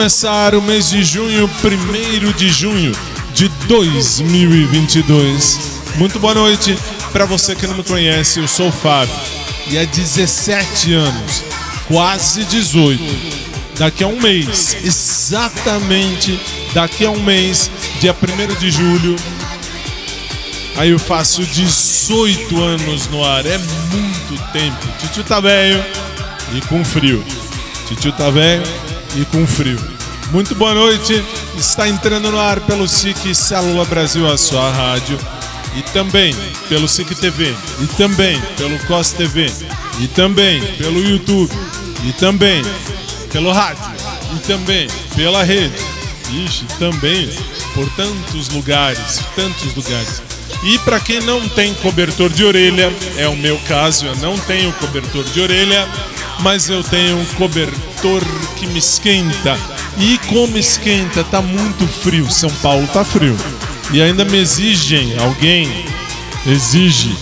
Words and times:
começar 0.00 0.54
o 0.54 0.62
mês 0.62 0.88
de 0.88 1.04
junho, 1.04 1.44
1 1.62 2.32
de 2.32 2.48
junho 2.48 2.90
de 3.34 3.48
2022. 3.68 5.60
Muito 5.96 6.18
boa 6.18 6.32
noite 6.32 6.74
para 7.12 7.26
você 7.26 7.54
que 7.54 7.66
não 7.66 7.74
me 7.74 7.84
conhece, 7.84 8.40
eu 8.40 8.48
sou 8.48 8.68
o 8.68 8.72
Fábio 8.72 9.14
e 9.66 9.76
há 9.76 9.84
17 9.84 10.94
anos, 10.94 11.44
quase 11.86 12.44
18. 12.44 12.98
Daqui 13.78 14.02
a 14.02 14.06
um 14.06 14.18
mês, 14.18 14.74
exatamente 14.82 16.40
daqui 16.72 17.04
a 17.04 17.10
um 17.10 17.20
mês, 17.20 17.70
dia 18.00 18.16
1 18.16 18.58
de 18.58 18.70
julho, 18.70 19.16
aí 20.78 20.88
eu 20.88 20.98
faço 20.98 21.42
18 21.42 22.58
anos 22.58 23.06
no 23.08 23.22
ar, 23.22 23.44
é 23.44 23.58
muito 23.58 24.50
tempo. 24.50 24.78
Titio 24.98 25.24
tá 25.24 25.40
velho 25.40 25.84
e 26.54 26.60
com 26.62 26.82
frio. 26.82 27.22
Titio 27.86 28.12
tá 28.12 28.30
velho 28.30 28.62
e 29.16 29.24
com 29.26 29.46
frio. 29.46 29.89
Muito 30.32 30.54
boa 30.54 30.72
noite. 30.72 31.24
Está 31.56 31.88
entrando 31.88 32.30
no 32.30 32.38
ar 32.38 32.60
pelo 32.60 32.86
SIC 32.86 33.34
Célula 33.34 33.84
Brasil, 33.84 34.30
a 34.30 34.38
sua 34.38 34.70
rádio. 34.70 35.18
E 35.74 35.82
também 35.90 36.32
pelo 36.68 36.86
SIC 36.86 37.16
TV. 37.16 37.52
E 37.80 37.86
também 37.96 38.40
pelo 38.56 38.78
COS 38.86 39.10
TV. 39.10 39.50
E 39.98 40.06
também 40.06 40.62
pelo 40.76 41.02
YouTube. 41.02 41.52
E 42.04 42.12
também 42.12 42.62
pelo 43.32 43.50
rádio. 43.50 43.82
E 44.36 44.38
também 44.46 44.86
pela 45.16 45.42
rede. 45.42 45.74
Ixi, 46.30 46.64
também 46.78 47.28
por 47.74 47.90
tantos 47.90 48.50
lugares, 48.50 49.20
tantos 49.34 49.74
lugares. 49.74 50.22
E 50.62 50.78
para 50.80 51.00
quem 51.00 51.20
não 51.20 51.48
tem 51.48 51.74
cobertor 51.74 52.30
de 52.30 52.44
orelha, 52.44 52.92
é 53.16 53.26
o 53.26 53.36
meu 53.36 53.58
caso, 53.66 54.06
eu 54.06 54.14
não 54.16 54.38
tenho 54.38 54.72
cobertor 54.74 55.24
de 55.24 55.40
orelha, 55.40 55.88
mas 56.40 56.68
eu 56.68 56.84
tenho 56.84 57.18
um 57.18 57.24
cobertor 57.34 58.22
que 58.56 58.66
me 58.68 58.78
esquenta. 58.78 59.58
E 59.98 60.18
como 60.28 60.56
esquenta, 60.56 61.24
tá 61.24 61.40
muito 61.40 61.86
frio. 61.86 62.30
São 62.30 62.50
Paulo 62.62 62.86
tá 62.88 63.04
frio. 63.04 63.36
E 63.92 64.00
ainda 64.00 64.24
me 64.24 64.38
exigem, 64.38 65.18
alguém 65.18 65.84
exige 66.46 67.14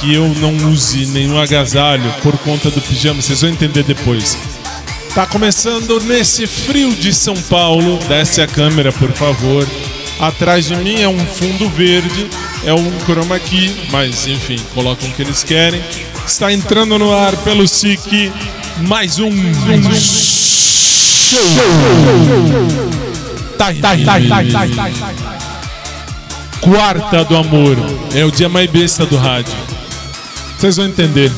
que 0.00 0.14
eu 0.14 0.28
não 0.40 0.54
use 0.70 1.06
nenhum 1.06 1.38
agasalho 1.38 2.12
por 2.22 2.36
conta 2.38 2.70
do 2.70 2.80
pijama. 2.80 3.20
Vocês 3.20 3.40
vão 3.40 3.50
entender 3.50 3.82
depois. 3.82 4.36
Tá 5.14 5.26
começando 5.26 6.00
nesse 6.00 6.46
frio 6.46 6.92
de 6.92 7.12
São 7.12 7.34
Paulo. 7.34 7.98
Desce 8.08 8.40
a 8.40 8.46
câmera, 8.46 8.92
por 8.92 9.12
favor. 9.12 9.66
Atrás 10.18 10.66
de 10.66 10.76
mim 10.76 11.00
é 11.00 11.08
um 11.08 11.26
fundo 11.26 11.68
verde, 11.70 12.28
é 12.64 12.72
um 12.72 13.00
chroma 13.00 13.38
key, 13.38 13.74
mas 13.90 14.26
enfim, 14.26 14.56
colocam 14.72 15.08
o 15.08 15.12
que 15.12 15.22
eles 15.22 15.42
querem. 15.42 15.82
Está 16.26 16.52
entrando 16.52 16.98
no 16.98 17.12
ar 17.12 17.36
pelo 17.38 17.66
SIC 17.66 18.32
mais 18.86 19.18
um 19.18 19.30
show. 19.30 19.82
Time. 19.82 20.73
Quarta 26.60 27.24
do 27.24 27.36
amor. 27.36 27.76
É 28.14 28.24
o 28.24 28.30
dia 28.30 28.48
mais 28.48 28.70
besta 28.70 29.04
do 29.04 29.16
rádio. 29.16 29.52
Vocês 30.58 30.76
vão 30.76 30.86
entender. 30.86 31.30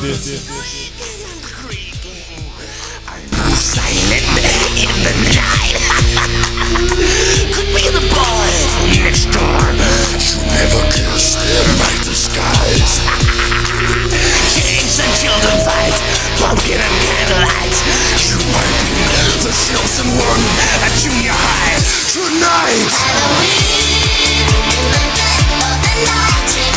Could 16.39 16.63
be 16.67 17.06
Nelson 19.73 20.05
Warren 20.13 20.43
at 20.85 20.93
junior 21.01 21.33
high 21.33 21.81
tonight. 22.13 22.93
Halloween 22.93 24.45
in 24.69 24.85
the 24.93 25.03
dead 25.17 25.49
of 25.65 25.75
the 25.81 25.95
night. 26.05 26.76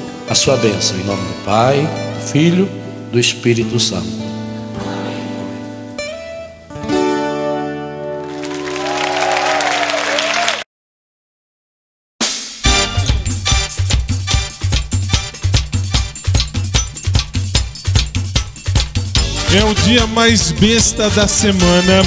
a 0.31 0.33
sua 0.33 0.55
bênção 0.55 0.97
em 0.97 1.03
nome 1.03 1.21
do 1.21 1.43
Pai, 1.43 1.81
do 1.81 2.31
Filho, 2.31 2.69
do 3.11 3.19
Espírito 3.19 3.77
Santo. 3.81 4.07
É 19.53 19.65
o 19.65 19.73
dia 19.83 20.07
mais 20.07 20.53
besta 20.53 21.09
da 21.09 21.27
semana 21.27 22.03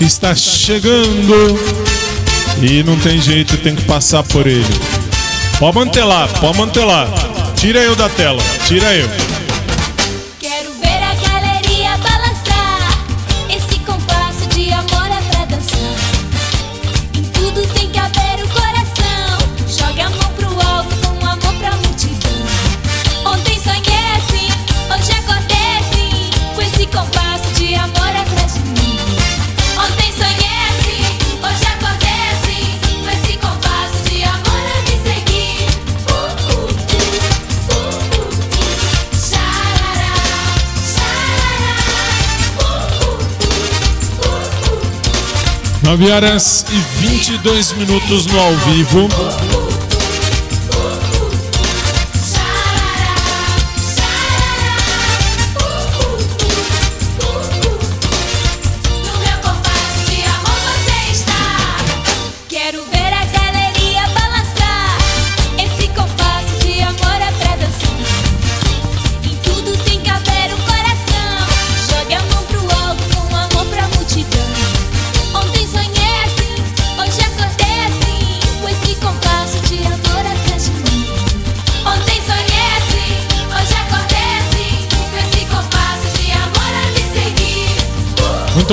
está 0.00 0.34
chegando 0.34 1.56
e 2.60 2.82
não 2.82 2.98
tem 2.98 3.22
jeito, 3.22 3.56
tem 3.58 3.76
que 3.76 3.84
passar 3.84 4.24
por 4.24 4.48
ele. 4.48 4.99
Pode 5.60 5.76
manter 5.76 6.04
lá, 6.04 6.26
pode 6.40 6.56
manter 6.56 6.84
lá. 6.84 7.06
Tira 7.54 7.80
eu 7.80 7.94
da 7.94 8.08
tela, 8.08 8.42
tira 8.66 8.94
eu. 8.94 9.29
9 45.90 46.08
horas 46.12 46.64
e 46.70 47.00
22 47.00 47.72
minutos 47.72 48.24
no 48.26 48.38
ao 48.38 48.54
vivo. 48.58 49.69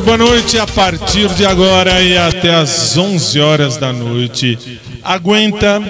Boa 0.08 0.18
noite. 0.18 0.58
A 0.58 0.66
partir 0.66 1.28
de 1.36 1.46
agora 1.46 2.02
e 2.02 2.18
até 2.18 2.56
às 2.56 2.98
11 2.98 3.42
horas 3.42 3.76
da 3.76 3.92
noite. 3.92 4.80
Aguenta, 5.04 5.82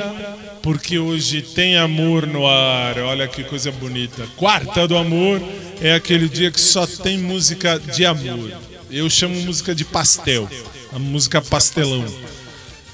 porque 0.64 0.98
hoje 0.98 1.44
tem 1.44 1.78
amor 1.78 2.26
no 2.26 2.48
ar. 2.48 2.98
Olha 2.98 3.28
que 3.28 3.44
coisa 3.44 3.72
bonita. 3.72 4.26
Quarta 4.36 4.88
do 4.88 4.98
amor 4.98 5.40
é 5.80 5.94
aquele 5.94 6.28
dia 6.28 6.50
que 6.50 6.60
só 6.60 6.88
tem 6.88 7.20
música 7.20 7.80
de 7.80 8.08
amor. 8.08 8.52
Eu 8.90 9.08
chamo 9.08 9.40
música 9.42 9.76
de 9.76 9.86
pastel, 9.86 10.50
a 10.92 10.98
música 10.98 11.40
pastelão. 11.40 12.04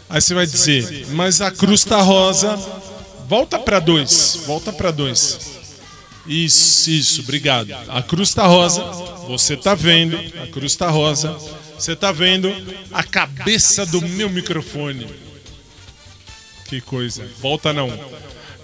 Aí 0.10 0.20
você 0.20 0.34
vai 0.34 0.46
dizer, 0.46 1.06
mas 1.12 1.40
a 1.40 1.50
cruz 1.50 1.86
tá 1.86 2.02
rosa. 2.02 2.60
Volta 3.30 3.58
para 3.58 3.80
dois, 3.80 4.44
volta 4.46 4.74
para 4.74 4.92
dois. 4.92 5.53
Isso, 6.26 6.90
isso, 6.90 7.22
obrigado. 7.22 7.74
A 7.90 8.02
cruz 8.02 8.34
tá 8.34 8.46
rosa, 8.46 8.82
você 9.28 9.58
tá 9.58 9.76
vendo, 9.76 10.18
a 10.42 10.48
cruz 10.48 10.76
tá 10.76 10.90
rosa. 10.90 11.38
Você 11.78 11.96
tá 11.98 12.14
vendo 12.14 12.50
a 12.94 13.04
cabeça 13.04 13.86
do 13.86 14.02
meu 14.02 14.30
microfone. 14.30 15.06
Que 16.66 16.80
coisa. 16.80 17.28
Volta 17.42 17.74
não. 17.74 17.92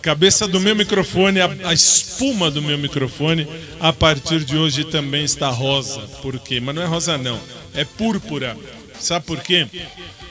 Cabeça 0.02 0.48
do 0.48 0.60
meu 0.60 0.74
microfone, 0.74 1.42
a, 1.42 1.50
a 1.66 1.74
espuma 1.74 2.50
do 2.50 2.62
meu 2.62 2.78
microfone, 2.78 3.46
a 3.80 3.92
partir 3.92 4.46
de 4.46 4.56
hoje 4.58 4.86
também 4.86 5.26
está 5.26 5.50
rosa. 5.50 6.00
Por 6.22 6.40
quê? 6.40 6.62
Mas 6.62 6.74
não 6.74 6.82
é 6.82 6.86
rosa 6.86 7.18
não, 7.18 7.38
é 7.74 7.84
púrpura. 7.84 8.56
Sabe 8.98 9.26
por 9.26 9.42
quê? 9.42 9.68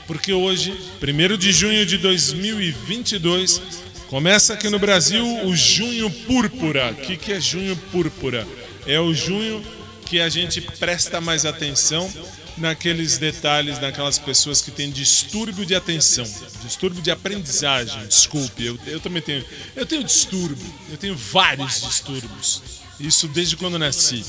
Porque 0.07 0.33
hoje, 0.33 0.75
1 0.99 1.37
de 1.37 1.51
junho 1.51 1.85
de 1.85 1.99
2022, 1.99 3.61
começa 4.09 4.55
aqui 4.55 4.69
no 4.69 4.79
Brasil 4.79 5.23
o 5.45 5.55
Junho 5.55 6.09
Púrpura. 6.09 6.91
O 6.91 6.95
que, 6.95 7.15
que 7.15 7.31
é 7.31 7.39
Junho 7.39 7.75
Púrpura? 7.91 8.45
É 8.85 8.99
o 8.99 9.13
junho 9.13 9.63
que 10.05 10.19
a 10.19 10.27
gente 10.27 10.59
presta 10.61 11.21
mais 11.21 11.45
atenção 11.45 12.11
naqueles 12.57 13.19
detalhes, 13.19 13.79
naquelas 13.79 14.17
pessoas 14.17 14.61
que 14.61 14.71
têm 14.71 14.89
distúrbio 14.89 15.63
de 15.63 15.75
atenção, 15.75 16.25
distúrbio 16.63 17.01
de 17.01 17.11
aprendizagem. 17.11 18.05
Desculpe, 18.07 18.65
eu, 18.65 18.79
eu 18.87 18.99
também 18.99 19.21
tenho. 19.21 19.45
Eu 19.75 19.85
tenho 19.85 20.03
distúrbio, 20.03 20.73
eu 20.89 20.97
tenho 20.97 21.15
vários 21.15 21.81
distúrbios. 21.81 22.63
Isso 22.99 23.27
desde 23.27 23.55
quando 23.55 23.77
nasci. 23.77 24.25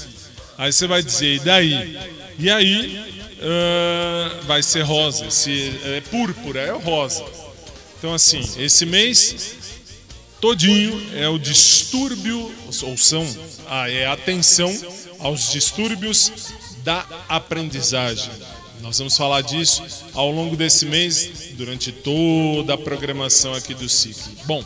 Aí 0.58 0.70
você 0.70 0.86
vai 0.86 1.02
dizer, 1.02 1.36
e 1.36 1.40
daí? 1.40 1.98
E 2.38 2.50
aí 2.50 3.26
ah, 3.40 4.40
vai 4.46 4.62
ser 4.62 4.82
rosa, 4.82 5.30
se 5.30 5.72
é 5.84 6.02
púrpura, 6.02 6.60
é 6.60 6.72
o 6.72 6.78
rosa. 6.78 7.24
Então 7.98 8.12
assim, 8.12 8.42
esse 8.58 8.84
mês 8.84 9.59
todinho 10.40 11.00
é 11.14 11.28
o 11.28 11.38
distúrbio, 11.38 12.52
ou 12.82 12.96
são, 12.96 13.26
ah, 13.68 13.90
é 13.90 14.06
a 14.06 14.12
atenção 14.12 14.74
aos 15.18 15.50
distúrbios 15.52 16.32
da 16.82 17.06
aprendizagem. 17.28 18.30
Nós 18.80 18.96
vamos 18.98 19.16
falar 19.16 19.42
disso 19.42 19.82
ao 20.14 20.30
longo 20.30 20.56
desse 20.56 20.86
mês, 20.86 21.50
durante 21.52 21.92
toda 21.92 22.74
a 22.74 22.78
programação 22.78 23.52
aqui 23.52 23.74
do 23.74 23.88
ciclo. 23.88 24.32
Bom, 24.46 24.64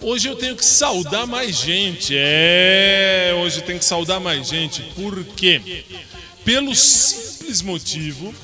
hoje 0.00 0.28
eu 0.28 0.34
tenho 0.34 0.56
que 0.56 0.64
saudar 0.64 1.26
mais 1.26 1.56
gente. 1.56 2.14
É, 2.16 3.32
hoje 3.40 3.58
eu 3.58 3.64
tenho 3.64 3.78
que 3.78 3.84
saudar 3.84 4.18
mais 4.18 4.48
gente. 4.48 4.82
Por 4.96 5.24
quê? 5.24 5.84
Pelo 6.44 6.74
simples 6.74 7.62
motivo 7.62 8.34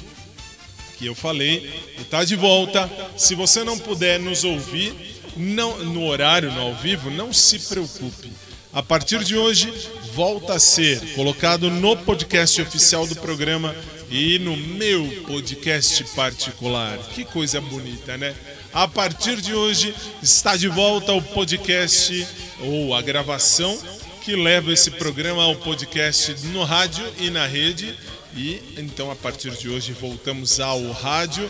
que 0.97 1.06
eu 1.06 1.15
falei, 1.15 1.73
está 1.99 2.23
de 2.23 2.37
volta. 2.37 2.89
Se 3.17 3.35
você 3.35 3.65
não 3.65 3.77
puder 3.77 4.21
nos 4.21 4.45
ouvir 4.45 5.13
não, 5.36 5.78
no 5.84 6.06
horário, 6.06 6.52
no 6.52 6.60
ao 6.60 6.75
vivo, 6.75 7.10
não 7.10 7.32
se 7.32 7.58
preocupe. 7.58 8.32
A 8.72 8.82
partir 8.82 9.22
de 9.22 9.36
hoje, 9.36 9.72
volta 10.14 10.54
a 10.54 10.58
ser 10.58 11.14
colocado 11.14 11.70
no 11.70 11.96
podcast 11.96 12.60
oficial 12.60 13.06
do 13.06 13.14
programa 13.16 13.75
e 14.10 14.38
no 14.38 14.56
meu 14.56 15.06
podcast 15.26 16.02
particular. 16.14 16.98
Que 17.14 17.25
coisa 17.25 17.60
bonita, 17.60 18.16
né? 18.16 18.34
A 18.72 18.88
partir 18.88 19.40
de 19.40 19.54
hoje, 19.54 19.94
está 20.22 20.56
de 20.56 20.66
volta 20.66 21.12
o 21.12 21.22
podcast 21.22 22.26
ou 22.60 22.94
a 22.94 23.00
gravação 23.00 23.78
que 24.22 24.34
leva 24.34 24.72
esse 24.72 24.90
programa 24.90 25.44
ao 25.44 25.54
podcast 25.54 26.34
no 26.46 26.64
rádio 26.64 27.04
e 27.19 27.31
na 27.31 27.46
rede. 27.46 27.94
E 28.34 28.60
então, 28.76 29.10
a 29.10 29.14
partir 29.14 29.50
de 29.52 29.69
hoje, 29.69 29.92
voltamos 29.92 30.58
ao 30.58 30.90
rádio. 30.90 31.48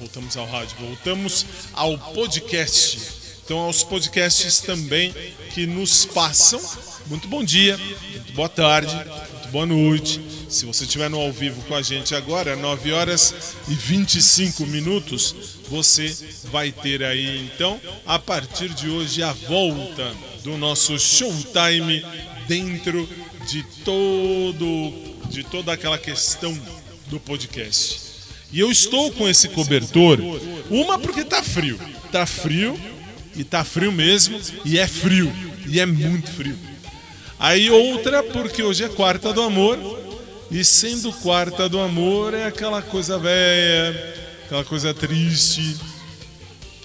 Voltamos 0.00 0.34
ao 0.34 0.46
rádio, 0.46 0.76
voltamos 0.80 1.44
ao 1.74 1.98
podcast. 1.98 2.98
Então, 3.44 3.58
aos 3.58 3.84
podcasts 3.84 4.60
também 4.60 5.14
que 5.52 5.66
nos 5.66 6.06
passam. 6.06 6.58
Muito 7.06 7.28
bom 7.28 7.44
dia, 7.44 7.76
muito 7.76 8.32
boa 8.32 8.48
tarde, 8.48 8.94
muito 8.94 9.48
boa 9.48 9.66
noite. 9.66 10.18
Se 10.48 10.64
você 10.64 10.84
estiver 10.84 11.10
no 11.10 11.20
ao 11.20 11.30
vivo 11.30 11.60
com 11.64 11.74
a 11.74 11.82
gente 11.82 12.14
agora, 12.14 12.56
9 12.56 12.92
horas 12.92 13.54
e 13.68 13.74
25 13.74 14.64
minutos, 14.66 15.34
você 15.68 16.16
vai 16.44 16.72
ter 16.72 17.04
aí 17.04 17.50
então, 17.52 17.78
a 18.06 18.18
partir 18.18 18.70
de 18.70 18.88
hoje, 18.88 19.22
a 19.22 19.34
volta 19.34 20.14
do 20.42 20.56
nosso 20.56 20.98
showtime 20.98 22.02
dentro 22.48 23.06
de 23.46 23.62
todo 23.84 25.10
de 25.28 25.44
toda 25.44 25.72
aquela 25.74 25.98
questão 25.98 26.58
do 27.08 27.20
podcast. 27.20 28.09
E 28.52 28.60
eu 28.60 28.70
estou 28.70 29.12
com 29.12 29.28
esse 29.28 29.48
cobertor, 29.48 30.18
uma 30.70 30.98
porque 30.98 31.24
tá 31.24 31.42
frio. 31.42 31.78
Tá 32.10 32.26
frio 32.26 32.78
e 33.36 33.44
tá 33.44 33.64
frio 33.64 33.92
mesmo, 33.92 34.40
e 34.64 34.78
é 34.78 34.86
frio, 34.86 35.32
e 35.66 35.78
é 35.78 35.86
muito 35.86 36.30
frio. 36.30 36.58
Aí 37.38 37.70
outra 37.70 38.22
porque 38.22 38.62
hoje 38.62 38.84
é 38.84 38.88
quarta 38.88 39.32
do 39.32 39.40
amor, 39.40 39.78
e 40.50 40.64
sendo 40.64 41.12
quarta 41.12 41.68
do 41.68 41.80
amor 41.80 42.34
é 42.34 42.44
aquela 42.44 42.82
coisa 42.82 43.18
velha, 43.18 44.14
aquela 44.44 44.64
coisa 44.64 44.92
triste. 44.92 45.76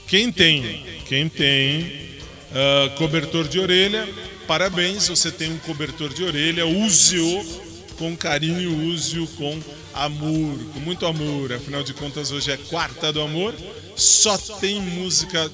Quem 0.08 0.32
tem, 0.32 0.86
quem 1.08 1.28
tem 1.28 2.16
ah, 2.54 2.90
cobertor 2.98 3.48
de 3.48 3.60
orelha, 3.60 4.08
parabéns, 4.48 5.08
você 5.08 5.32
tem 5.32 5.52
um 5.52 5.58
cobertor 5.58 6.14
de 6.14 6.24
orelha, 6.24 6.66
use-o 6.66 7.65
com 7.98 8.16
carinho, 8.16 8.90
use-o 8.90 9.28
com 9.28 9.60
amor, 9.94 10.58
com 10.74 10.80
muito 10.80 11.06
amor. 11.06 11.54
Afinal 11.54 11.84
de 11.84 11.94
contas, 11.94 12.32
hoje 12.32 12.52
é 12.52 12.58
quarta 12.58 13.12
do 13.12 13.22
amor, 13.22 13.56
só 13.96 14.38
tem 14.38 14.82
música 14.82 15.52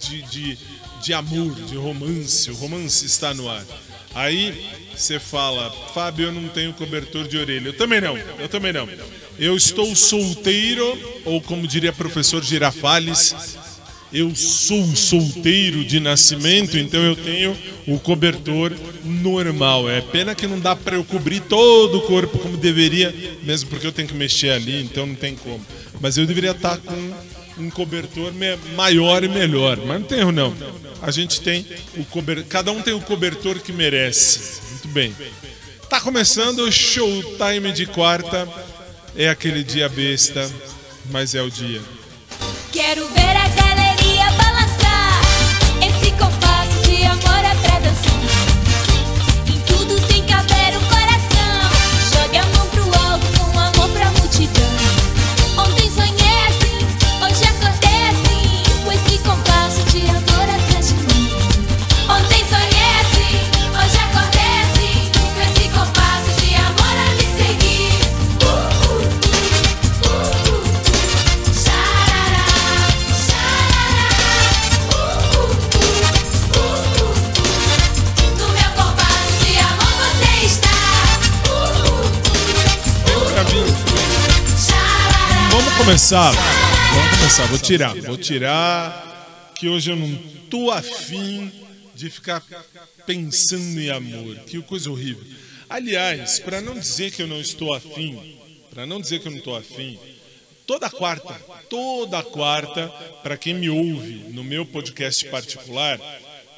de, 0.00 0.22
de, 0.22 0.58
de 1.02 1.12
amor, 1.14 1.54
de 1.54 1.76
romance. 1.76 2.50
O 2.50 2.54
romance 2.54 3.04
está 3.04 3.34
no 3.34 3.48
ar. 3.48 3.64
Aí 4.14 4.66
você 4.94 5.20
fala, 5.20 5.70
Fábio, 5.92 6.26
eu 6.26 6.32
não 6.32 6.48
tenho 6.48 6.72
cobertor 6.72 7.28
de 7.28 7.36
orelha. 7.36 7.68
Eu 7.68 7.76
também 7.76 8.00
não, 8.00 8.16
eu 8.16 8.48
também 8.48 8.72
não. 8.72 8.88
Eu 9.38 9.56
estou 9.56 9.94
solteiro, 9.94 11.20
ou 11.24 11.40
como 11.42 11.66
diria 11.66 11.92
professor 11.92 12.42
Girafales, 12.42 13.34
eu 14.16 14.34
sou 14.34 14.96
solteiro 14.96 15.84
de 15.84 16.00
nascimento, 16.00 16.78
então 16.78 17.02
eu 17.02 17.14
tenho 17.14 17.56
o 17.86 17.98
cobertor 17.98 18.72
normal. 19.04 19.90
É 19.90 20.00
pena 20.00 20.34
que 20.34 20.46
não 20.46 20.58
dá 20.58 20.74
para 20.74 20.96
eu 20.96 21.04
cobrir 21.04 21.40
todo 21.40 21.98
o 21.98 22.00
corpo 22.02 22.38
como 22.38 22.56
deveria, 22.56 23.14
mesmo 23.42 23.68
porque 23.68 23.86
eu 23.86 23.92
tenho 23.92 24.08
que 24.08 24.14
mexer 24.14 24.50
ali, 24.50 24.82
então 24.82 25.06
não 25.06 25.14
tem 25.14 25.36
como. 25.36 25.64
Mas 26.00 26.16
eu 26.16 26.26
deveria 26.26 26.52
estar 26.52 26.78
com 26.78 27.12
um 27.58 27.68
cobertor 27.68 28.32
maior 28.74 29.22
e 29.22 29.28
melhor, 29.28 29.76
mas 29.78 30.00
não 30.00 30.06
tem 30.06 30.20
erro 30.20 30.32
não. 30.32 30.54
A 31.02 31.10
gente 31.10 31.42
tem 31.42 31.66
o 31.96 32.04
cobertor, 32.06 32.44
cada 32.48 32.72
um 32.72 32.80
tem 32.80 32.94
o 32.94 33.00
cobertor 33.00 33.58
que 33.60 33.72
merece. 33.72 34.62
Muito 34.70 34.88
bem. 34.88 35.14
Tá 35.90 36.00
começando 36.00 36.60
o 36.60 36.72
Showtime 36.72 37.70
de 37.72 37.84
quarta. 37.86 38.48
É 39.14 39.28
aquele 39.28 39.62
dia 39.62 39.88
besta, 39.88 40.50
mas 41.10 41.34
é 41.34 41.42
o 41.42 41.50
dia. 41.50 41.80
Quero 42.72 43.06
ver 43.08 43.36
a 43.36 43.48
galeria 43.48 43.75
começar. 85.86 86.32
Vamos 86.32 87.16
começar. 87.16 87.46
Vou 87.46 87.58
tirar. 87.60 87.94
Vou 87.94 88.18
tirar. 88.18 89.52
Que 89.54 89.68
hoje 89.68 89.92
eu 89.92 89.96
não 89.96 90.16
tô 90.50 90.72
afim 90.72 91.50
de 91.94 92.10
ficar 92.10 92.42
pensando 93.06 93.80
em 93.80 93.88
amor. 93.88 94.36
Que 94.40 94.60
coisa 94.62 94.90
horrível. 94.90 95.22
Aliás, 95.70 96.40
para 96.40 96.60
não 96.60 96.76
dizer 96.76 97.12
que 97.12 97.22
eu 97.22 97.28
não 97.28 97.40
estou 97.40 97.72
afim, 97.72 98.36
para 98.68 98.84
não 98.84 99.00
dizer 99.00 99.20
que 99.20 99.28
eu 99.28 99.30
não 99.30 99.38
estou 99.38 99.54
afim, 99.54 99.96
toda 100.66 100.90
quarta, 100.90 101.34
toda 101.70 102.20
quarta, 102.20 102.88
para 103.22 103.36
quem 103.36 103.54
me 103.54 103.70
ouve 103.70 104.24
no 104.30 104.42
meu 104.42 104.66
podcast 104.66 105.24
particular, 105.26 106.00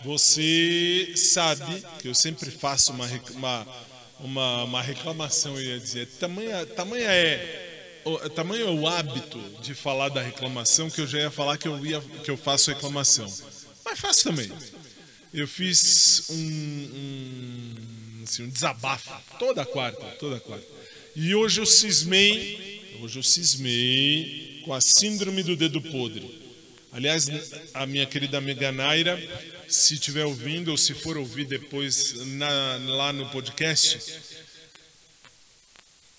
você 0.03 1.13
sabe 1.15 1.85
que 2.01 2.09
eu 2.09 2.15
sempre 2.15 2.51
faço 2.51 2.93
uma, 2.93 3.07
uma, 3.33 3.67
uma, 4.21 4.65
uma 4.65 4.83
reclamação, 4.83 5.55
eu 5.57 5.75
ia 5.75 5.79
dizer. 5.79 6.07
Tamanha, 6.19 6.65
tamanha 6.65 7.11
é 7.11 7.68
o- 8.15 8.31
tamanho 8.31 8.67
é 8.69 8.71
o 8.71 8.87
hábito 8.87 9.39
de 9.63 9.75
falar 9.75 10.09
da 10.09 10.23
reclamação 10.23 10.91
que 10.91 11.01
eu 11.01 11.07
já 11.07 11.19
ia 11.21 11.31
falar 11.31 11.57
que 11.59 11.69
eu, 11.69 11.85
ia, 11.85 12.01
que 12.25 12.31
eu 12.31 12.37
faço 12.37 12.71
reclamação. 12.71 13.33
Mas 13.85 13.99
faço 13.99 14.25
também. 14.25 14.51
Eu 15.33 15.47
fiz 15.47 16.25
um, 16.31 16.35
um, 16.37 18.25
assim, 18.25 18.43
um 18.45 18.49
desabafo 18.51 19.11
toda 19.39 19.65
quarta, 19.65 20.05
toda 20.19 20.41
quarta. 20.41 20.67
E 21.15 21.35
hoje 21.35 21.61
eu 21.61 21.67
cismei, 21.67 22.97
hoje 23.03 23.19
eu 23.19 23.23
cismei 23.23 24.63
com 24.65 24.73
a 24.73 24.81
síndrome 24.81 25.43
do 25.43 25.57
dedo 25.57 25.81
podre. 25.81 26.47
Aliás, 26.93 27.27
a 27.75 27.85
minha 27.87 28.07
querida 28.07 28.39
amiga 28.39 28.73
Naira, 28.73 29.19
se 29.69 29.95
estiver 29.95 30.25
ouvindo 30.25 30.71
ou 30.71 30.77
se 30.79 30.95
for 30.95 31.19
ouvir 31.19 31.45
depois 31.45 32.15
na- 32.27 32.77
lá 32.87 33.13
no 33.13 33.29
podcast, 33.31 34.01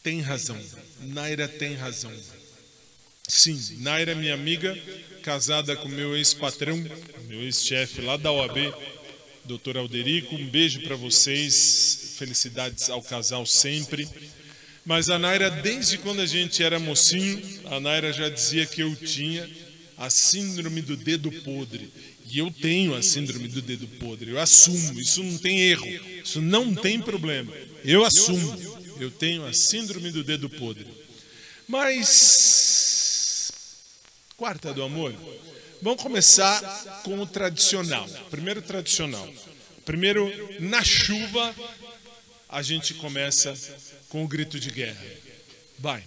tem 0.04 0.22
razão. 0.22 0.60
Naira 1.02 1.48
tem 1.48 1.76
razão. 1.76 2.12
Sim, 3.28 3.78
Naira 3.80 4.12
é 4.14 4.16
minha 4.16 4.34
amiga, 4.34 4.78
casada 5.24 5.76
com 5.76 5.88
meu 5.88 6.18
ex-patrão, 6.18 6.78
meu 7.28 7.42
ex-chefe 7.42 8.02
lá 8.02 8.18
da 8.18 8.32
OAB, 8.32 8.74
Dr. 9.46 9.78
Alderico. 9.78 10.36
Um 10.36 10.48
beijo 10.48 10.82
para 10.82 10.96
vocês, 10.96 12.16
felicidades 12.18 12.90
ao 12.90 13.02
casal 13.02 13.46
sempre. 13.46 14.08
Mas 14.86 15.10
a 15.10 15.20
Naira, 15.20 15.50
desde 15.50 15.98
quando 16.00 16.22
a 16.22 16.26
gente 16.26 16.64
era 16.64 16.80
mocinho, 16.80 17.42
a 17.66 17.80
Naira 17.80 18.12
já 18.12 18.30
dizia 18.30 18.66
que 18.66 18.82
eu 18.82 18.96
tinha 18.96 19.48
a 19.98 20.10
síndrome 20.10 20.82
do 20.82 20.96
dedo 20.96 21.32
podre. 21.32 21.92
E 22.32 22.40
eu 22.40 22.52
tenho 22.52 22.96
a 22.96 23.02
síndrome 23.02 23.48
do 23.48 23.62
dedo 23.62 23.88
podre. 24.00 24.32
Eu 24.32 24.40
assumo, 24.40 25.00
isso 25.00 25.24
não 25.24 25.38
tem 25.38 25.62
erro, 25.62 25.88
isso 26.24 26.42
não 26.42 26.74
tem 26.74 27.02
problema. 27.02 27.52
Eu 27.84 28.06
assumo, 28.06 28.79
eu 29.00 29.12
tenho 29.12 29.46
a 29.46 29.54
síndrome 29.54 30.12
do 30.12 30.24
dedo 30.24 30.50
podre. 30.50 30.88
Mas 31.68 33.52
quarta 34.36 34.74
do 34.74 34.84
amor, 34.84 35.14
vamos 35.82 36.02
começar 36.02 36.62
com 37.04 37.20
o 37.20 37.26
tradicional. 37.26 38.08
Primeiro 38.30 38.62
tradicional. 38.62 39.28
Primeiro 39.86 40.32
na 40.60 40.84
chuva 40.84 41.56
a 42.48 42.62
gente 42.62 42.94
começa 42.96 43.56
com 44.10 44.24
o 44.24 44.28
grito 44.28 44.60
de 44.60 44.72
guerra. 44.72 45.06
Vai. 45.78 46.04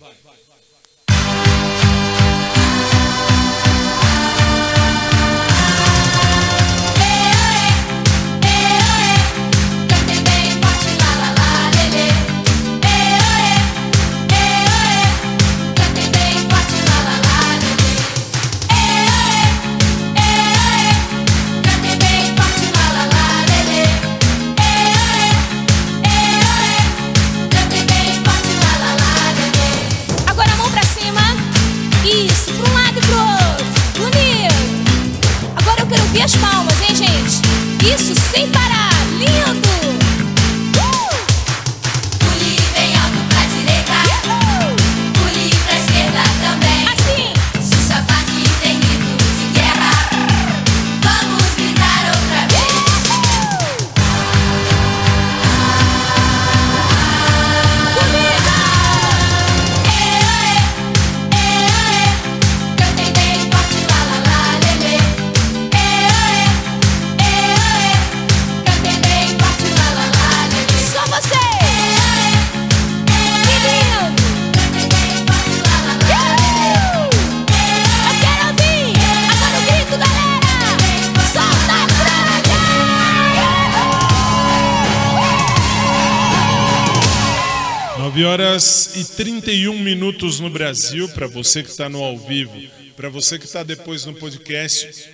9 88.12 88.24
horas 88.26 88.94
e 88.94 89.04
31 89.16 89.78
minutos 89.78 90.38
no 90.38 90.50
Brasil, 90.50 91.08
para 91.08 91.26
você 91.26 91.62
que 91.62 91.70
está 91.70 91.88
no 91.88 92.04
ao 92.04 92.18
vivo, 92.18 92.52
para 92.94 93.08
você 93.08 93.38
que 93.38 93.46
está 93.46 93.62
depois 93.62 94.04
no 94.04 94.12
podcast, 94.12 95.08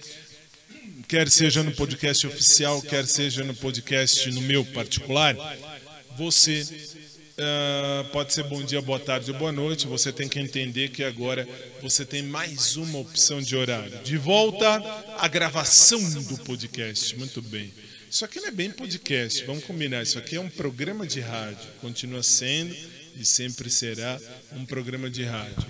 quer 1.06 1.30
seja 1.30 1.62
no 1.62 1.70
podcast 1.70 2.26
oficial, 2.26 2.82
quer 2.82 3.06
seja 3.06 3.44
no 3.44 3.54
podcast 3.54 4.28
no 4.32 4.40
meu 4.40 4.64
particular, 4.64 5.36
você 6.16 6.66
ah, 7.38 8.04
pode 8.10 8.32
ser 8.32 8.42
bom 8.42 8.60
dia, 8.64 8.82
boa 8.82 8.98
tarde 8.98 9.30
ou 9.30 9.38
boa 9.38 9.52
noite. 9.52 9.86
Você 9.86 10.10
tem 10.10 10.28
que 10.28 10.40
entender 10.40 10.88
que 10.88 11.04
agora 11.04 11.48
você 11.80 12.04
tem 12.04 12.20
mais 12.20 12.76
uma 12.76 12.98
opção 12.98 13.40
de 13.40 13.54
horário. 13.54 13.96
De 14.02 14.16
volta 14.16 14.82
à 15.16 15.28
gravação 15.28 16.02
do 16.24 16.36
podcast. 16.38 17.16
Muito 17.16 17.40
bem. 17.40 17.72
Isso 18.10 18.24
aqui 18.24 18.40
não 18.40 18.48
é 18.48 18.50
bem 18.50 18.70
podcast, 18.70 19.44
vamos 19.44 19.64
combinar. 19.64 20.02
Isso 20.02 20.18
aqui 20.18 20.36
é 20.36 20.40
um 20.40 20.48
programa 20.48 21.06
de 21.06 21.20
rádio. 21.20 21.68
Continua 21.78 22.22
sendo 22.22 22.74
e 23.14 23.24
sempre 23.24 23.68
será 23.68 24.18
um 24.52 24.64
programa 24.64 25.10
de 25.10 25.24
rádio. 25.24 25.66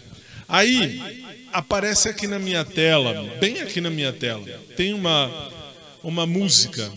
Aí 0.47 1.01
aparece 1.53 2.09
aqui 2.09 2.29
na 2.29 2.39
minha 2.39 2.65
tela, 2.65 3.37
bem 3.41 3.61
aqui 3.61 3.81
na 3.81 3.91
minha 3.91 4.13
tela, 4.13 4.47
tem 4.77 4.95
uma, 4.95 5.53
uma 6.03 6.27
música 6.27 6.91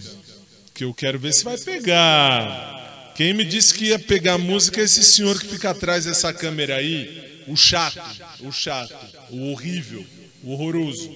que 0.75 0.83
eu 0.83 0.93
quero 0.93 1.17
ver 1.17 1.33
se 1.33 1.43
vai 1.43 1.57
pegar. 1.57 3.11
Quem 3.15 3.33
me 3.33 3.43
disse 3.43 3.73
que 3.73 3.85
ia 3.85 3.99
pegar 3.99 4.37
música 4.37 4.79
é 4.79 4.83
esse 4.83 5.03
senhor 5.03 5.39
que 5.39 5.47
fica 5.47 5.71
atrás 5.71 6.05
dessa 6.05 6.31
câmera 6.31 6.75
aí, 6.75 7.43
o 7.47 7.57
chato, 7.57 7.99
o 8.41 8.51
chato, 8.51 8.95
o 9.31 9.51
horrível, 9.51 10.05
o 10.43 10.51
horroroso. 10.51 11.11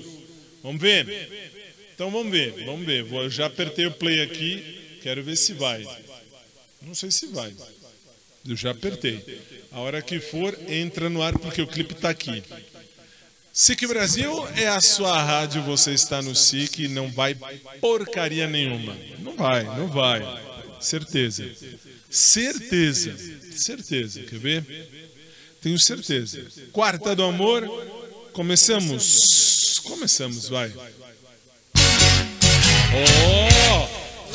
Vamos 0.63 0.81
ver? 0.81 1.53
Então 1.95 2.11
vamos 2.11 2.29
ver, 2.29 2.65
vamos 2.65 2.85
ver. 2.85 3.03
Vou, 3.03 3.29
já 3.29 3.45
apertei 3.45 3.85
o 3.85 3.91
play 3.91 4.21
aqui, 4.21 4.99
quero 5.01 5.23
ver 5.23 5.37
se 5.37 5.53
vai. 5.53 5.87
Não 6.81 6.93
sei 6.93 7.09
se 7.09 7.27
vai. 7.27 7.53
Eu 8.47 8.55
já 8.55 8.71
apertei. 8.71 9.41
A 9.71 9.79
hora 9.79 10.01
que 10.01 10.19
for, 10.19 10.55
entra 10.67 11.09
no 11.09 11.21
ar 11.21 11.39
porque 11.39 11.61
o 11.61 11.67
clipe 11.67 11.93
está 11.93 12.09
aqui. 12.09 12.43
SIC 13.51 13.87
Brasil 13.87 14.45
é 14.57 14.67
a 14.67 14.81
sua 14.81 15.23
rádio, 15.23 15.63
você 15.63 15.93
está 15.93 16.21
no 16.21 16.35
SIC 16.35 16.79
e 16.79 16.87
não 16.89 17.09
vai 17.09 17.33
porcaria 17.79 18.45
nenhuma. 18.45 18.95
Não 19.19 19.37
vai, 19.37 19.63
não 19.63 19.87
vai. 19.87 20.21
Certeza. 20.81 21.49
Certeza. 22.09 23.15
Certeza. 23.55 24.21
Quer 24.23 24.39
ver? 24.39 24.89
Tenho 25.61 25.79
certeza. 25.79 26.45
Quarta 26.73 27.15
do 27.15 27.23
amor. 27.23 27.65
Começamos. 28.33 29.79
Começamos, 29.85 30.49
vai. 30.49 30.73
Oh! 32.93 33.87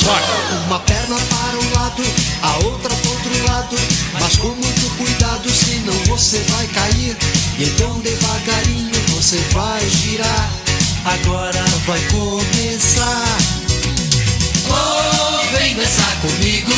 Vai. 0.04 0.22
Uma 0.66 0.80
perna 0.80 1.16
para 1.16 1.58
um 1.58 1.74
lado, 1.74 2.02
a 2.42 2.56
outra 2.64 2.94
para 2.94 3.10
outro 3.10 3.46
lado. 3.46 3.76
Mas 4.18 4.36
com 4.36 4.48
muito 4.48 4.96
cuidado, 4.96 5.50
senão 5.50 5.94
você 6.06 6.38
vai 6.48 6.66
cair. 6.68 7.16
E 7.58 7.64
então 7.64 7.98
devagarinho 8.00 9.00
você 9.08 9.38
vai 9.52 9.88
girar. 9.88 10.50
Agora 11.04 11.64
vai 11.86 12.00
começar. 12.10 13.38
Oh, 14.68 15.56
vem 15.56 15.74
dançar 15.76 16.20
comigo. 16.20 16.72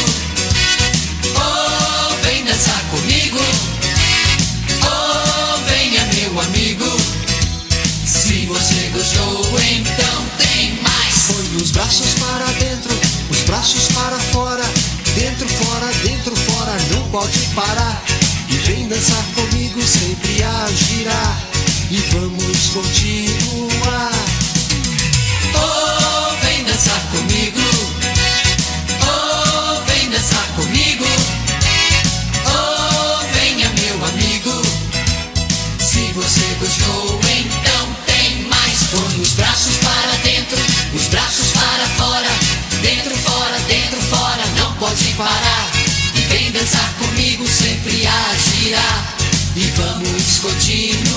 Oh, 1.37 2.15
vem 2.25 2.45
dançar 2.45 2.83
comigo. 2.91 3.39
Oh, 4.83 5.59
venha 5.69 6.05
meu 6.15 6.41
amigo. 6.41 7.23
gostou, 8.93 9.61
então 9.61 10.27
tem. 10.39 10.52
Põe 11.27 11.57
os 11.63 11.71
braços 11.71 12.15
para 12.15 12.47
dentro, 12.59 12.91
os 13.31 13.41
braços 13.43 13.89
para 13.93 14.19
fora. 14.19 14.65
Dentro, 15.15 15.49
fora, 15.49 15.93
dentro, 16.03 16.35
fora, 16.35 16.77
não 16.91 17.09
pode 17.11 17.39
parar. 17.55 18.03
E 18.49 18.57
vem 18.59 18.89
dançar 18.89 19.25
comigo, 19.35 19.81
sempre 19.83 20.43
a 20.43 20.67
girar. 20.73 21.41
E 21.91 21.97
vamos 22.13 22.71
continuar. 22.71 24.13
Oh, 25.55 26.45
vem 26.45 26.65
dançar 26.65 27.01
comigo. 27.11 27.72
Parar. 45.17 45.71
E 46.15 46.21
vem 46.27 46.51
dançar 46.53 46.95
comigo, 46.99 47.47
sempre 47.47 48.07
a 48.07 48.35
girar. 48.37 49.15
E 49.57 49.65
vamos 49.77 50.41
continuar. 50.41 51.12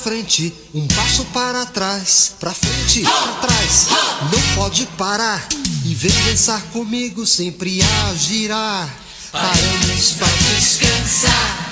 Frente, 0.00 0.52
um 0.74 0.86
passo 0.88 1.24
para 1.26 1.66
trás. 1.66 2.32
Pra 2.40 2.54
frente, 2.54 3.02
pra 3.02 3.46
trás, 3.46 3.86
não 4.32 4.54
pode 4.54 4.86
parar. 4.96 5.46
E 5.84 5.94
vem 5.94 6.12
dançar 6.24 6.62
comigo, 6.72 7.26
sempre 7.26 7.82
a 7.82 8.14
girar. 8.14 8.88
Paramos 9.30 10.12
Vai 10.12 10.30
descansar. 10.56 11.66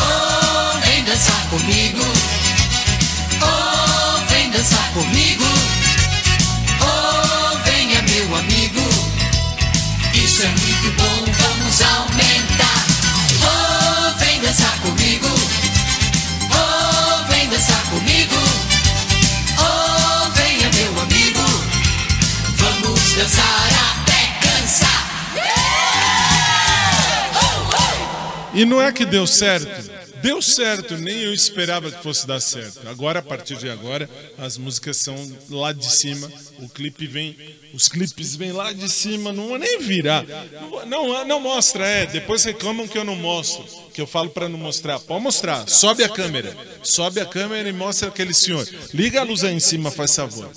Oh, 0.00 0.80
vem 0.86 1.04
dançar 1.04 1.50
comigo. 1.50 2.02
Oh, 3.42 4.26
vem 4.32 4.50
dançar 4.50 4.92
comigo. 4.92 5.37
E 28.58 28.64
não 28.64 28.82
é 28.82 28.90
que 28.90 29.04
deu 29.04 29.24
certo. 29.24 29.68
Deu 30.20 30.42
certo, 30.42 30.96
nem 30.98 31.20
eu 31.20 31.32
esperava 31.32 31.92
que 31.92 32.02
fosse 32.02 32.26
dar 32.26 32.40
certo. 32.40 32.88
Agora, 32.88 33.20
a 33.20 33.22
partir 33.22 33.56
de 33.56 33.70
agora, 33.70 34.10
as 34.36 34.58
músicas 34.58 34.96
são 34.96 35.14
lá 35.48 35.72
de 35.72 35.88
cima. 35.88 36.28
O 36.58 36.68
clipe 36.68 37.06
vem, 37.06 37.36
os 37.72 37.86
clipes 37.86 38.34
vêm 38.34 38.50
lá 38.50 38.72
de 38.72 38.88
cima. 38.88 39.32
Não 39.32 39.46
vou 39.46 39.58
nem 39.58 39.78
virar. 39.78 40.24
Não, 40.88 41.24
não 41.24 41.38
mostra, 41.38 41.86
é. 41.86 42.06
Depois 42.06 42.42
reclamam 42.42 42.88
que 42.88 42.98
eu 42.98 43.04
não 43.04 43.14
mostro, 43.14 43.64
que 43.94 44.00
eu 44.00 44.08
falo 44.08 44.30
para 44.30 44.48
não 44.48 44.58
mostrar. 44.58 44.98
Pode 44.98 45.22
mostrar. 45.22 45.68
Sobe 45.68 46.02
a 46.02 46.08
câmera, 46.08 46.56
sobe 46.82 47.20
a 47.20 47.26
câmera 47.26 47.68
e 47.68 47.72
mostra 47.72 48.08
aquele 48.08 48.34
senhor. 48.34 48.68
Liga 48.92 49.20
a 49.20 49.24
luz 49.24 49.44
aí 49.44 49.54
em 49.54 49.60
cima, 49.60 49.88
faz 49.88 50.16
favor. 50.16 50.50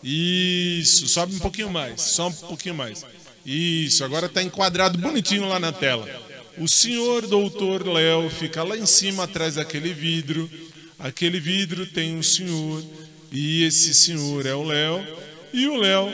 Isso, 0.00 1.08
sobe 1.08 1.34
um 1.34 1.40
pouquinho 1.40 1.70
mais, 1.70 2.00
só 2.00 2.28
um 2.28 2.32
pouquinho 2.32 2.76
mais. 2.76 3.04
Isso, 3.44 4.04
agora 4.04 4.26
está 4.26 4.40
enquadrado 4.40 4.96
bonitinho 4.96 5.48
lá 5.48 5.58
na 5.58 5.72
tela. 5.72 6.08
O 6.58 6.68
senhor 6.68 7.26
doutor 7.26 7.86
Léo 7.86 8.28
fica 8.28 8.62
lá 8.62 8.76
em 8.76 8.86
cima, 8.86 9.24
atrás 9.24 9.54
daquele 9.54 9.92
vidro. 9.92 10.50
Aquele 10.98 11.40
vidro 11.40 11.86
tem 11.86 12.16
um 12.16 12.22
senhor, 12.22 12.84
e 13.30 13.64
esse 13.64 13.94
senhor 13.94 14.46
é 14.46 14.54
o 14.54 14.62
Léo. 14.62 15.04
E 15.52 15.66
o 15.66 15.76
Léo 15.76 16.08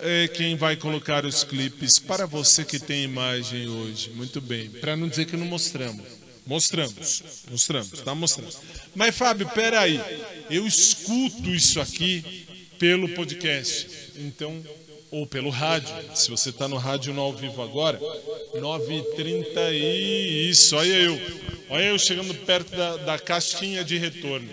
é 0.00 0.28
quem 0.28 0.56
vai 0.56 0.76
colocar 0.76 1.24
os 1.24 1.44
clipes 1.44 1.98
para 1.98 2.26
você 2.26 2.64
que 2.64 2.78
tem 2.78 3.04
imagem 3.04 3.68
hoje. 3.68 4.10
Muito 4.14 4.40
bem, 4.40 4.68
para 4.70 4.96
não 4.96 5.08
dizer 5.08 5.26
que 5.26 5.36
não 5.36 5.46
mostramos. 5.46 6.04
Mostramos, 6.46 7.22
mostramos, 7.50 8.00
tá 8.02 8.14
mostrando. 8.14 8.54
Mas 8.94 9.16
Fábio, 9.16 9.48
peraí, 9.48 10.00
eu 10.48 10.64
escuto 10.64 11.50
isso 11.50 11.80
aqui 11.80 12.46
pelo 12.78 13.08
podcast, 13.08 13.88
então 14.16 14.62
ou 15.16 15.26
pelo 15.26 15.50
rádio. 15.50 15.94
Se 16.14 16.30
você 16.30 16.50
está 16.50 16.68
no 16.68 16.76
rádio 16.76 17.12
no 17.14 17.22
ao 17.22 17.32
vivo 17.32 17.62
agora, 17.62 17.98
9h30 18.54 19.72
e 19.72 20.50
isso, 20.50 20.76
olha 20.76 20.92
eu, 20.92 21.20
olha 21.70 21.84
eu 21.84 21.98
chegando 21.98 22.34
perto 22.34 22.76
da, 22.76 22.96
da 22.98 23.18
caixinha 23.18 23.82
de 23.82 23.96
retorno. 23.96 24.48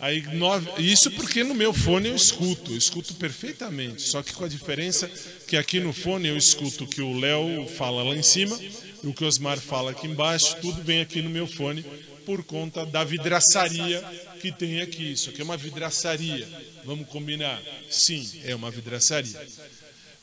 Aí, 0.00 0.20
nove, 0.34 0.68
isso 0.82 1.10
porque 1.12 1.44
no 1.44 1.54
meu 1.54 1.72
fone 1.72 2.08
eu 2.08 2.16
escuto, 2.16 2.72
eu 2.72 2.76
escuto 2.76 3.14
perfeitamente. 3.14 4.02
Só 4.02 4.22
que 4.22 4.32
com 4.32 4.44
a 4.44 4.48
diferença 4.48 5.08
que 5.46 5.56
aqui 5.56 5.78
no 5.80 5.92
fone 5.92 6.28
eu 6.28 6.36
escuto 6.36 6.84
o 6.84 6.86
que 6.86 7.00
o 7.00 7.18
Léo 7.18 7.66
fala 7.68 8.02
lá 8.02 8.16
em 8.16 8.22
cima 8.22 8.58
e 9.02 9.06
o 9.06 9.14
que 9.14 9.24
o 9.24 9.26
Osmar 9.26 9.58
fala 9.58 9.92
aqui 9.92 10.06
embaixo, 10.06 10.56
tudo 10.60 10.82
vem 10.82 11.00
aqui 11.00 11.22
no 11.22 11.30
meu 11.30 11.46
fone 11.46 11.84
por 12.26 12.42
conta 12.42 12.84
da 12.84 13.04
vidraçaria 13.04 14.02
que 14.40 14.50
tem 14.50 14.80
aqui. 14.80 15.12
Isso 15.12 15.30
aqui 15.30 15.40
é 15.40 15.44
uma 15.44 15.56
vidraçaria. 15.56 16.46
Vamos 16.84 17.08
combinar? 17.08 17.62
Sim, 17.88 18.28
é 18.44 18.54
uma 18.54 18.70
vidraçaria. 18.70 19.40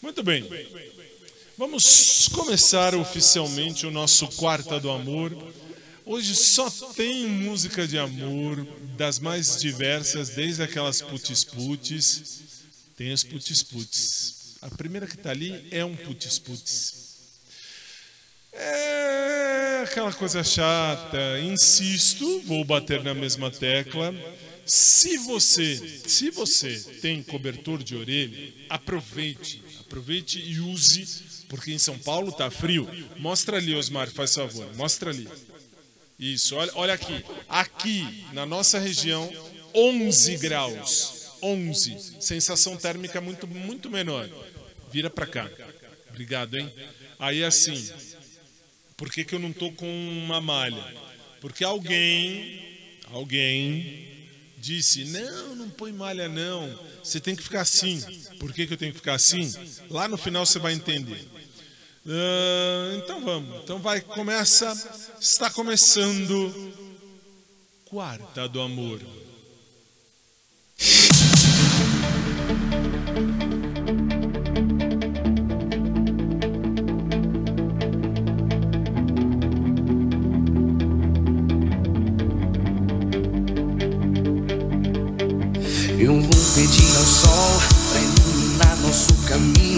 Muito 0.01 0.23
bem. 0.23 0.43
Vamos 1.55 2.27
começar 2.29 2.95
oficialmente 2.95 3.85
o 3.85 3.91
nosso 3.91 4.27
Quarta 4.29 4.79
do 4.79 4.89
Amor. 4.89 5.31
Hoje 6.03 6.35
só 6.35 6.67
tem 6.95 7.27
música 7.27 7.87
de 7.87 7.99
amor, 7.99 8.65
das 8.97 9.19
mais 9.19 9.61
diversas, 9.61 10.29
desde 10.29 10.63
aquelas 10.63 11.03
putis-putis. 11.03 12.41
Tem 12.97 13.11
as 13.11 13.23
putis-putis. 13.23 14.57
A 14.63 14.69
primeira 14.69 15.05
que 15.05 15.13
está 15.13 15.29
ali 15.29 15.67
é 15.69 15.85
um 15.85 15.95
putis-putis. 15.95 16.95
É 18.53 19.83
aquela 19.83 20.11
coisa 20.11 20.43
chata. 20.43 21.39
Insisto, 21.43 22.41
vou 22.41 22.65
bater 22.65 23.03
na 23.03 23.13
mesma 23.13 23.51
tecla. 23.51 24.11
Se 24.65 25.17
você, 25.17 26.01
se 26.07 26.31
você 26.31 26.79
tem 27.01 27.21
cobertor 27.21 27.83
de 27.83 27.95
orelha, 27.95 28.53
aproveite, 28.69 29.61
aproveite 29.91 30.39
e 30.39 30.57
use, 30.61 31.05
porque 31.49 31.73
em 31.73 31.77
São 31.77 31.99
Paulo 31.99 32.31
tá 32.31 32.49
frio. 32.49 32.87
Mostra 33.17 33.57
ali, 33.57 33.75
Osmar, 33.75 34.09
faz 34.09 34.33
favor, 34.33 34.65
mostra 34.77 35.11
ali. 35.11 35.27
Isso, 36.17 36.55
olha, 36.55 36.71
olha 36.75 36.93
aqui. 36.93 37.25
Aqui, 37.49 38.25
na 38.31 38.45
nossa 38.45 38.79
região, 38.79 39.29
11 39.75 40.37
graus. 40.37 41.29
11. 41.41 42.21
Sensação 42.21 42.77
térmica 42.77 43.19
muito, 43.19 43.45
muito 43.47 43.89
menor. 43.89 44.29
Vira 44.91 45.09
pra 45.09 45.25
cá. 45.25 45.49
Obrigado, 46.09 46.57
hein? 46.57 46.71
Aí 47.19 47.43
assim, 47.43 47.91
por 48.95 49.11
que, 49.11 49.25
que 49.25 49.35
eu 49.35 49.39
não 49.39 49.51
tô 49.51 49.71
com 49.71 49.87
uma 49.87 50.39
malha? 50.39 50.85
Porque 51.41 51.63
alguém, 51.63 52.61
alguém 53.11 54.10
disse, 54.61 55.05
não, 55.05 55.55
não 55.55 55.69
põe 55.69 55.91
malha 55.91 56.29
não. 56.29 56.79
Você 57.03 57.19
tem 57.19 57.35
que 57.35 57.43
ficar 57.43 57.61
assim. 57.61 57.99
Por 58.39 58.53
que, 58.53 58.67
que 58.67 58.73
eu 58.73 58.77
tenho 58.77 58.91
que 58.91 58.99
ficar 58.99 59.15
assim? 59.15 59.51
Lá 59.89 60.07
no 60.07 60.17
final 60.17 60.45
você 60.45 60.59
vai 60.59 60.73
entender. 60.73 61.27
Ah, 62.07 62.93
então 62.97 63.21
vamos. 63.21 63.63
Então 63.63 63.79
vai, 63.79 63.99
começa. 64.01 64.71
Está 65.19 65.49
começando. 65.49 66.71
Quarta 67.85 68.47
do 68.47 68.61
Amor. 68.61 69.01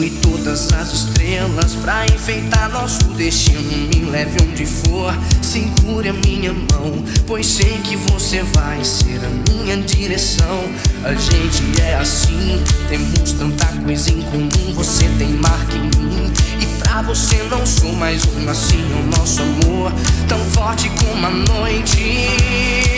E 0.06 0.10
todas 0.10 0.74
as 0.74 0.92
estrelas 0.92 1.76
pra 1.76 2.06
enfeitar 2.06 2.70
nosso 2.70 3.06
destino. 3.16 3.62
Me 3.88 4.04
leve 4.12 4.38
onde 4.44 4.66
for, 4.66 5.14
segure 5.42 6.10
a 6.10 6.14
minha 6.14 6.52
mão, 6.52 7.04
pois 7.26 7.46
sei 7.46 7.78
que 7.84 7.96
você 7.96 8.44
vai 8.54 8.84
ser 8.84 9.22
a 9.24 9.52
minha 9.52 9.78
direção. 9.78 10.64
A 11.06 11.14
gente 11.14 11.82
é 11.82 11.96
assim, 11.96 12.62
temos 12.90 13.32
tanta 13.32 13.66
coisa 13.84 14.12
em 14.12 14.22
comum. 14.24 14.74
Você 14.74 15.08
tem 15.18 15.30
marca 15.30 15.76
em 15.76 15.84
mim 15.84 16.32
e 16.60 16.66
pra 16.82 17.02
você 17.02 17.42
não 17.50 17.66
sou 17.66 17.94
mais 17.94 18.26
um. 18.26 18.50
Assim 18.50 18.84
é 18.92 19.02
o 19.02 19.18
nosso 19.18 19.42
amor, 19.42 19.92
tão 20.28 20.40
forte 20.52 20.90
como 21.00 21.26
a 21.26 21.30
noite. 21.30 22.93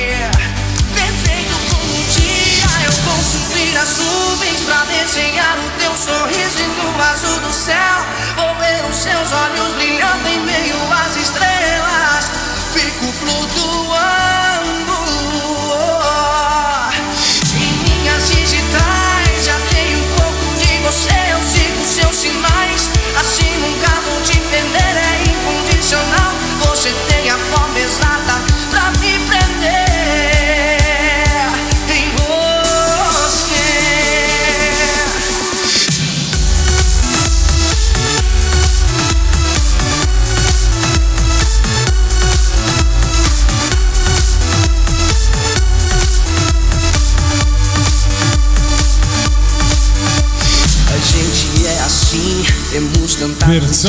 As 3.73 3.97
nuvens 3.97 4.61
pra 4.61 4.83
desenhar 4.85 5.57
o 5.57 5.79
teu 5.79 5.95
sorriso 5.95 6.59
e 6.59 6.67
no 6.67 7.01
azul 7.01 7.39
do 7.39 7.51
céu. 7.51 8.05
Vou 8.35 8.55
ver 8.55 8.85
os 8.89 8.97
seus 8.97 9.31
olhos 9.31 9.73
brilhando 9.75 10.27
em 10.27 10.39
meio 10.41 10.75
às 10.93 11.15
estrelas. 11.15 12.25
Fico 12.73 13.11
flutuando. 13.11 13.74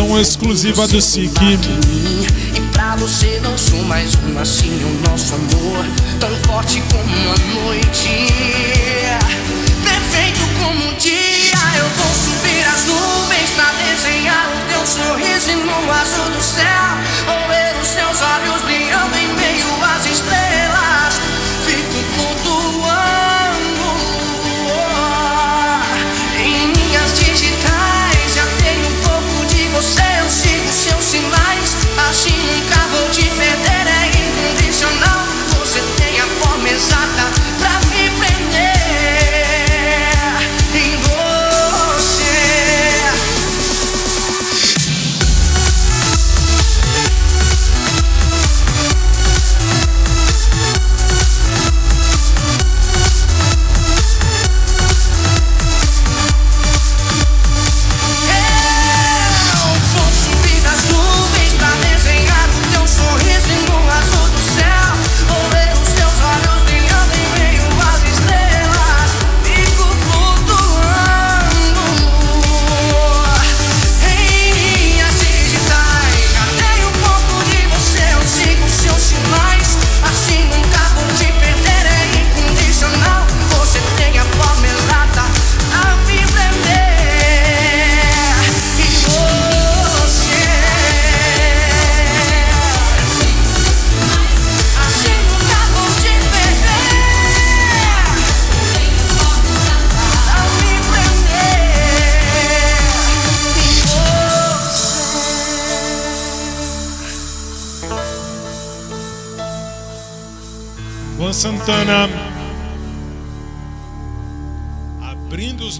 Coisa 0.07 0.31
exclusiva 0.31 0.87
do 0.87 1.01
SIC. 1.01 1.35
E 2.55 2.61
pra 2.73 2.97
você 2.97 3.41
não 3.43 3.59
sou 3.59 3.83
mais 3.85 4.15
um 4.15 4.39
assim 4.39 4.71
o 4.85 5.11
nosso 5.11 5.35
amor 5.35 5.85
Tão 6.21 6.31
forte 6.47 6.83
como 6.91 7.05
a 7.05 7.65
noite 7.65 8.76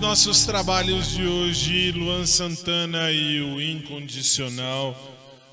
nossos 0.09 0.45
trabalhos 0.47 1.11
de 1.11 1.27
hoje, 1.27 1.91
Luan 1.91 2.25
Santana 2.27 3.11
e 3.11 3.41
o 3.41 3.61
Incondicional. 3.61 4.97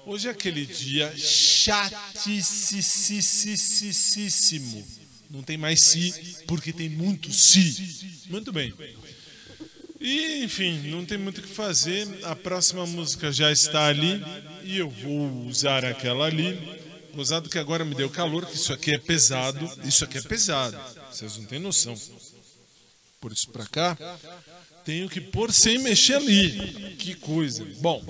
Hoje 0.06 0.28
é 0.28 0.32
aquele 0.32 0.64
dia 0.64 1.12
chatíssimo. 1.18 1.66
Não 5.28 5.42
tem 5.42 5.58
mais 5.58 5.82
si, 5.82 6.14
porque 6.46 6.72
tem 6.72 6.88
muito 6.88 7.34
si. 7.34 8.22
Muito 8.30 8.54
bem. 8.54 8.72
E, 10.00 10.44
enfim, 10.44 10.88
não 10.92 11.04
tem 11.04 11.18
muito 11.18 11.40
o 11.40 11.42
que 11.42 11.50
fazer. 11.50 12.08
A 12.22 12.36
próxima 12.36 12.86
música 12.86 13.32
já 13.32 13.52
está 13.52 13.88
ali 13.88 14.24
e 14.64 14.78
eu 14.78 14.88
vou 14.88 15.48
usar 15.48 15.84
aquela 15.84 16.28
ali. 16.28 16.60
Gozado 17.16 17.50
que 17.50 17.58
agora 17.58 17.84
me 17.84 17.96
deu 17.96 18.08
calor, 18.08 18.46
que 18.46 18.56
isso 18.56 18.72
aqui 18.72 18.94
é 18.94 19.00
pesado. 19.00 19.68
Isso 19.84 20.04
aqui 20.04 20.20
é 20.20 20.22
pesado. 20.22 20.78
Vocês 21.12 21.38
não 21.38 21.46
têm 21.46 21.58
noção. 21.58 21.98
Por 23.24 23.32
isso 23.32 23.48
pra 23.52 23.66
cá, 23.66 23.98
tenho 24.84 25.08
que 25.08 25.22
pôr 25.22 25.54
sem 25.54 25.78
mexer 25.78 26.16
ali. 26.16 26.94
Que 27.00 27.16
coisa. 27.16 27.66
Bom, 27.80 28.04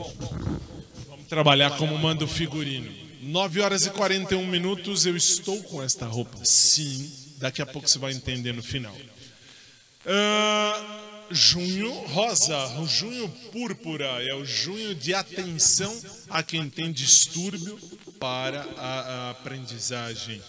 vamos 1.08 1.28
trabalhar 1.28 1.78
como 1.78 1.96
manda 2.00 2.26
o 2.26 2.28
figurino. 2.28 2.92
9 3.22 3.62
horas 3.62 3.86
e 3.86 3.92
41 3.92 4.48
minutos, 4.48 5.06
eu 5.06 5.16
estou 5.16 5.62
com 5.66 5.84
esta 5.84 6.08
roupa. 6.08 6.44
Sim, 6.44 7.12
daqui 7.38 7.62
a 7.62 7.66
pouco 7.68 7.88
você 7.88 8.00
vai 8.00 8.12
entender 8.12 8.54
no 8.54 8.64
final. 8.64 8.98
Ah, 10.04 11.28
junho 11.30 11.92
rosa, 12.08 12.80
o 12.80 12.88
junho 12.88 13.30
púrpura 13.52 14.08
é 14.28 14.34
o 14.34 14.44
junho 14.44 14.96
de 14.96 15.14
atenção 15.14 15.96
a 16.28 16.42
quem 16.42 16.68
tem 16.68 16.92
distúrbio 16.92 17.80
para 18.20 18.64
a 18.78 19.30
aprendizagem. 19.30 20.42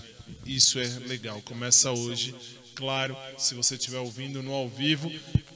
Isso 0.47 0.79
é 0.79 0.87
legal. 1.07 1.43
Começa 1.43 1.91
hoje, 1.91 2.35
claro, 2.75 3.17
se 3.39 3.55
você 3.55 3.75
estiver 3.75 3.99
ouvindo 3.99 4.43
no 4.43 4.53
ao 4.53 4.69
vivo. 4.69 5.11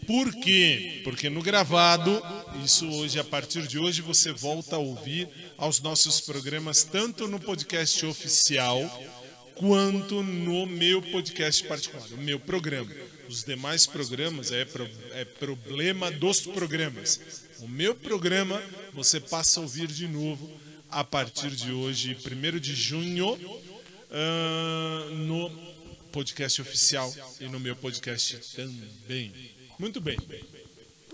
Por 0.06 0.32
quê? 0.36 1.02
Porque 1.04 1.28
no 1.28 1.42
gravado, 1.42 2.22
isso 2.64 2.88
hoje, 2.88 3.18
a 3.18 3.24
partir 3.24 3.66
de 3.66 3.78
hoje, 3.78 4.00
você 4.00 4.32
volta 4.32 4.76
a 4.76 4.78
ouvir 4.78 5.28
aos 5.58 5.80
nossos 5.80 6.20
programas, 6.20 6.82
tanto 6.82 7.28
no 7.28 7.38
podcast 7.38 8.06
oficial 8.06 8.80
quanto 9.54 10.22
no 10.22 10.64
meu 10.66 11.02
podcast 11.02 11.62
particular, 11.64 12.06
o 12.12 12.16
meu 12.18 12.38
programa. 12.40 12.90
Os 13.28 13.44
demais 13.44 13.84
programas 13.86 14.50
é, 14.50 14.64
pro- 14.64 14.88
é 15.12 15.24
problema 15.26 16.10
dos 16.10 16.40
programas. 16.40 17.20
O 17.60 17.68
meu 17.68 17.94
programa 17.94 18.62
você 18.94 19.20
passa 19.20 19.60
a 19.60 19.62
ouvir 19.64 19.88
de 19.88 20.06
novo 20.08 20.48
a 20.90 21.04
partir 21.04 21.50
de 21.50 21.70
hoje, 21.70 22.16
1 22.16 22.58
de 22.58 22.74
junho, 22.74 23.36
ah, 24.10 25.08
no 25.12 25.50
podcast 26.12 26.60
oficial 26.60 27.14
e 27.40 27.44
no 27.46 27.60
meu 27.60 27.76
podcast 27.76 28.38
também. 28.54 29.32
Muito 29.78 30.00
bem. 30.00 30.18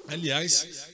Aliás, 0.09 0.89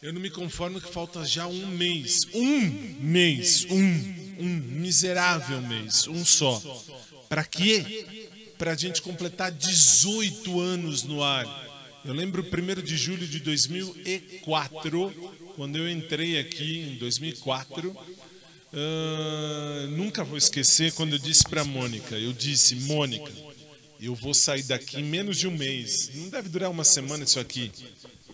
eu 0.00 0.12
não 0.12 0.20
me 0.20 0.30
conformo 0.30 0.80
que 0.80 0.92
falta 0.92 1.24
já 1.24 1.46
um 1.46 1.66
mês. 1.68 2.26
Um 2.32 2.60
mês. 3.00 3.66
Um. 3.70 4.22
Um 4.38 4.48
miserável 4.80 5.60
mês. 5.60 6.06
Um 6.08 6.24
só. 6.24 6.60
Para 7.28 7.44
quê? 7.44 8.04
para 8.62 8.70
a 8.70 8.76
gente 8.76 9.02
completar 9.02 9.50
18 9.50 10.60
anos 10.60 11.02
no 11.02 11.20
ar. 11.20 11.44
Eu 12.04 12.14
lembro 12.14 12.44
1 12.44 12.80
de 12.80 12.96
julho 12.96 13.26
de 13.26 13.40
2004, 13.40 15.12
quando 15.56 15.78
eu 15.78 15.90
entrei 15.90 16.38
aqui 16.38 16.78
em 16.78 16.94
2004. 16.94 17.92
Ah, 18.72 19.86
nunca 19.90 20.24
vou 20.24 20.38
esquecer 20.38 20.92
quando 20.92 21.12
eu 21.12 21.18
disse 21.18 21.44
para 21.44 21.64
Mônica. 21.64 22.16
Eu 22.16 22.32
disse, 22.32 22.74
Mônica, 22.74 23.30
eu 24.00 24.14
vou 24.14 24.32
sair 24.32 24.62
daqui 24.62 24.98
em 24.98 25.04
menos 25.04 25.38
de 25.38 25.46
um 25.46 25.56
mês. 25.56 26.10
Não 26.14 26.28
deve 26.28 26.48
durar 26.48 26.70
uma 26.70 26.84
semana 26.84 27.24
isso 27.24 27.38
aqui. 27.38 27.70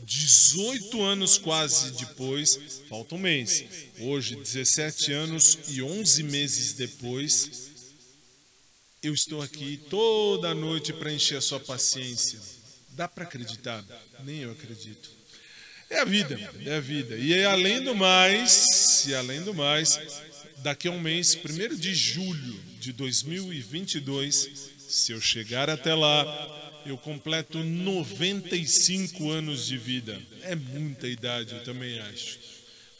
18 0.05 1.03
anos 1.03 1.37
quase 1.37 1.91
depois, 1.93 2.83
falta 2.89 3.15
um 3.15 3.19
mês. 3.19 3.65
Hoje, 3.99 4.37
17 4.37 5.13
anos 5.13 5.59
e 5.69 5.83
11 5.83 6.23
meses 6.23 6.73
depois, 6.73 7.69
eu 9.03 9.13
estou 9.13 9.43
aqui 9.43 9.79
toda 9.91 10.55
noite 10.55 10.93
para 10.93 11.13
encher 11.13 11.37
a 11.37 11.43
sua 11.43 11.61
paciência. 11.61 12.39
Dá 12.91 13.07
para 13.07 13.25
acreditar? 13.25 13.85
Nem 14.25 14.39
eu 14.39 14.53
acredito. 14.53 15.11
É 15.91 16.01
a 16.01 16.05
vida, 16.05 16.39
é 16.65 16.77
a 16.77 16.81
vida. 16.81 17.17
E 17.17 17.33
aí, 17.35 17.45
além 17.45 17.83
do 17.83 17.95
mais, 17.95 19.05
e 19.07 19.15
além 19.15 19.43
do 19.43 19.55
mais, 19.55 19.99
daqui 20.63 20.89
a 20.89 20.91
um 20.91 21.01
mês, 21.01 21.37
1 21.37 21.77
de 21.77 21.95
julho 21.95 22.61
de 22.81 22.93
2022, 22.93 24.71
se 24.79 25.13
eu 25.13 25.21
chegar 25.21 25.69
até 25.69 25.95
lá, 25.95 26.83
eu 26.87 26.97
completo 26.97 27.59
95 27.63 29.31
anos 29.31 29.67
de 29.67 29.77
vida. 29.77 30.21
É 30.43 30.55
muita 30.55 31.07
idade, 31.07 31.55
eu 31.55 31.63
também 31.65 31.99
acho. 32.01 32.39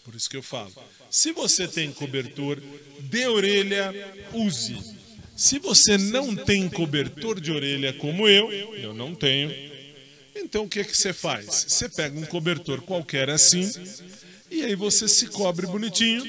Por 0.05 0.15
isso 0.15 0.29
que 0.29 0.37
eu 0.37 0.43
falo. 0.43 0.73
Se 1.11 1.33
você 1.33 1.67
tem 1.67 1.93
cobertor 1.93 2.63
de 3.01 3.27
orelha, 3.27 3.93
use. 4.33 4.77
Se 5.37 5.59
você 5.59 5.97
não 5.97 6.35
tem 6.35 6.69
cobertor 6.69 7.41
de 7.41 7.53
orelha 7.53 7.93
como 7.93 8.29
eu, 8.29 8.51
eu 8.75 8.93
não 8.93 9.15
tenho, 9.15 9.51
então 10.35 10.65
o 10.65 10.69
que, 10.69 10.83
que 10.83 10.97
você 10.97 11.13
faz? 11.13 11.67
Você 11.69 11.89
pega 11.89 12.19
um 12.19 12.27
cobertor 12.27 12.83
qualquer 12.83 13.31
assim, 13.31 13.71
e 14.51 14.65
aí 14.65 14.75
você 14.75 15.07
se 15.07 15.27
cobre 15.27 15.67
bonitinho 15.67 16.25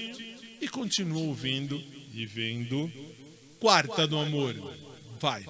e 0.62 0.67
continua 0.67 1.22
ouvindo 1.22 1.82
e 2.13 2.26
vendo 2.26 2.91
Quarta 3.60 4.08
do 4.08 4.17
Amor. 4.17 4.56
Vai. 5.19 5.45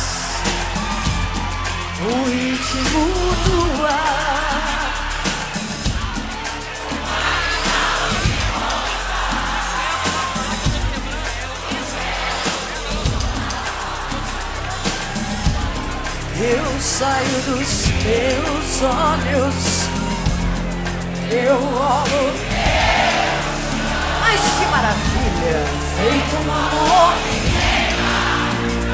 o 2.01 2.31
ritmo 2.31 3.05
do 3.45 3.87
ar. 3.87 4.95
Eu 16.41 16.81
saio 16.81 17.43
dos 17.47 17.69
teus 18.03 18.83
olhos, 18.83 19.89
eu 21.31 21.57
olho 21.57 22.55
mas 24.35 24.41
que 24.41 24.67
maravilha! 24.67 25.65
Feito 25.97 26.37
um 26.37 26.53
amor, 26.53 27.13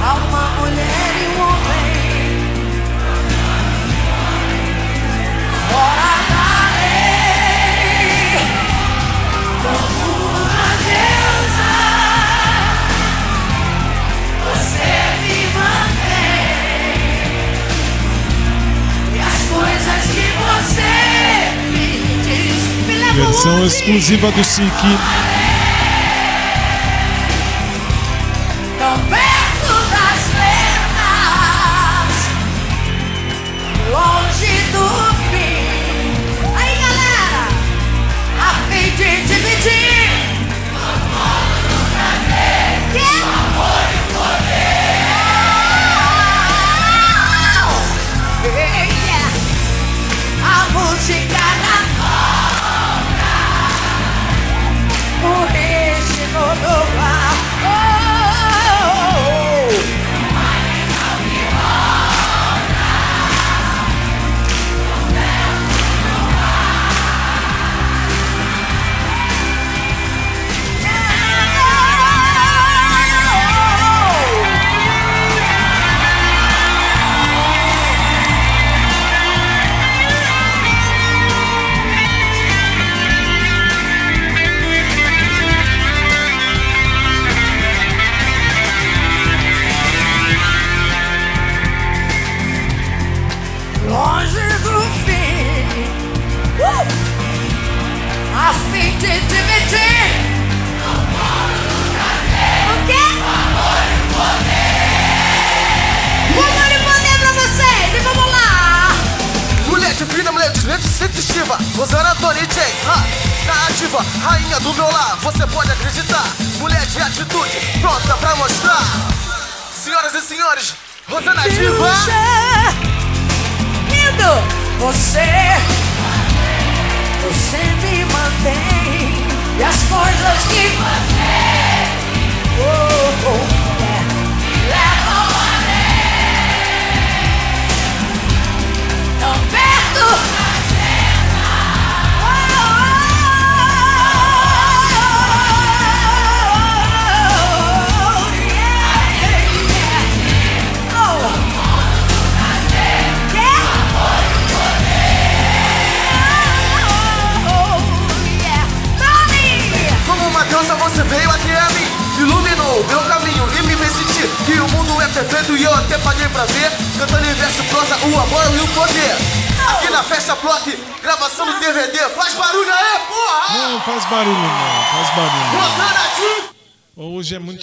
há 0.00 0.14
uma 0.14 0.50
mulher 0.60 1.12
e 1.16 1.26
homem 1.40 1.92
fora 5.70 6.12
da 6.28 6.50
lei, 6.76 8.36
deusa. 10.84 11.74
Você 14.44 14.92
me 15.22 15.38
mantém 15.56 16.52
e 19.14 19.16
as 19.20 19.38
coisas 19.48 20.02
que 20.12 20.26
você 20.44 20.92
me 21.70 21.88
diz 22.24 22.62
Versão 23.14 23.58
exclusiva 23.64 24.30
do 24.32 24.44
SIC. 24.44 24.80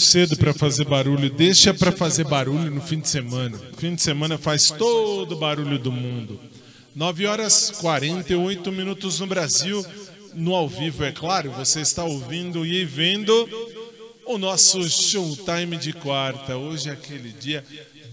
Cedo 0.05 0.37
para 0.37 0.53
fazer 0.53 0.85
barulho. 0.85 1.29
Deixa 1.29 1.73
para 1.73 1.91
fazer 1.91 2.23
barulho 2.23 2.71
no 2.71 2.81
fim 2.81 2.99
de 2.99 3.09
semana. 3.09 3.59
Fim 3.77 3.95
de 3.95 4.01
semana 4.01 4.37
faz 4.37 4.69
todo 4.69 5.33
o 5.33 5.37
barulho 5.37 5.77
do 5.79 5.91
mundo. 5.91 6.39
9 6.95 7.25
horas 7.25 7.71
48 7.81 8.71
minutos 8.71 9.19
no 9.19 9.27
Brasil. 9.27 9.85
No 10.33 10.53
ao 10.53 10.67
vivo, 10.67 11.03
é 11.03 11.11
claro. 11.11 11.51
Você 11.51 11.81
está 11.81 12.03
ouvindo 12.03 12.65
e 12.65 12.85
vendo 12.85 13.49
o 14.25 14.37
nosso 14.37 14.87
showtime 14.89 15.77
de 15.77 15.93
quarta. 15.93 16.55
Hoje 16.55 16.89
é 16.89 16.93
aquele 16.93 17.29
dia 17.29 17.63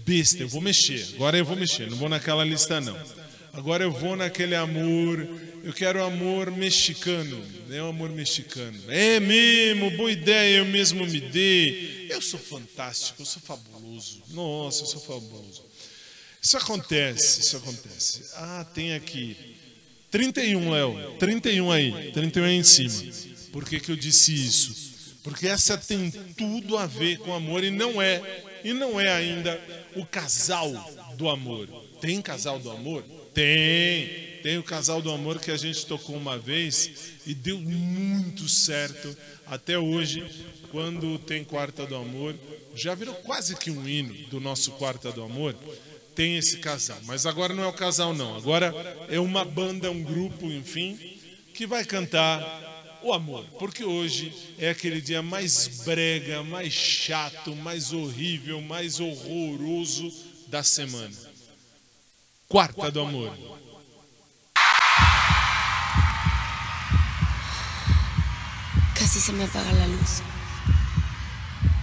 besta. 0.05 0.43
Eu 0.43 0.49
vou 0.49 0.61
mexer. 0.61 1.07
Agora 1.15 1.37
eu 1.37 1.45
vou 1.45 1.55
mexer. 1.55 1.89
Não 1.89 1.97
vou 1.97 2.09
naquela 2.09 2.43
lista, 2.43 2.81
não. 2.81 2.97
Agora 3.53 3.83
eu 3.83 3.91
vou 3.91 4.15
naquele 4.15 4.55
amor. 4.55 5.27
Eu 5.63 5.71
quero 5.71 6.03
amor 6.03 6.49
mexicano. 6.49 7.39
É 7.69 7.81
um 7.83 7.89
amor 7.89 8.09
mexicano. 8.09 8.77
É 8.87 9.19
mesmo, 9.19 9.91
boa 9.91 10.11
ideia, 10.11 10.57
eu 10.57 10.65
mesmo 10.65 11.05
me 11.05 11.21
dei. 11.21 12.07
Eu 12.09 12.19
sou 12.19 12.39
fantástico, 12.39 13.21
eu 13.21 13.25
sou 13.25 13.41
fabuloso. 13.43 14.23
Nossa, 14.29 14.81
eu 14.81 14.87
sou 14.87 14.99
fabuloso. 14.99 15.63
Isso 16.41 16.57
acontece, 16.57 17.41
isso 17.41 17.55
acontece. 17.55 18.23
Ah, 18.35 18.65
tem 18.73 18.95
aqui. 18.95 19.37
31, 20.09 20.71
Léo. 20.71 21.15
31 21.19 21.71
aí. 21.71 22.11
31 22.11 22.43
aí 22.43 22.55
em 22.55 22.63
cima. 22.63 23.13
Por 23.51 23.65
que, 23.65 23.79
que 23.79 23.91
eu 23.91 23.95
disse 23.95 24.33
isso? 24.33 24.93
Porque 25.23 25.47
essa 25.47 25.77
tem 25.77 26.09
tudo 26.35 26.75
a 26.75 26.87
ver 26.87 27.19
com 27.19 27.33
amor 27.33 27.63
e 27.63 27.69
não 27.69 28.01
é. 28.01 28.43
E 28.63 28.73
não 28.73 28.99
é 28.99 29.11
ainda 29.11 29.61
o 29.95 30.05
casal 30.05 30.71
do 31.15 31.29
amor. 31.29 31.67
Tem 32.01 32.19
casal 32.19 32.57
do 32.59 32.71
amor? 32.71 33.05
Tem. 33.33 34.23
Tem 34.43 34.57
o 34.57 34.63
casal 34.63 35.01
do 35.01 35.09
amor 35.09 35.39
que 35.39 35.51
a 35.51 35.55
gente 35.55 35.85
tocou 35.85 36.17
uma 36.17 36.37
vez 36.37 37.13
e 37.25 37.33
deu 37.33 37.57
muito 37.59 38.49
certo 38.49 39.15
até 39.47 39.79
hoje, 39.79 40.25
quando 40.69 41.17
tem 41.17 41.45
Quarta 41.45 41.85
do 41.85 41.95
Amor. 41.95 42.35
Já 42.75 42.93
virou 42.93 43.15
quase 43.15 43.55
que 43.55 43.71
um 43.71 43.87
hino 43.87 44.13
do 44.27 44.41
nosso 44.41 44.71
Quarta 44.71 45.13
do 45.13 45.23
Amor. 45.23 45.55
Tem 46.13 46.37
esse 46.37 46.57
casal, 46.57 46.99
mas 47.05 47.25
agora 47.25 47.53
não 47.53 47.63
é 47.63 47.67
o 47.67 47.73
casal, 47.73 48.13
não. 48.13 48.35
Agora 48.35 48.73
é 49.09 49.19
uma 49.19 49.45
banda, 49.45 49.89
um 49.89 50.03
grupo, 50.03 50.51
enfim, 50.51 50.99
que 51.53 51.65
vai 51.65 51.85
cantar 51.85 52.99
o 53.01 53.11
amor, 53.11 53.45
porque 53.59 53.83
hoje 53.83 54.33
é 54.57 54.69
aquele 54.69 55.01
dia 55.01 55.21
mais 55.21 55.83
brega, 55.85 56.41
mais 56.43 56.73
chato, 56.73 57.55
mais 57.55 57.91
horrível, 57.91 58.61
mais 58.61 58.99
horroroso 58.99 60.11
da 60.47 60.63
semana. 60.63 61.32
Quarta 62.53 62.91
do 62.91 63.01
amor. 63.01 63.31
Casi 68.93 69.19
se 69.19 69.33
me 69.33 69.45
apaga 69.45 69.71
la 69.71 69.87
luz. 69.87 70.21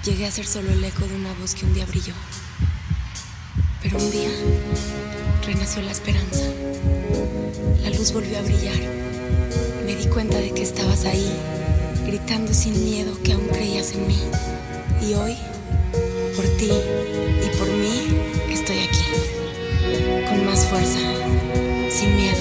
Llegué 0.05 0.27
a 0.27 0.31
ser 0.31 0.47
solo 0.47 0.71
el 0.71 0.85
eco 0.85 1.05
de 1.09 1.17
una 1.17 1.33
voz 1.41 1.57
que 1.57 1.67
un 1.67 1.75
día 1.75 1.85
brilló. 1.87 2.13
Pero 3.83 3.99
un 3.99 4.13
día 4.13 4.31
renació 5.45 5.83
la 5.83 5.91
esperanza. 5.91 6.45
La 7.83 7.91
luz 7.91 8.13
volvió 8.13 8.39
a 8.39 8.43
brillar. 8.43 8.79
Me 9.85 9.97
di 9.97 10.07
cuenta 10.07 10.39
de 10.39 10.55
que 10.55 10.63
estabas 10.63 11.05
ahí, 11.05 11.37
gritando 12.07 12.55
sin 12.55 12.85
miedo 12.85 13.21
que 13.25 13.33
aún 13.33 13.49
creías 13.49 13.91
en 13.91 14.07
mí. 14.07 14.23
Y 15.03 15.15
hoy, 15.15 15.37
por 16.37 16.45
ti 16.59 16.71
y 16.71 17.59
por 17.59 17.67
mí, 17.67 18.07
estoy 18.53 18.79
aquí. 18.79 19.40
Con 20.31 20.47
más 20.47 20.65
fuerza, 20.65 21.01
sin 21.91 22.15
miedo, 22.15 22.39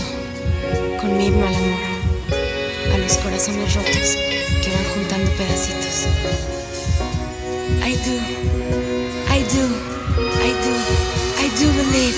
con 1.01 1.17
mi 1.17 1.31
mal 1.31 1.55
amor. 1.55 1.79
A 2.93 2.97
los 2.99 3.17
corazones 3.17 3.73
rotos 3.73 4.15
que 4.63 4.69
van 4.69 4.83
juntando 4.93 5.31
pedacitos. 5.31 6.05
I 7.83 7.95
do, 7.95 8.15
I 9.33 9.43
do, 9.43 9.65
I 10.37 10.51
do, 10.53 10.73
I 11.41 11.49
do 11.57 11.67
believe. 11.81 12.15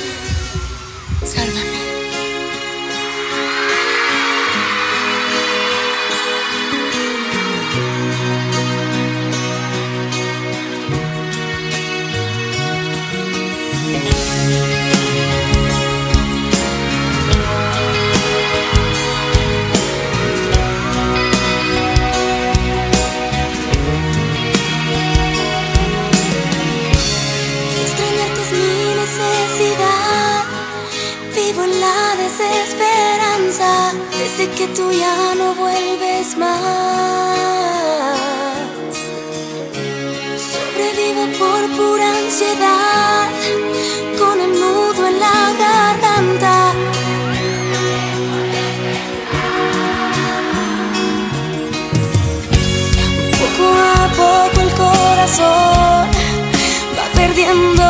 Sálvame. 1.24 1.91
Tú 34.76 34.92
ya 34.92 35.36
no 35.36 35.54
vuelves 35.56 36.38
más. 36.38 36.60
Sobrevivo 40.52 41.24
por 41.40 41.62
pura 41.78 42.08
ansiedad, 42.18 43.30
con 44.20 44.40
el 44.40 44.52
nudo 44.52 45.08
en 45.08 45.20
la 45.20 45.40
garganta. 45.64 46.74
Poco 53.40 53.66
a 53.96 54.08
poco 54.22 54.62
el 54.62 54.72
corazón 54.72 56.08
va 56.98 57.06
perdiendo 57.16 57.81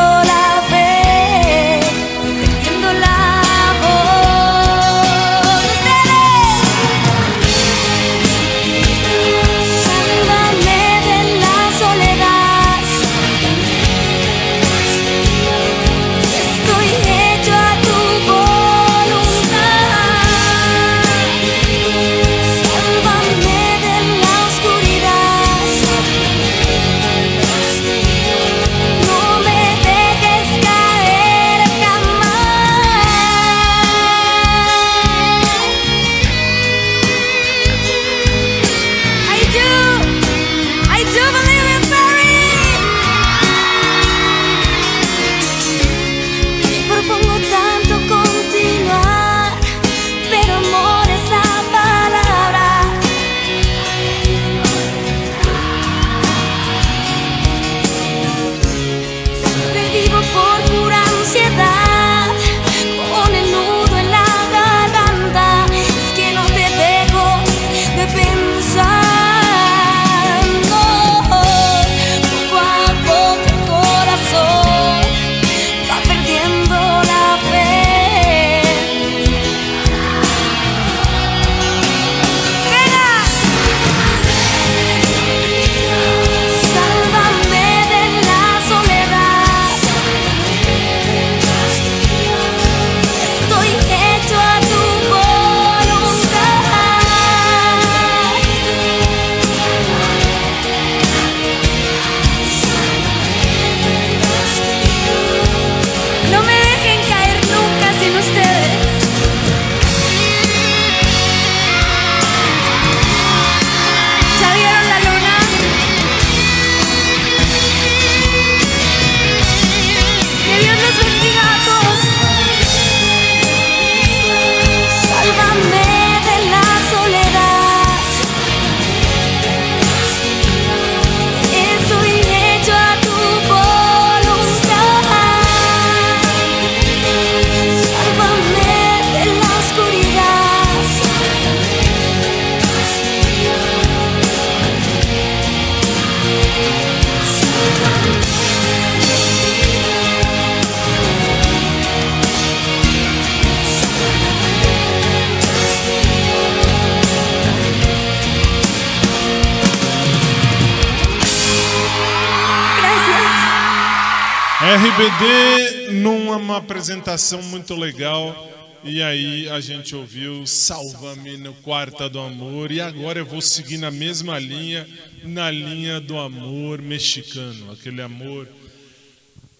apresentação 166.81 167.43
muito 167.43 167.75
legal. 167.75 168.49
E 168.83 169.03
aí 169.03 169.47
a 169.49 169.59
gente 169.59 169.95
ouviu 169.95 170.47
Salva-me 170.47 171.37
no 171.37 171.53
Quarta 171.53 172.09
do 172.09 172.19
Amor. 172.19 172.71
E 172.71 172.81
agora 172.81 173.19
eu 173.19 173.25
vou 173.25 173.39
seguir 173.39 173.77
na 173.77 173.91
mesma 173.91 174.39
linha, 174.39 174.87
na 175.23 175.51
linha 175.51 176.01
do 176.01 176.17
amor 176.17 176.81
mexicano. 176.81 177.71
Aquele 177.71 178.01
amor 178.01 178.47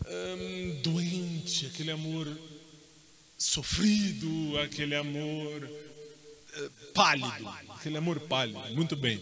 hum, 0.08 0.80
doente, 0.82 1.68
aquele 1.68 1.92
amor 1.92 2.28
sofrido, 3.38 4.58
aquele 4.64 4.96
amor 4.96 5.70
eh, 6.58 6.70
pálido. 6.92 7.48
Aquele 7.70 7.98
amor 7.98 8.20
pálido. 8.22 8.60
Muito 8.74 8.96
bem. 8.96 9.22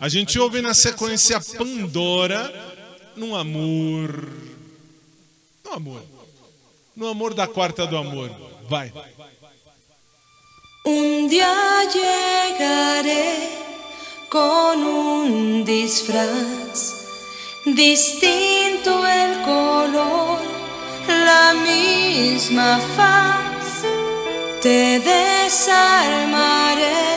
A 0.00 0.08
gente 0.08 0.38
ouve 0.38 0.62
na 0.62 0.72
sequência 0.72 1.38
Pandora 1.58 2.50
num 3.14 3.36
amor. 3.36 4.32
No 5.62 5.72
amor. 5.74 6.13
No 6.96 7.08
amor 7.08 7.34
da 7.34 7.48
quarta 7.48 7.86
do 7.86 7.96
amor. 7.96 8.30
Vai. 8.68 8.92
Un 10.86 11.28
día 11.28 11.82
llegaré 11.92 13.48
con 14.28 14.82
un 14.84 15.64
disfraz, 15.64 16.94
distinto 17.66 19.04
el 19.06 19.42
color, 19.42 20.40
la 21.08 21.54
misma 21.54 22.80
faz. 22.96 23.82
Te 24.62 25.00
desarmaré, 25.00 25.56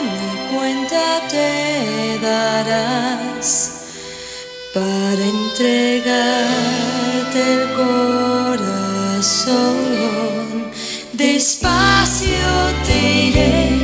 ni 0.02 0.56
cuenta 0.56 1.20
te 1.28 2.18
darás 2.20 3.48
para 4.74 5.22
entregarte 5.36 6.22
el 7.52 7.72
corazón. 7.74 8.57
Despacio 11.12 12.52
te 12.86 13.26
iré 13.26 13.77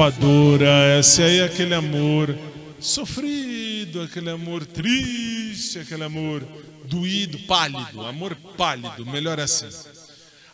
usurpadora, 0.00 0.98
esse 1.00 1.22
aí 1.22 1.38
é 1.38 1.44
aquele 1.44 1.72
amor 1.74 2.36
sofrido, 2.78 4.02
aquele 4.02 4.28
amor 4.28 4.66
triste, 4.66 5.78
aquele 5.78 6.04
amor 6.04 6.46
doído, 6.84 7.38
pálido, 7.40 8.04
amor 8.04 8.34
pálido, 8.58 9.06
melhor 9.06 9.40
assim. 9.40 9.66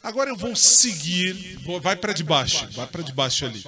Agora 0.01 0.31
eu 0.31 0.37
vou 0.37 0.55
seguir, 0.55 1.59
vou- 1.65 1.81
vai 1.81 1.97
para 1.97 2.13
debaixo, 2.13 2.69
vai 2.73 2.87
para 2.87 3.03
debaixo 3.03 3.45
ali. 3.45 3.65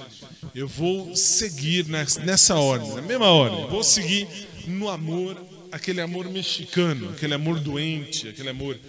Eu 0.53 0.67
vou 0.67 1.13
seguir 1.15 1.85
nessa, 1.87 2.19
nessa 2.21 2.55
ordem, 2.55 2.93
na 2.95 3.01
mesma 3.01 3.27
ordem. 3.27 3.67
Vou 3.67 3.83
seguir 3.83 4.27
no 4.67 4.89
amor, 4.89 5.37
aquele 5.73 5.99
amor 6.01 6.29
mexicano, 6.29 7.09
aquele 7.09 7.33
amor 7.33 7.59
doente, 7.59 8.29
aquele 8.29 8.49
amor 8.49 8.79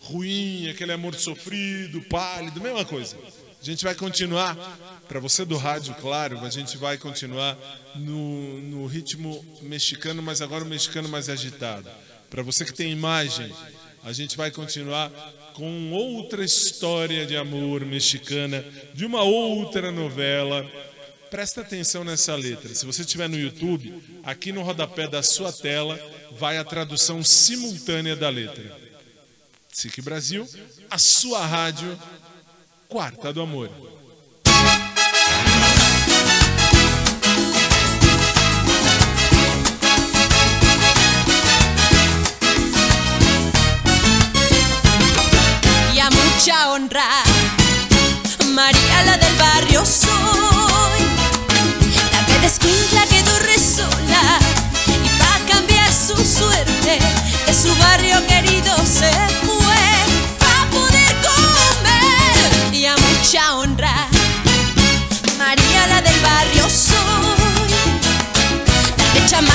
ruim, 0.00 0.68
aquele 0.68 0.92
amor 0.92 1.14
sofrido, 1.14 2.02
pálido, 2.02 2.60
mesma 2.60 2.84
coisa. 2.84 3.16
A 3.64 3.66
gente 3.66 3.82
vai 3.82 3.94
continuar, 3.94 4.54
para 5.08 5.18
você 5.18 5.42
do 5.42 5.56
rádio, 5.56 5.94
claro, 5.94 6.38
a 6.44 6.50
gente 6.50 6.76
vai 6.76 6.98
continuar 6.98 7.56
no, 7.94 8.60
no 8.60 8.86
ritmo 8.86 9.42
mexicano, 9.62 10.22
mas 10.22 10.42
agora 10.42 10.62
o 10.62 10.66
mexicano 10.66 11.08
mais 11.08 11.30
agitado. 11.30 11.88
Para 12.28 12.42
você 12.42 12.62
que 12.62 12.74
tem 12.74 12.92
imagem, 12.92 13.50
a 14.02 14.12
gente 14.12 14.36
vai 14.36 14.50
continuar 14.50 15.10
com 15.54 15.92
outra 15.92 16.44
história 16.44 17.24
de 17.24 17.38
amor 17.38 17.86
mexicana, 17.86 18.62
de 18.92 19.06
uma 19.06 19.22
outra 19.22 19.90
novela. 19.90 20.70
Presta 21.30 21.62
atenção 21.62 22.04
nessa 22.04 22.36
letra. 22.36 22.74
Se 22.74 22.84
você 22.84 23.00
estiver 23.00 23.30
no 23.30 23.40
YouTube, 23.40 23.94
aqui 24.24 24.52
no 24.52 24.60
rodapé 24.60 25.08
da 25.08 25.22
sua 25.22 25.50
tela 25.50 25.98
vai 26.32 26.58
a 26.58 26.64
tradução 26.64 27.24
simultânea 27.24 28.14
da 28.14 28.28
letra. 28.28 28.84
SIC 29.72 30.02
Brasil, 30.02 30.46
a 30.90 30.98
sua 30.98 31.46
rádio 31.46 31.98
Quarta 32.94 33.32
do 33.32 33.42
Amor. 33.42 33.68
e 45.92 46.00
a 46.00 46.08
mucha 46.08 46.68
honra, 46.68 47.24
Maria 48.54 49.02
la 49.06 49.23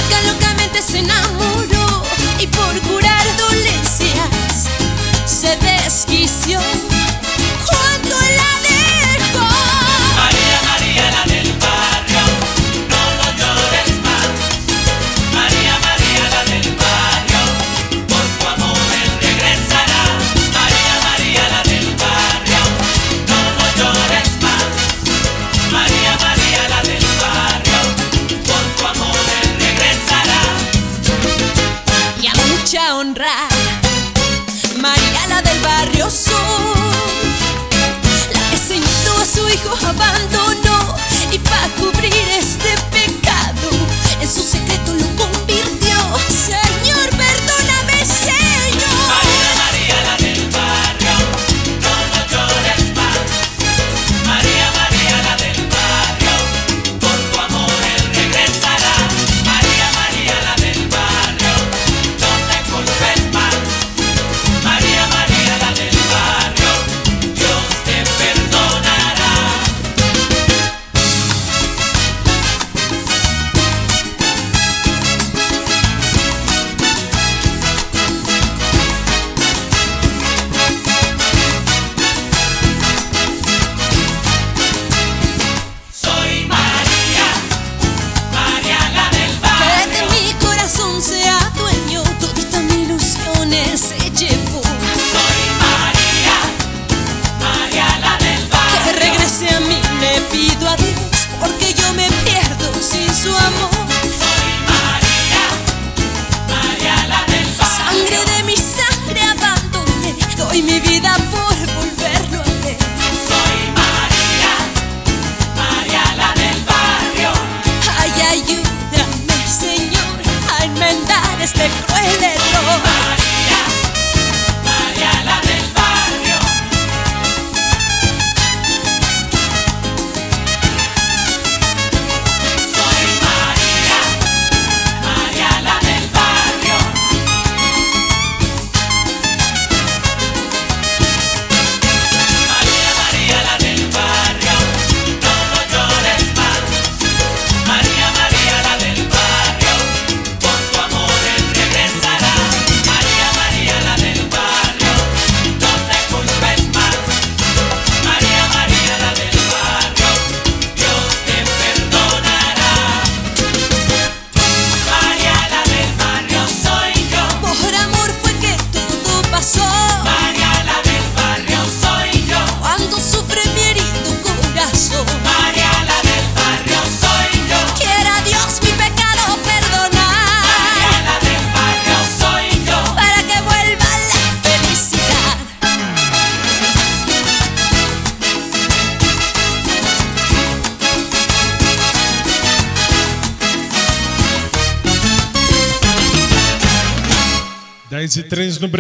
que 0.10 0.28
lo 0.28 0.39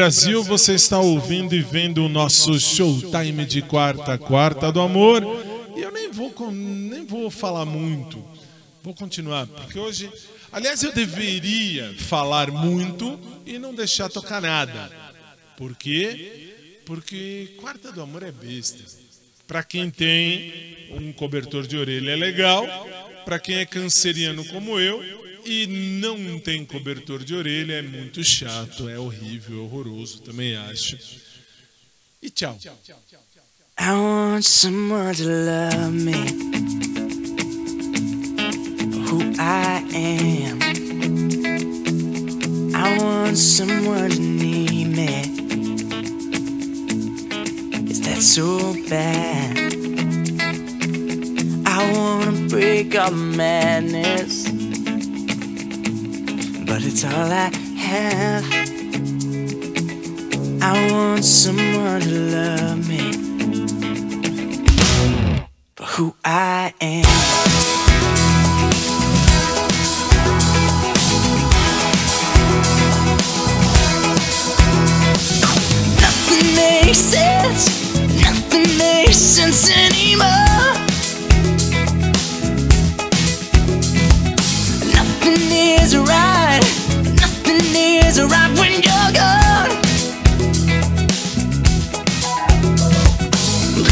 Brasil, 0.10 0.43
você 0.43 0.74
está 0.74 0.97
ouvindo 0.97 1.53
e 1.53 1.62
vendo 1.62 2.03
o 2.03 2.10
nosso 2.10 2.60
showtime 2.60 3.45
de 3.45 3.62
quarta, 3.62 4.18
quarta 4.18 4.72
do 4.72 4.82
amor. 4.82 5.22
E 5.78 5.82
eu 5.82 5.91
nem 5.91 6.12
vou, 6.12 6.34
nem 6.51 7.05
vou 7.05 7.30
falar 7.30 7.64
muito. 7.64 8.18
Vou 8.82 8.95
continuar, 8.95 9.45
porque 9.45 9.78
hoje. 9.78 10.12
Aliás, 10.51 10.82
eu 10.82 10.91
deveria 10.91 11.93
falar 11.99 12.49
muito 12.49 13.20
e 13.45 13.60
não 13.60 13.72
deixar 13.72 14.10
tocar 14.10 14.41
nada. 14.41 14.91
Por 15.55 15.76
quê? 15.76 16.82
Porque 16.88 17.53
quarta 17.62 17.91
do 17.91 18.01
amor 18.01 18.24
é 18.24 18.32
besta. 18.32 18.84
Para 19.45 19.62
quem 19.62 19.91
tem 19.91 20.88
um 20.89 21.14
cobertor 21.14 21.68
de 21.68 21.78
orelha 21.78 22.14
é 22.14 22.16
legal, 22.16 22.66
para 23.30 23.38
quem 23.38 23.57
é 23.57 23.65
canceriano 23.67 24.43
como 24.45 24.80
eu 24.80 25.03
e 25.45 25.67
não 26.01 26.39
tem 26.39 26.65
cobertor 26.65 27.23
de 27.23 27.36
orelha, 27.36 27.73
é 27.73 27.82
muito 27.84 28.23
chato, 28.23 28.89
é 28.89 28.97
horrível, 28.97 29.59
é 29.59 29.61
horroroso, 29.61 30.19
também 30.21 30.55
acho. 30.55 30.97
E 32.23 32.32
tchau. 32.32 32.57
I 33.77 33.91
want 33.91 34.43
someone 34.43 35.15
to 35.15 35.25
love 35.25 35.91
me 35.91 36.25
who 39.05 39.21
I 39.38 39.86
am. 39.93 40.57
I 42.73 42.97
want 42.97 43.38
someone 43.38 44.09
to 44.09 44.19
need 44.19 44.88
me. 44.88 45.21
Is 47.91 48.01
that 48.01 48.23
so 48.23 48.73
bad? 48.89 49.59
I 51.82 51.93
wanna 51.93 52.34
break 52.49 52.93
up 52.95 53.13
madness, 53.13 54.43
but 56.67 56.84
it's 56.84 57.05
all 57.05 57.32
I 57.32 57.49
have. 57.77 58.43
I 60.61 60.91
want 60.91 61.23
someone 61.23 62.01
to 62.01 62.11
love 62.36 62.89
me 62.89 63.13
for 65.77 65.86
who 65.86 66.15
I 66.25 66.73
am. 66.82 67.05
Nothing 76.01 76.55
makes 76.55 76.97
sense. 76.97 77.69
Nothing 78.21 78.77
makes 78.77 79.15
sense 79.15 79.71
anymore. 79.71 80.48
is 85.89 85.97
right. 85.97 86.61
Nothing 87.19 87.65
is 87.75 88.21
right 88.21 88.51
when 88.59 88.73
you're 88.85 89.11
gone. 89.17 89.71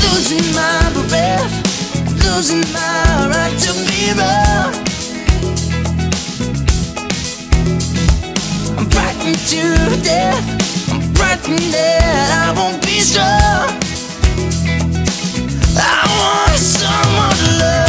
Losing 0.03 0.47
my 0.53 0.77
breath, 1.09 1.53
losing 2.23 2.65
my 2.73 3.29
right 3.33 3.57
to 3.65 3.71
be 3.87 4.13
wrong. 4.19 4.73
I'm 8.77 8.87
frightened 8.89 9.41
to 9.51 9.63
death. 10.03 10.45
I'm 10.91 11.01
frightened 11.15 11.73
that 11.73 12.29
I 12.45 12.53
won't 12.59 12.81
be 12.85 12.99
strong. 12.99 13.69
I 15.77 16.03
want 16.19 16.59
someone 16.59 17.35
to 17.37 17.59
love. 17.59 17.86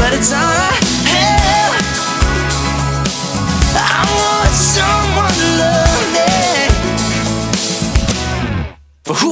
But 0.00 0.14
it's 0.14 0.32
I 0.32 0.38
want 4.20 4.50
someone 4.50 5.34
to 5.40 5.46
love 5.60 6.06
me. 6.16 6.30
For 9.04 9.14
who 9.14 9.30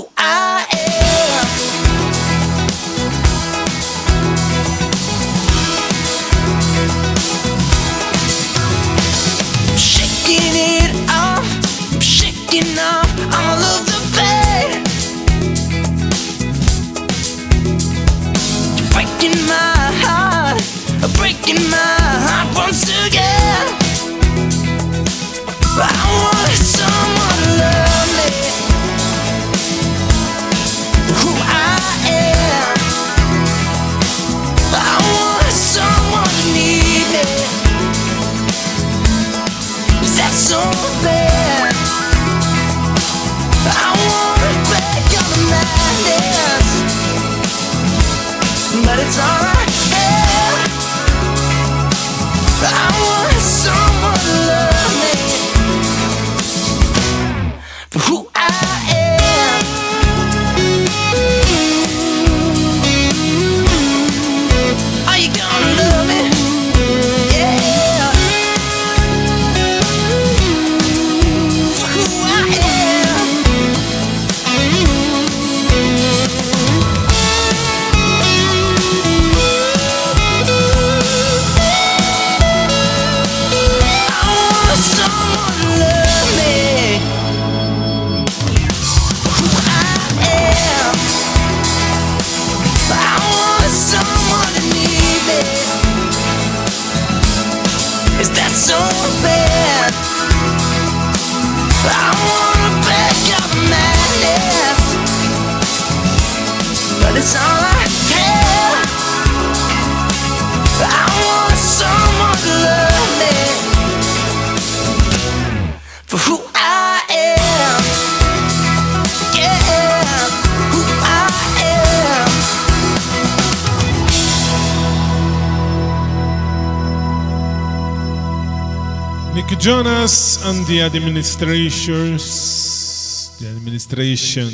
Jonas 129.69 130.41
and 130.47 130.65
the 130.65 130.81
Administrations. 130.81 133.37
The 133.39 133.51
Administration. 133.51 134.51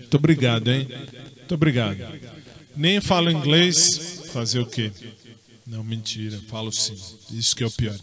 Muito 0.00 0.16
obrigado, 0.18 0.70
hein? 0.70 0.86
Muito 1.38 1.54
obrigado. 1.54 1.96
Nem 2.76 3.00
falo 3.00 3.30
inglês, 3.30 4.20
fazer 4.30 4.58
o 4.58 4.66
quê? 4.66 4.92
Não, 5.66 5.82
mentira, 5.82 6.38
falo 6.46 6.70
sim. 6.70 6.94
Isso 7.32 7.56
que 7.56 7.64
é 7.64 7.68
o 7.68 7.70
pior. 7.70 7.96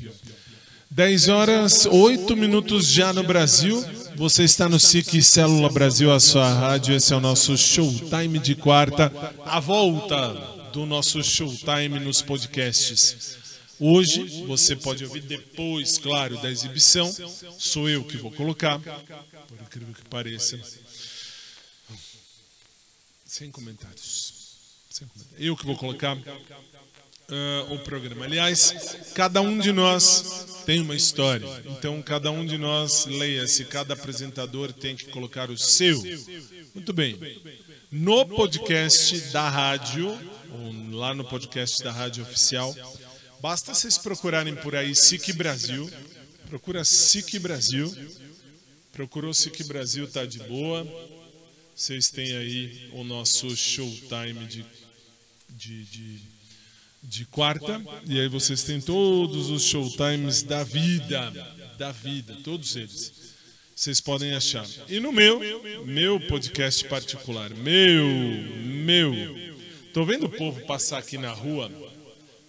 10 0.90 1.28
horas, 1.28 1.86
8 1.86 2.36
minutos 2.36 2.88
já 2.88 3.14
no 3.14 3.22
Brasil. 3.22 3.86
Você 4.16 4.44
está 4.44 4.68
no 4.68 4.80
SIC 4.80 5.22
Célula 5.22 5.70
Brasil, 5.70 6.12
a 6.12 6.20
sua 6.20 6.52
rádio. 6.52 6.96
Esse 6.96 7.14
é 7.14 7.16
o 7.16 7.22
nosso 7.22 7.56
Showtime 7.56 8.40
de 8.40 8.56
quarta. 8.56 9.14
A 9.46 9.60
volta 9.60 10.34
do 10.74 10.88
nosso 10.88 11.24
Showtime 11.24 12.00
nos 12.00 12.24
podcasts. 12.24 13.38
Hoje 13.80 14.44
você 14.46 14.76
pode 14.76 15.04
ouvir 15.06 15.22
depois, 15.22 15.98
claro, 15.98 16.42
da 16.42 16.50
exibição. 16.50 17.14
Sou 17.58 17.88
eu 17.88 18.04
que 18.04 18.18
vou 18.18 18.32
colocar, 18.32 18.80
por 18.80 19.62
incrível 19.62 19.94
que 19.94 20.10
pareça. 20.10 20.60
Sem 23.26 23.52
comentários. 23.52 24.34
Eu 25.38 25.56
que 25.56 25.66
vou 25.66 25.78
colocar 25.78 26.18
ah, 27.30 27.68
o 27.70 27.80
programa. 27.80 28.26
Aliás, 28.26 28.98
cada 29.14 29.42
um 29.42 29.60
de 29.60 29.72
nós 29.72 30.64
tem 30.66 30.82
uma 30.82 30.96
história. 30.96 31.46
Então, 31.66 32.02
cada 32.02 32.32
um 32.32 32.46
de 32.46 32.58
nós, 32.58 33.06
leia-se, 33.06 33.66
cada 33.66 33.94
apresentador 33.94 34.74
tem 34.74 34.96
que 34.96 35.06
colocar 35.06 35.52
o 35.52 35.58
seu. 35.58 36.02
Muito 36.74 36.94
bem. 36.94 37.20
No 37.92 38.26
podcast 38.26 39.20
da 39.32 39.48
rádio, 39.48 40.18
lá 40.92 41.14
no 41.14 41.24
podcast 41.24 41.84
da 41.84 41.92
rádio 41.92 42.24
oficial, 42.24 42.76
basta 43.42 43.74
vocês 43.74 43.98
procurarem 43.98 44.56
por 44.56 44.76
aí 44.76 44.96
SIC 44.96 45.34
Brasil. 45.34 45.90
Procura 46.50 46.84
SIC 46.84 47.40
Brasil. 47.40 47.94
Procurou 48.92 49.34
SIC 49.34 49.64
Brasil, 49.66 50.08
tá 50.08 50.26
de 50.26 50.40
boa. 50.40 50.88
Vocês 51.76 52.10
têm 52.10 52.36
aí 52.36 52.90
o 52.94 53.04
nosso 53.04 53.56
showtime 53.56 54.46
de, 54.48 54.66
de, 55.50 55.86
de, 55.86 56.20
de 57.04 57.26
quarta. 57.26 57.80
E 58.08 58.20
aí 58.20 58.28
vocês 58.28 58.64
têm 58.64 58.82
todos 58.82 59.50
os 59.50 59.64
showtimes 59.64 60.42
da 60.42 60.64
vida. 60.64 61.32
Da 61.78 61.92
vida, 61.92 62.36
todos 62.44 62.76
eles. 62.76 63.14
Vocês 63.76 64.02
podem 64.02 64.34
achar. 64.34 64.68
E 64.90 65.00
no 65.00 65.12
meu, 65.12 65.40
meu 65.86 66.20
podcast 66.22 66.84
particular. 66.86 67.52
Meu, 67.52 68.08
meu. 68.66 69.14
Tô 69.94 70.04
vendo 70.04 70.26
o 70.26 70.30
povo 70.30 70.66
passar 70.66 70.98
aqui 70.98 71.20
na 71.20 71.32
rua. 71.32 71.72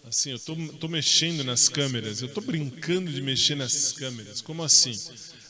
Assim, 0.08 0.30
eu 0.30 0.38
tô 0.38 0.88
mexendo 0.88 1.44
nas 1.44 1.68
câmeras. 1.68 2.22
Eu 2.22 2.28
tô 2.28 2.40
brincando 2.40 3.12
de 3.12 3.20
mexer 3.20 3.54
nas 3.54 3.92
câmeras. 3.92 4.40
Como 4.40 4.62
assim? 4.62 4.96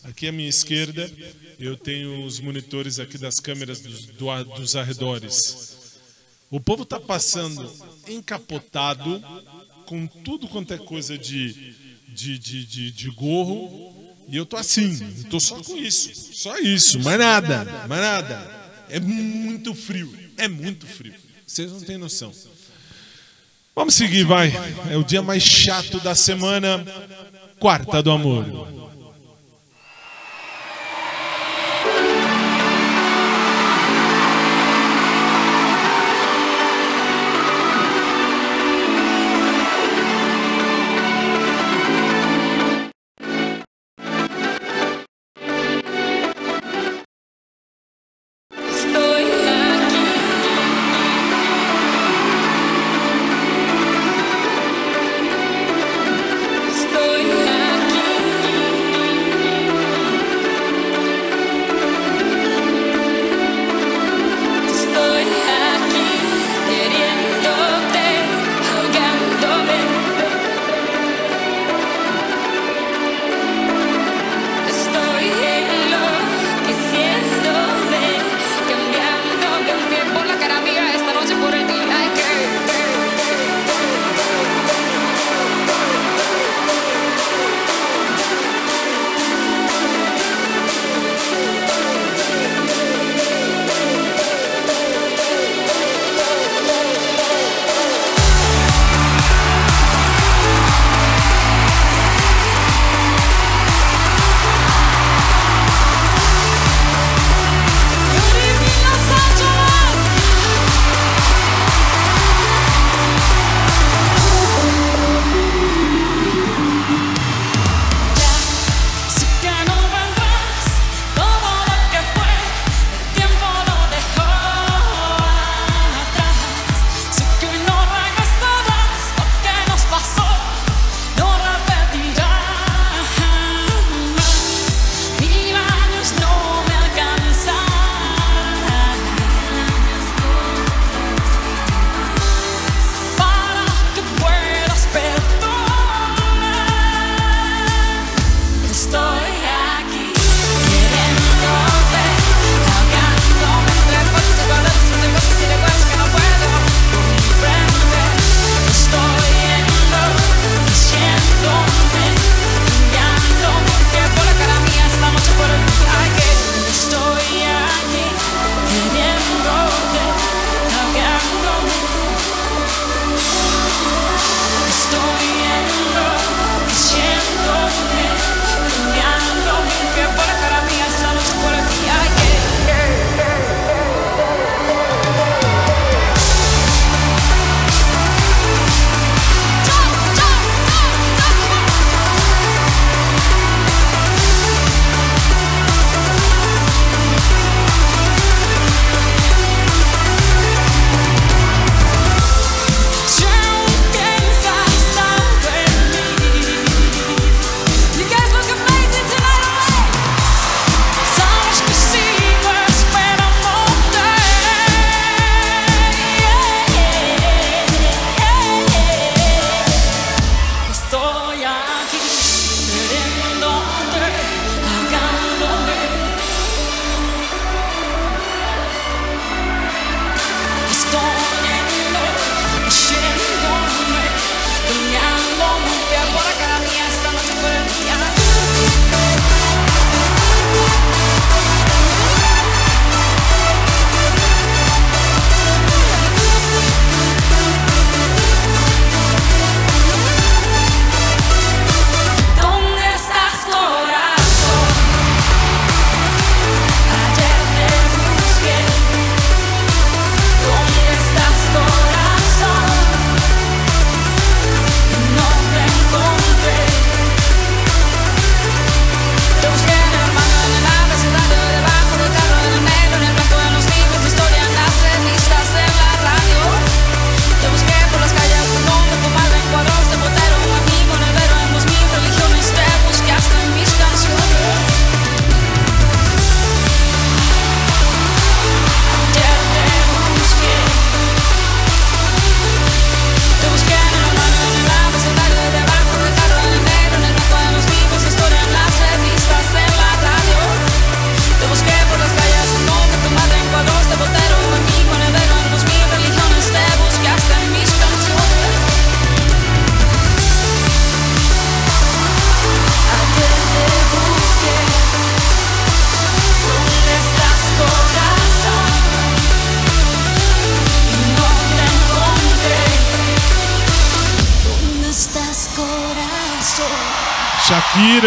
Aqui 0.05 0.27
à 0.27 0.33
minha 0.33 0.49
esquerda, 0.49 1.11
eu 1.59 1.77
tenho 1.77 2.25
os 2.25 2.41
monitores 2.41 2.99
aqui 2.99 3.19
das 3.19 3.39
câmeras 3.41 3.81
dos, 3.81 4.07
do- 4.07 4.45
dos 4.57 4.75
arredores. 4.77 5.77
O 6.51 6.59
povo 6.59 6.85
tá 6.85 6.99
passando 6.99 7.71
encapotado 8.09 9.23
com 9.87 10.07
tudo 10.07 10.49
quanto 10.49 10.73
é 10.75 10.79
coisa 10.79 11.17
de, 11.19 11.75
de, 12.09 12.39
de, 12.39 12.65
de, 12.65 12.91
de 12.91 13.11
gorro. 13.11 13.95
E 14.29 14.37
eu 14.37 14.45
tô 14.45 14.57
assim, 14.57 14.99
eu 15.19 15.31
tô 15.31 15.41
só 15.41 15.63
com 15.63 15.77
isso. 15.77 16.35
Só 16.35 16.59
isso, 16.59 16.99
mais 17.01 17.19
nada, 17.19 17.65
mais 17.89 18.01
nada. 18.03 18.85
É 18.89 18.99
muito 18.99 19.75
frio, 19.75 20.13
é 20.37 20.49
muito 20.49 20.87
frio. 20.87 21.15
Vocês 21.47 21.71
não 21.71 21.81
têm 21.81 21.97
noção. 21.99 22.33
Vamos 23.79 23.95
seguir, 23.95 24.25
vai. 24.25 24.53
É 24.91 24.97
o 24.97 25.05
dia 25.05 25.23
mais 25.23 25.41
chato 25.41 26.01
da 26.01 26.13
semana. 26.13 26.85
Quarta 27.61 28.03
do 28.03 28.11
amor. 28.11 28.45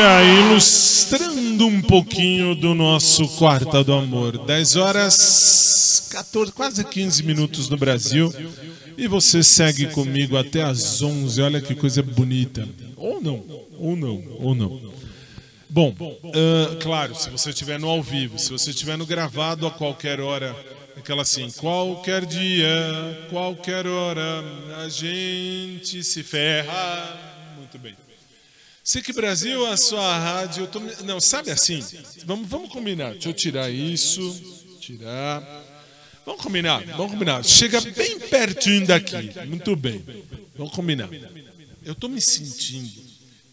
Ilustrando 0.01 1.67
um 1.67 1.81
pouquinho 1.81 2.55
do 2.55 2.73
nosso 2.73 3.27
Quarta 3.37 3.83
do 3.83 3.93
Amor. 3.93 4.37
10 4.45 4.75
horas 4.75 6.07
14, 6.11 6.51
quase 6.51 6.83
15 6.83 7.21
minutos 7.21 7.69
no 7.69 7.77
Brasil. 7.77 8.33
E 8.97 9.07
você 9.07 9.43
segue 9.43 9.87
comigo 9.87 10.37
até 10.37 10.63
às 10.63 11.03
11. 11.03 11.41
Olha 11.41 11.61
que 11.61 11.75
coisa 11.75 12.01
bonita. 12.01 12.67
Ou 12.97 13.21
não, 13.21 13.43
ou 13.77 13.95
não, 13.95 14.23
ou 14.39 14.55
não. 14.55 14.91
Bom, 15.69 15.95
ah, 16.33 16.77
claro, 16.81 17.13
se 17.15 17.29
você 17.29 17.51
estiver 17.51 17.79
no 17.79 17.87
ao 17.87 18.01
vivo, 18.01 18.39
se 18.39 18.51
você 18.51 18.71
estiver 18.71 18.97
no 18.97 19.05
gravado 19.05 19.67
a 19.67 19.71
qualquer 19.71 20.19
hora, 20.19 20.55
aquela 20.97 21.21
assim, 21.21 21.49
qualquer 21.51 22.25
dia, 22.25 22.67
qualquer 23.29 23.85
hora, 23.85 24.43
a 24.83 24.89
gente 24.89 26.03
se 26.03 26.23
ferra. 26.23 27.19
Muito 27.55 27.77
bem. 27.77 27.95
SIC 28.83 29.13
Brasil, 29.13 29.65
a 29.65 29.77
sua 29.77 30.17
rádio. 30.17 30.67
tô 30.67 30.79
Não, 31.03 31.19
sabe 31.21 31.51
assim? 31.51 31.83
Vamos, 32.25 32.47
vamos 32.49 32.69
combinar. 32.69 33.13
Deixa 33.13 33.29
eu 33.29 33.33
tirar 33.33 33.69
isso. 33.69 34.21
Tirar. 34.79 35.41
Vamos 36.25 36.41
combinar, 36.41 36.83
vamos 36.97 37.11
combinar. 37.13 37.43
Chega 37.43 37.81
bem 37.81 38.19
pertinho 38.19 38.85
daqui. 38.85 39.15
Muito 39.47 39.75
bem. 39.75 40.03
Vamos 40.55 40.73
combinar. 40.73 41.09
Eu 41.83 41.95
tô 41.95 42.07
me 42.07 42.21
sentindo, 42.21 43.01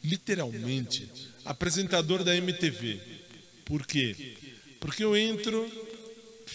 literalmente, 0.04 1.08
apresentador 1.44 2.22
da 2.22 2.36
MTV. 2.36 3.00
Por 3.64 3.86
quê? 3.86 4.36
Porque 4.80 5.02
eu 5.02 5.16
entro, 5.16 5.70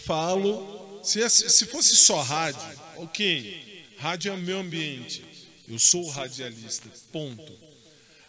falo. 0.05 1.01
Se, 1.03 1.21
é- 1.21 1.29
se 1.29 1.65
fosse 1.65 1.95
só 1.95 2.21
rádio, 2.21 2.61
ok. 2.97 3.83
Rádio 3.97 4.31
é 4.31 4.35
o 4.35 4.37
meu 4.37 4.59
ambiente. 4.59 5.23
Eu 5.67 5.79
sou 5.79 6.07
radialista. 6.09 6.89
Ponto. 7.11 7.62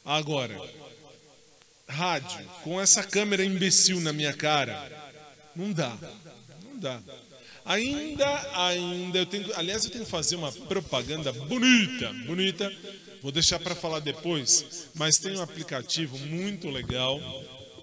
Agora, 0.05 0.61
rádio, 1.89 2.47
com 2.63 2.81
essa 2.81 3.03
câmera 3.03 3.45
imbecil 3.45 4.01
na 4.01 4.13
minha 4.13 4.33
cara, 4.33 4.91
não 5.57 5.73
dá. 5.73 5.97
Não 6.63 6.79
dá. 6.79 7.01
Ainda, 7.65 8.67
ainda, 8.67 9.19
eu 9.19 9.27
tenho, 9.27 9.51
aliás, 9.57 9.85
eu 9.85 9.91
tenho 9.91 10.05
que 10.05 10.11
fazer 10.11 10.37
uma 10.37 10.53
propaganda 10.53 11.33
bonita, 11.33 12.13
bonita. 12.27 12.71
Vou 13.23 13.33
deixar 13.33 13.59
para 13.59 13.75
falar 13.75 14.01
depois, 14.01 14.89
mas 14.95 15.17
tem 15.17 15.35
um 15.35 15.41
aplicativo 15.41 16.19
muito 16.19 16.69
legal, 16.69 17.19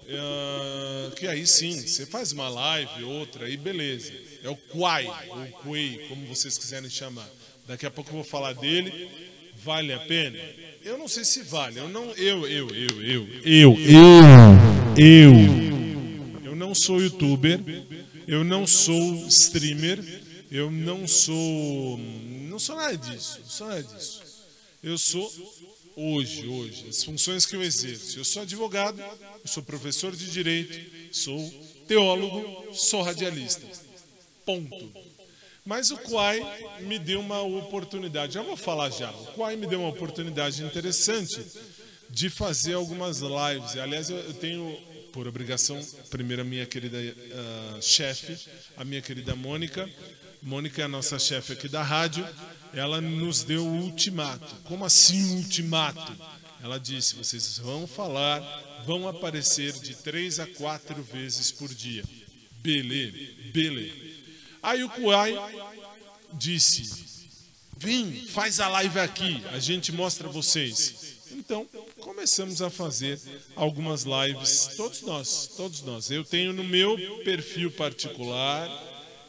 eh, 0.06 1.10
que 1.16 1.26
aí 1.26 1.44
sim, 1.44 1.84
você 1.84 2.06
faz 2.06 2.30
uma 2.30 2.48
live, 2.48 3.02
outra, 3.02 3.46
aí 3.46 3.56
beleza. 3.56 4.12
É 4.44 4.48
o 4.48 4.56
Quai, 4.56 5.06
ou 5.06 5.46
Quay, 5.64 6.06
como 6.08 6.26
vocês 6.28 6.56
quiserem 6.56 6.88
chamar. 6.88 7.28
Daqui 7.66 7.84
a 7.84 7.90
pouco 7.90 8.10
eu 8.10 8.14
vou 8.14 8.24
falar 8.24 8.52
dele. 8.52 9.10
Vale 9.56 9.92
a 9.92 9.98
pena? 9.98 10.38
Eu 10.84 10.98
não 10.98 11.06
sei 11.06 11.24
se 11.24 11.42
vale. 11.42 11.78
Eu 11.78 11.88
não, 11.88 12.10
eu, 12.12 12.46
eu, 12.46 12.68
eu, 12.70 13.02
eu, 13.02 13.28
eu, 13.44 13.76
eu, 13.78 14.56
eu. 14.96 15.32
Eu 16.44 16.56
não 16.56 16.74
sou 16.74 17.00
youtuber, 17.00 17.60
eu 18.26 18.42
não 18.42 18.66
sou 18.66 19.26
streamer, 19.28 20.02
eu 20.50 20.70
não 20.70 21.06
sou, 21.06 21.98
não 22.48 22.58
sou 22.58 22.76
nada 22.76 22.96
disso, 22.96 23.38
não 23.40 23.48
sou 23.48 23.66
nada 23.68 23.82
disso. 23.82 24.22
Eu 24.82 24.98
sou 24.98 25.32
hoje, 25.96 26.46
hoje, 26.48 26.86
as 26.88 27.04
funções 27.04 27.46
que 27.46 27.54
eu 27.54 27.62
exerço. 27.62 28.18
Eu 28.18 28.24
sou 28.24 28.42
advogado, 28.42 29.00
eu 29.00 29.46
sou 29.48 29.62
professor 29.62 30.14
de 30.14 30.30
direito, 30.30 30.78
sou 31.12 31.38
teólogo, 31.86 32.74
sou 32.74 33.02
radialista. 33.02 33.66
Ponto. 34.44 35.11
Mas 35.64 35.90
o 35.90 35.96
Quai 35.96 36.40
me 36.80 36.98
deu 36.98 37.20
uma 37.20 37.40
oportunidade, 37.42 38.34
já 38.34 38.42
vou 38.42 38.56
falar 38.56 38.90
já. 38.90 39.10
O 39.10 39.26
Quai 39.34 39.54
me 39.56 39.66
deu 39.66 39.80
uma 39.80 39.90
oportunidade 39.90 40.62
interessante 40.62 41.40
de 42.10 42.28
fazer 42.28 42.74
algumas 42.74 43.20
lives. 43.20 43.76
Aliás, 43.76 44.10
eu 44.10 44.34
tenho 44.34 44.76
por 45.12 45.28
obrigação, 45.28 45.80
primeiro 46.10 46.42
a 46.42 46.44
minha 46.44 46.66
querida 46.66 46.98
ah, 46.98 47.78
chefe, 47.80 48.36
a 48.76 48.84
minha 48.84 49.00
querida 49.00 49.36
Mônica. 49.36 49.88
Mônica 50.42 50.82
é 50.82 50.84
a 50.84 50.88
nossa 50.88 51.18
chefe 51.18 51.52
aqui 51.52 51.68
da 51.68 51.82
rádio. 51.82 52.26
Ela 52.74 53.00
nos 53.00 53.44
deu 53.44 53.64
o 53.64 53.82
ultimato. 53.82 54.54
Como 54.64 54.84
assim 54.84 55.36
ultimato? 55.36 56.12
Ela 56.62 56.78
disse: 56.78 57.14
vocês 57.14 57.58
vão 57.58 57.86
falar, 57.86 58.40
vão 58.84 59.06
aparecer 59.06 59.72
de 59.74 59.94
três 59.94 60.40
a 60.40 60.46
quatro 60.46 61.02
vezes 61.02 61.52
por 61.52 61.72
dia. 61.72 62.02
Beleza, 62.62 63.16
beleza. 63.52 64.11
Aí 64.62 64.84
o 64.84 64.88
Kuai 64.88 65.34
disse: 66.32 67.04
Vem, 67.76 68.12
faz 68.28 68.60
a 68.60 68.68
live 68.68 69.00
aqui, 69.00 69.42
a 69.52 69.58
gente 69.58 69.90
mostra 69.90 70.28
vocês. 70.28 71.12
Então, 71.32 71.66
começamos 71.98 72.62
a 72.62 72.70
fazer 72.70 73.18
algumas 73.56 74.04
lives, 74.04 74.74
todos 74.76 75.02
nós, 75.02 75.50
todos 75.56 75.82
nós. 75.82 76.10
Eu 76.10 76.24
tenho 76.24 76.52
no 76.52 76.62
meu 76.62 76.96
perfil 77.24 77.70
particular 77.72 78.68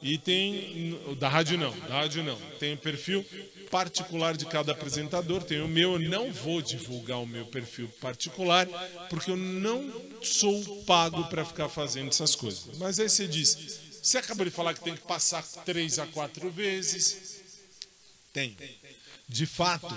e 0.02 0.18
tem 0.18 1.00
da 1.18 1.30
rádio 1.30 1.58
não, 1.58 1.72
da 1.80 2.02
rádio 2.02 2.24
não. 2.24 2.38
Tem 2.60 2.74
o 2.74 2.78
perfil 2.78 3.26
particular 3.72 4.38
de 4.38 4.46
cada 4.46 4.74
apresentador, 4.74 5.42
tem 5.42 5.62
o 5.62 5.68
meu, 5.68 5.94
eu 5.94 6.10
não 6.10 6.32
vou 6.32 6.62
divulgar 6.62 7.20
o 7.20 7.26
meu 7.26 7.46
perfil 7.46 7.88
particular, 8.00 8.68
porque 9.10 9.32
eu 9.32 9.38
não 9.38 9.92
sou 10.22 10.84
pago 10.86 11.24
para 11.24 11.44
ficar 11.44 11.70
fazendo 11.70 12.10
essas 12.10 12.36
coisas. 12.36 12.78
Mas 12.78 13.00
aí 13.00 13.10
você 13.10 13.28
diz, 13.28 13.80
você 14.04 14.18
acabou 14.18 14.44
de 14.44 14.52
falar 14.52 14.74
que 14.74 14.84
tem 14.84 14.96
que 14.96 15.08
passar 15.08 15.42
três 15.64 15.98
a 15.98 16.06
quatro 16.06 16.52
vezes. 16.52 17.42
Tem. 18.34 18.58
De 19.30 19.46
fato, 19.46 19.88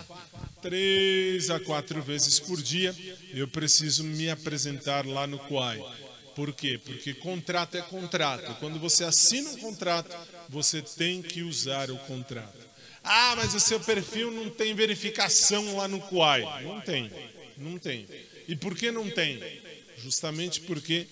três 0.62 1.50
a 1.50 1.58
quatro 1.58 2.00
vezes 2.00 2.38
por 2.38 2.62
dia 2.62 2.94
eu 3.34 3.48
preciso 3.48 4.04
me 4.04 4.30
apresentar 4.30 5.04
lá 5.04 5.26
no 5.26 5.40
Quai. 5.40 5.82
Por 6.36 6.52
quê? 6.52 6.78
Porque 6.78 7.14
contrato 7.14 7.76
é 7.76 7.82
contrato. 7.82 8.54
Quando 8.60 8.78
você 8.78 9.02
assina 9.02 9.50
um 9.50 9.56
contrato, 9.56 10.16
você 10.48 10.80
tem 10.80 11.20
que 11.20 11.42
usar 11.42 11.90
o 11.90 11.98
contrato. 11.98 12.64
Ah, 13.02 13.34
mas 13.36 13.54
o 13.54 13.60
seu 13.60 13.80
perfil 13.80 14.30
não 14.30 14.50
tem 14.50 14.72
verificação 14.72 15.76
lá 15.76 15.88
no 15.88 16.00
Quai. 16.00 16.42
Não 16.62 16.80
tem. 16.80 17.10
Não 17.56 17.76
tem. 17.76 18.06
E 18.46 18.54
por 18.54 18.76
que 18.76 18.92
não 18.92 19.10
tem? 19.10 19.40
Justamente 19.98 20.60
porque 20.60 21.06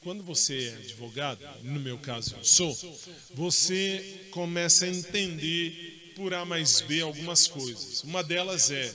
quando 0.00 0.22
você 0.22 0.68
é 0.68 0.74
advogado, 0.84 1.40
no 1.62 1.80
meu 1.80 1.98
caso 1.98 2.36
eu 2.36 2.44
sou, 2.44 2.98
você 3.34 4.28
começa 4.30 4.84
a 4.84 4.88
entender 4.88 6.12
por 6.14 6.32
A 6.34 6.44
mais 6.44 6.80
B 6.80 7.00
algumas 7.00 7.46
coisas. 7.46 8.02
Uma 8.02 8.22
delas 8.22 8.70
é: 8.70 8.92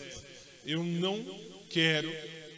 eu 0.65 0.83
não 0.83 1.25
quero 1.69 2.11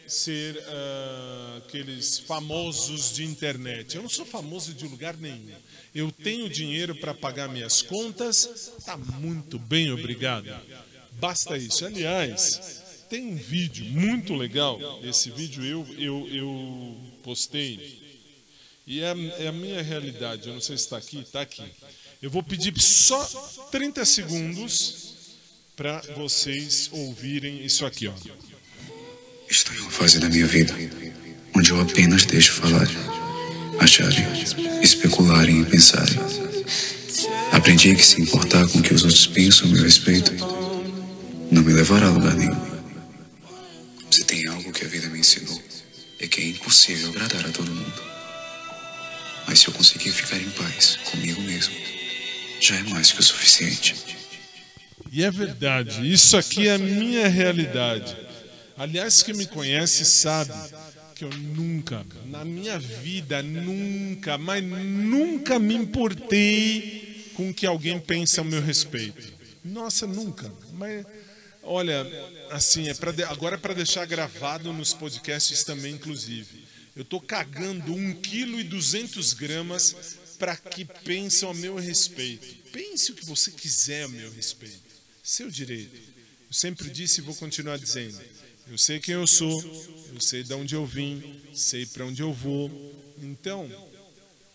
ser 0.06 0.62
ah, 0.68 1.58
aqueles 1.58 2.18
famosos 2.20 3.12
de 3.14 3.24
internet. 3.24 3.96
Eu 3.96 4.02
não 4.02 4.08
sou 4.08 4.24
famoso 4.24 4.72
de 4.72 4.86
lugar 4.86 5.16
nenhum. 5.16 5.50
Eu 5.94 6.12
tenho 6.12 6.48
dinheiro 6.48 6.94
para 6.94 7.14
pagar 7.14 7.48
minhas 7.48 7.82
contas, 7.82 8.72
tá 8.84 8.96
muito 8.96 9.58
bem, 9.58 9.90
obrigado. 9.90 10.54
Basta 11.12 11.56
isso. 11.56 11.84
Aliás, 11.84 12.82
tem 13.16 13.26
um 13.32 13.36
vídeo 13.36 13.84
muito 13.86 14.34
legal. 14.34 14.78
Esse 15.02 15.30
vídeo 15.30 15.64
eu, 15.64 15.86
eu, 15.98 16.28
eu 16.30 16.96
postei. 17.22 17.98
E 18.86 19.00
é, 19.00 19.10
a- 19.10 19.42
é 19.44 19.48
a 19.48 19.52
minha 19.52 19.82
realidade. 19.82 20.48
Eu 20.48 20.54
não 20.54 20.60
sei 20.60 20.76
se 20.76 20.84
está 20.84 20.98
aqui, 20.98 21.20
está 21.20 21.40
aqui. 21.40 21.62
Eu 22.20 22.30
vou 22.30 22.42
pedir 22.42 22.78
só 22.78 23.24
30 23.72 24.04
segundos 24.04 25.14
para 25.74 26.02
vocês 26.14 26.90
ouvirem 26.92 27.64
isso 27.64 27.86
aqui, 27.86 28.06
ó. 28.06 28.12
Estou 29.48 29.74
em 29.74 29.78
uma 29.78 29.90
fase 29.90 30.18
da 30.18 30.28
minha 30.28 30.46
vida 30.46 30.74
onde 31.54 31.70
eu 31.70 31.80
apenas 31.80 32.26
deixo 32.26 32.52
falar, 32.52 32.86
acharem, 33.80 34.26
especularem 34.82 35.62
e 35.62 35.64
pensarem. 35.64 36.16
Aprendi 37.52 37.94
que 37.94 38.04
se 38.04 38.20
importar 38.20 38.68
com 38.68 38.78
o 38.78 38.82
que 38.82 38.92
os 38.92 39.04
outros 39.04 39.26
pensam 39.26 39.68
a 39.68 39.70
meu 39.72 39.82
respeito 39.82 40.32
não 41.50 41.62
me 41.62 41.72
levará 41.72 42.08
a 42.08 42.10
lugar 42.10 42.34
nenhum. 42.34 42.65
Se 44.16 44.24
tem 44.24 44.46
algo 44.46 44.72
que 44.72 44.82
a 44.82 44.88
vida 44.88 45.10
me 45.10 45.18
ensinou, 45.18 45.62
é 46.18 46.26
que 46.26 46.40
é 46.40 46.46
impossível 46.46 47.10
agradar 47.10 47.44
a 47.44 47.52
todo 47.52 47.70
mundo. 47.70 48.02
Mas 49.46 49.58
se 49.58 49.68
eu 49.68 49.74
conseguir 49.74 50.10
ficar 50.10 50.38
em 50.38 50.48
paz 50.52 50.96
comigo 51.10 51.38
mesmo, 51.42 51.74
já 52.58 52.76
é 52.76 52.82
mais 52.84 53.12
que 53.12 53.20
o 53.20 53.22
suficiente. 53.22 53.94
E 55.12 55.22
é 55.22 55.30
verdade, 55.30 56.10
isso 56.10 56.34
aqui 56.34 56.66
é 56.66 56.76
a 56.76 56.78
minha 56.78 57.28
realidade. 57.28 58.16
Aliás, 58.78 59.22
quem 59.22 59.34
me 59.34 59.44
conhece 59.44 60.06
sabe 60.06 60.50
que 61.14 61.22
eu 61.22 61.30
nunca, 61.30 62.02
na 62.24 62.42
minha 62.42 62.78
vida, 62.78 63.42
nunca, 63.42 64.38
mas 64.38 64.64
nunca 64.64 65.58
me 65.58 65.74
importei 65.74 67.32
com 67.34 67.50
o 67.50 67.54
que 67.54 67.66
alguém 67.66 68.00
pensa 68.00 68.40
a 68.40 68.44
meu 68.44 68.62
respeito. 68.62 69.30
Nossa, 69.62 70.06
nunca. 70.06 70.50
Mas 70.72 71.04
olha, 71.66 72.06
assim, 72.50 72.88
é 72.88 72.94
pra 72.94 73.12
de- 73.12 73.24
agora 73.24 73.56
é 73.56 73.58
para 73.58 73.74
deixar 73.74 74.04
gravado 74.06 74.72
nos 74.72 74.92
podcasts 74.94 75.64
também, 75.64 75.94
inclusive. 75.94 76.64
Eu 76.94 77.04
tô 77.04 77.20
cagando 77.20 77.92
1 77.92 78.14
kg 78.22 78.62
200 78.64 79.32
gramas 79.34 80.16
para 80.38 80.56
que 80.56 80.84
pensam 80.84 81.50
a 81.50 81.54
meu 81.54 81.76
respeito. 81.76 82.46
Pense 82.72 83.12
o 83.12 83.14
que 83.14 83.24
você 83.26 83.50
quiser 83.50 84.04
a 84.04 84.08
meu 84.08 84.30
respeito. 84.32 84.80
Seu 85.22 85.50
direito. 85.50 85.94
Eu 86.48 86.52
sempre 86.52 86.88
disse 86.88 87.20
e 87.20 87.24
vou 87.24 87.34
continuar 87.34 87.78
dizendo. 87.78 88.18
Eu 88.68 88.78
sei 88.78 88.98
quem 88.98 89.14
eu 89.14 89.26
sou, 89.26 89.62
eu 90.14 90.20
sei 90.20 90.42
de 90.42 90.52
onde 90.54 90.74
eu 90.74 90.86
vim, 90.86 91.40
sei 91.54 91.84
para 91.86 92.04
onde 92.06 92.22
eu 92.22 92.32
vou. 92.32 92.70
Então, 93.22 93.70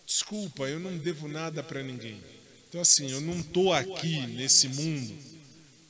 desculpa, 0.06 0.68
eu 0.68 0.78
não 0.80 0.96
devo 0.98 1.28
nada 1.28 1.62
para 1.62 1.82
ninguém. 1.82 2.20
Então 2.68 2.80
assim, 2.80 3.10
eu 3.10 3.20
não 3.20 3.42
tô 3.42 3.72
aqui 3.72 4.26
nesse 4.28 4.68
mundo 4.68 5.31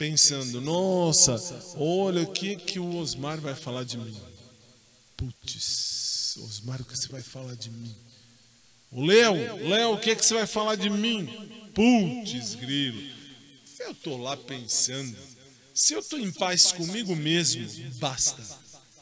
pensando, 0.02 0.60
nossa, 0.60 1.36
olha 1.76 2.22
o 2.22 2.32
que 2.32 2.56
que 2.56 2.80
o 2.80 2.96
Osmar 2.96 3.40
vai 3.40 3.54
falar 3.54 3.84
de 3.84 3.96
mim. 3.96 4.20
Putz, 5.16 6.36
Osmar, 6.38 6.80
o 6.80 6.84
que 6.84 6.98
você 6.98 7.06
vai 7.06 7.22
falar 7.22 7.54
de 7.54 7.70
mim? 7.70 7.94
O 8.90 9.04
Léo, 9.04 9.34
Léo, 9.68 9.92
o 9.92 10.00
que 10.00 10.16
que 10.16 10.26
você 10.26 10.34
vai 10.34 10.44
falar 10.44 10.74
de 10.74 10.90
mim? 10.90 11.28
Putz, 11.72 12.56
grilo. 12.56 13.00
Se 13.64 13.84
eu 13.84 13.94
tô 13.94 14.16
lá 14.16 14.36
pensando, 14.36 15.16
se 15.72 15.94
eu 15.94 16.02
tô 16.02 16.16
em 16.16 16.32
paz 16.32 16.72
comigo 16.72 17.14
mesmo, 17.14 17.64
basta. 18.00 18.42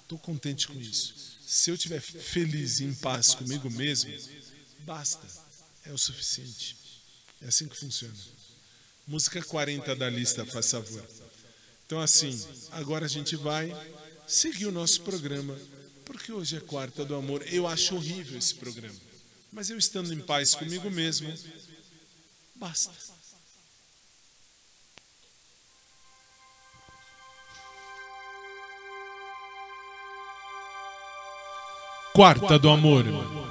Tô 0.06 0.18
contente 0.18 0.68
com 0.68 0.78
isso. 0.78 1.14
Se 1.46 1.70
eu 1.70 1.76
estiver 1.76 2.02
feliz 2.02 2.80
e 2.80 2.84
em 2.84 2.92
paz 2.92 3.34
comigo 3.34 3.70
mesmo, 3.70 4.12
basta. 4.80 5.26
É 5.82 5.92
o 5.92 5.96
suficiente. 5.96 6.76
É 7.40 7.46
assim 7.48 7.66
que 7.66 7.76
funciona. 7.76 8.12
Música 9.10 9.42
40 9.42 9.96
da 9.96 10.08
lista, 10.08 10.46
faz 10.46 10.70
favor. 10.70 11.04
Então, 11.84 12.00
assim, 12.00 12.40
agora 12.70 13.06
a 13.06 13.08
gente 13.08 13.34
vai 13.34 13.76
seguir 14.24 14.66
o 14.66 14.70
nosso 14.70 15.00
programa, 15.00 15.58
porque 16.04 16.30
hoje 16.30 16.56
é 16.56 16.60
quarta 16.60 17.04
do 17.04 17.16
amor. 17.16 17.44
Eu 17.52 17.66
acho 17.66 17.96
horrível 17.96 18.38
esse 18.38 18.54
programa, 18.54 18.94
mas 19.52 19.68
eu 19.68 19.76
estando 19.76 20.14
em 20.14 20.20
paz 20.20 20.54
comigo 20.54 20.88
mesmo, 20.88 21.28
basta. 22.54 22.92
Quarta 32.14 32.60
do 32.60 32.70
amor. 32.70 33.49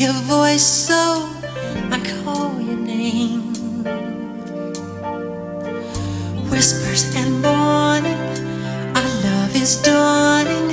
Your 0.00 0.12
voice, 0.12 0.62
so 0.62 1.28
I 1.90 2.00
call 2.24 2.60
your 2.60 2.76
name. 2.76 3.54
Whispers 6.50 7.14
and 7.14 7.40
morning, 7.40 8.18
our 8.96 9.08
love 9.22 9.54
is 9.54 9.80
dawning. 9.82 10.70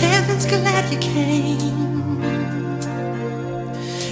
Heaven's 0.00 0.46
glad 0.46 0.92
you 0.92 0.98
came. 0.98 2.22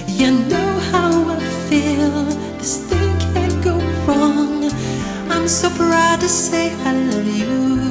You 0.07 0.31
know 0.47 0.79
how 0.91 1.11
I 1.29 1.39
feel. 1.67 2.23
This 2.57 2.85
thing 2.87 3.19
can't 3.33 3.63
go 3.63 3.75
wrong. 4.05 4.71
I'm 5.29 5.47
so 5.47 5.69
proud 5.71 6.21
to 6.21 6.29
say 6.29 6.71
I 6.85 6.93
love 6.93 7.27
you. 7.27 7.81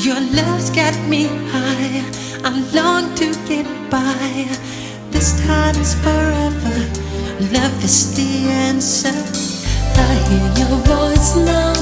Your 0.00 0.20
love's 0.32 0.70
got 0.70 0.96
me 1.08 1.24
high. 1.50 2.25
I 2.46 2.50
long 2.72 3.12
to 3.16 3.34
get 3.48 3.66
by. 3.90 4.46
This 5.10 5.34
time 5.48 5.74
is 5.80 5.94
forever. 5.96 6.78
Love 7.52 7.82
is 7.82 8.14
the 8.14 8.48
answer. 8.48 9.18
I 9.98 10.14
hear 10.28 10.46
your 10.60 10.78
voice 10.86 11.34
now. 11.34 11.74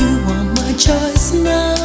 You 0.00 0.10
are 0.32 0.44
my 0.54 0.72
choice 0.78 1.34
now. 1.34 1.77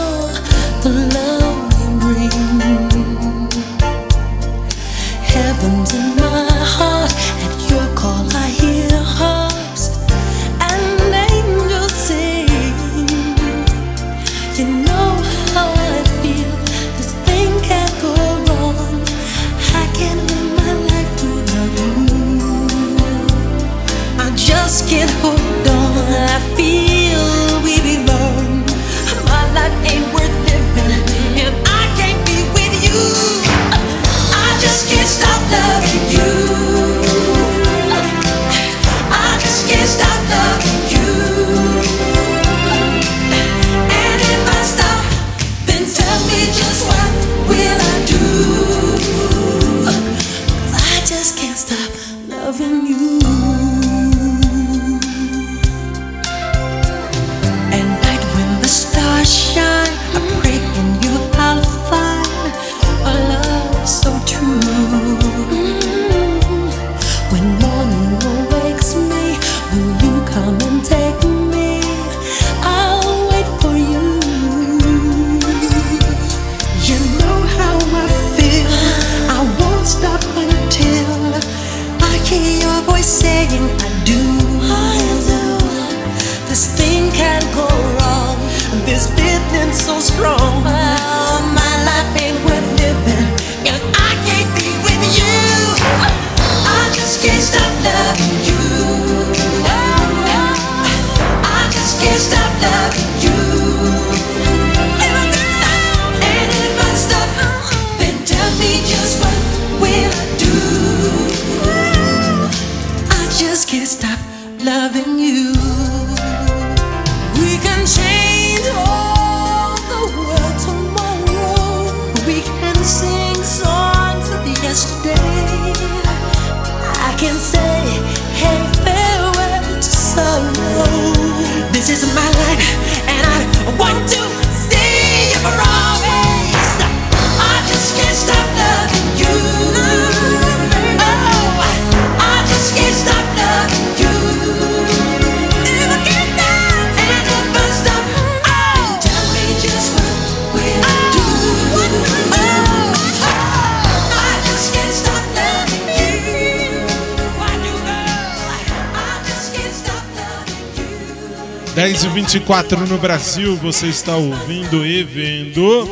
10 162.43 162.49
e 162.49 162.49
24 162.49 162.87
no 162.87 162.97
Brasil, 162.97 163.55
você 163.55 163.87
está 163.87 164.17
ouvindo 164.17 164.85
e 164.85 165.01
vendo 165.01 165.87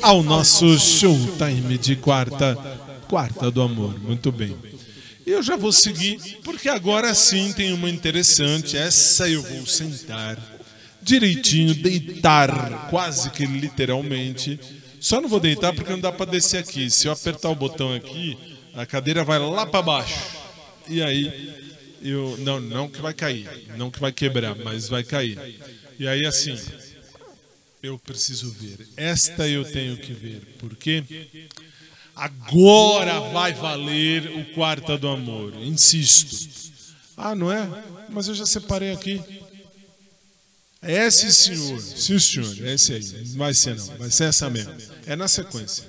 ao 0.00 0.22
nosso 0.22 0.78
Showtime 0.78 1.76
de 1.76 1.94
quarta, 1.94 2.56
quarta 3.06 3.50
do 3.50 3.60
amor. 3.60 4.00
Muito 4.00 4.32
bem. 4.32 4.56
Eu 5.26 5.42
já 5.42 5.56
vou 5.56 5.70
seguir, 5.70 6.18
porque 6.42 6.70
agora 6.70 7.14
sim 7.14 7.52
tem 7.52 7.72
uma 7.74 7.90
interessante. 7.90 8.78
Essa 8.78 9.28
eu 9.28 9.42
vou 9.42 9.66
sentar 9.66 10.38
direitinho, 11.02 11.74
deitar, 11.74 12.88
quase 12.88 13.28
que 13.30 13.44
literalmente. 13.44 14.58
Só 14.98 15.20
não 15.20 15.28
vou 15.28 15.40
deitar 15.40 15.74
porque 15.74 15.92
não 15.92 16.00
dá 16.00 16.10
para 16.10 16.30
descer 16.30 16.58
aqui. 16.58 16.90
Se 16.90 17.08
eu 17.08 17.12
apertar 17.12 17.50
o 17.50 17.54
botão 17.54 17.94
aqui, 17.94 18.38
a 18.74 18.86
cadeira 18.86 19.22
vai 19.22 19.38
lá 19.38 19.66
para 19.66 19.82
baixo. 19.82 20.18
E 20.88 21.02
aí 21.02 21.52
eu 22.02 22.36
não, 22.38 22.58
não 22.58 22.88
que 22.88 23.02
vai 23.02 23.12
cair, 23.12 23.48
não 23.76 23.90
que 23.90 24.00
vai 24.00 24.12
quebrar, 24.12 24.56
mas 24.56 24.88
vai 24.88 25.04
cair. 25.04 25.38
E 26.00 26.08
aí 26.08 26.24
assim, 26.24 26.58
eu 27.82 27.98
preciso 27.98 28.50
ver. 28.52 28.88
Esta 28.96 29.46
eu 29.46 29.70
tenho 29.70 29.98
que 29.98 30.14
ver, 30.14 30.56
porque 30.58 31.04
agora 32.16 33.20
vai 33.28 33.52
valer 33.52 34.34
o 34.34 34.54
quarta 34.54 34.96
do 34.96 35.06
amor. 35.08 35.54
Insisto. 35.56 36.72
Ah, 37.14 37.34
não 37.34 37.52
é? 37.52 37.68
Mas 38.08 38.28
eu 38.28 38.34
já 38.34 38.46
separei 38.46 38.92
aqui. 38.92 39.22
É 40.80 41.06
esse 41.06 41.30
senhor, 41.34 41.78
sim 41.78 42.18
senhor, 42.18 42.66
é 42.66 42.72
esse 42.72 42.94
aí. 42.94 43.04
Não 43.32 43.36
vai 43.36 43.52
ser 43.52 43.76
não, 43.76 43.98
vai 43.98 44.10
ser 44.10 44.24
essa 44.24 44.48
mesmo. 44.48 44.74
É 45.04 45.14
na 45.14 45.28
sequência. 45.28 45.84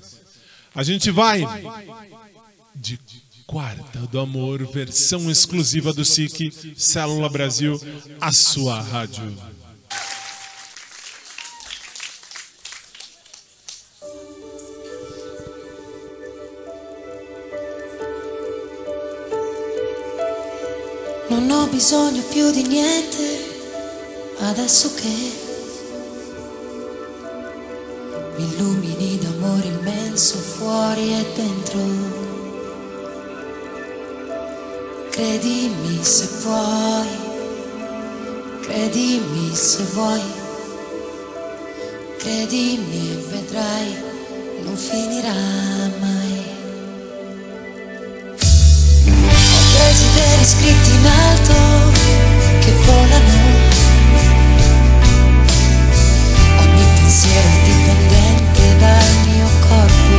A 0.76 0.84
gente 0.84 1.10
vai 1.10 1.42
de 2.76 3.00
Quarta 3.48 4.00
do 4.08 4.20
Amor, 4.20 4.66
versão 4.72 5.32
exclusiva 5.32 5.94
do 5.94 6.04
SIC, 6.04 6.74
Célula 6.76 7.30
Brasil, 7.30 7.80
a 8.20 8.34
sua 8.34 8.82
rádio. 8.82 9.51
Non 21.32 21.50
ho 21.50 21.66
bisogno 21.68 22.22
più 22.24 22.52
di 22.52 22.64
niente 22.64 23.24
adesso 24.40 24.94
che 24.96 25.32
mi 28.36 28.44
illumini 28.44 29.18
d'amore 29.18 29.68
immenso 29.68 30.36
fuori 30.36 31.14
e 31.14 31.26
dentro. 31.34 31.80
Credimi 35.10 36.04
se 36.04 36.28
puoi, 36.44 37.08
credimi 38.64 39.56
se 39.56 39.84
vuoi, 39.84 40.22
credimi 42.18 43.10
e 43.10 43.24
vedrai, 43.30 43.96
non 44.64 44.76
finirà 44.76 45.34
mai. 46.02 46.41
Scritti 50.44 50.90
in 50.90 51.06
alto 51.06 51.54
che 52.60 52.72
volano, 52.86 53.34
ogni 56.60 56.86
pensiero 56.96 57.48
è 57.48 57.64
dipendente 57.64 58.78
dal 58.80 59.12
mio 59.28 59.48
corpo. 59.60 60.16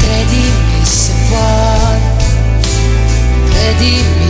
Credimi 0.00 0.84
se 0.84 1.12
puoi, 1.28 2.00
credimi 3.50 4.27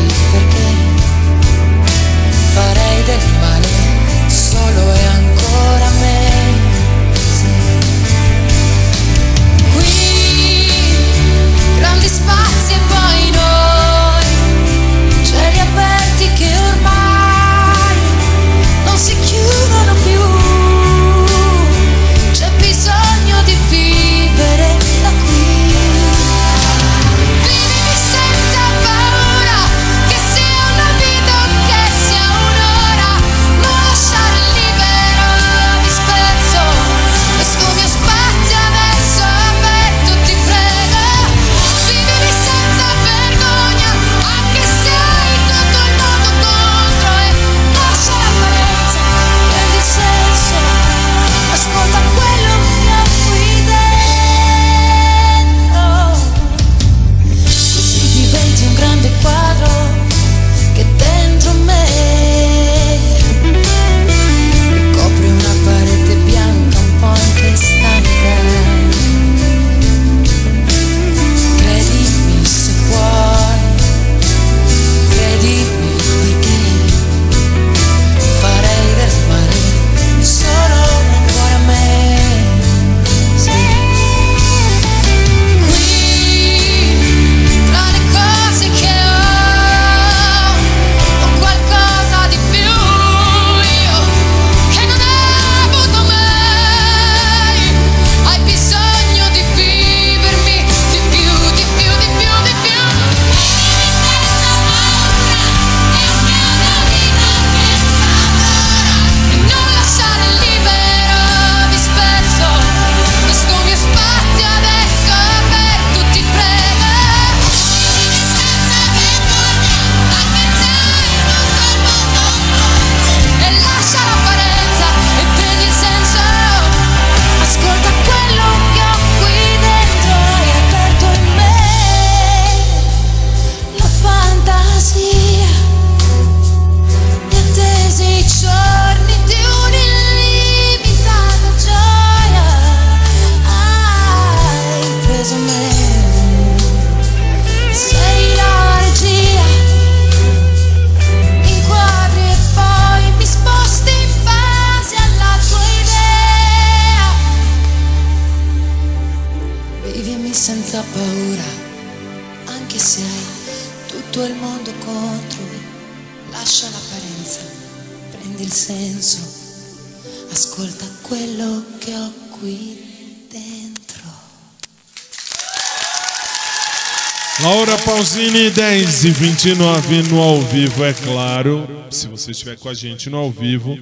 Pausini, 178.48 178.50
10 178.50 179.04
e 179.04 179.10
29 179.10 180.02
no 180.04 180.20
ao 180.20 180.40
vivo, 180.42 180.84
é 180.84 180.92
claro. 180.92 181.86
Se 181.90 182.06
você 182.08 182.30
estiver 182.30 182.56
com 182.56 182.68
a 182.68 182.74
gente 182.74 183.10
no 183.10 183.16
ao 183.16 183.30
vivo, 183.30 183.78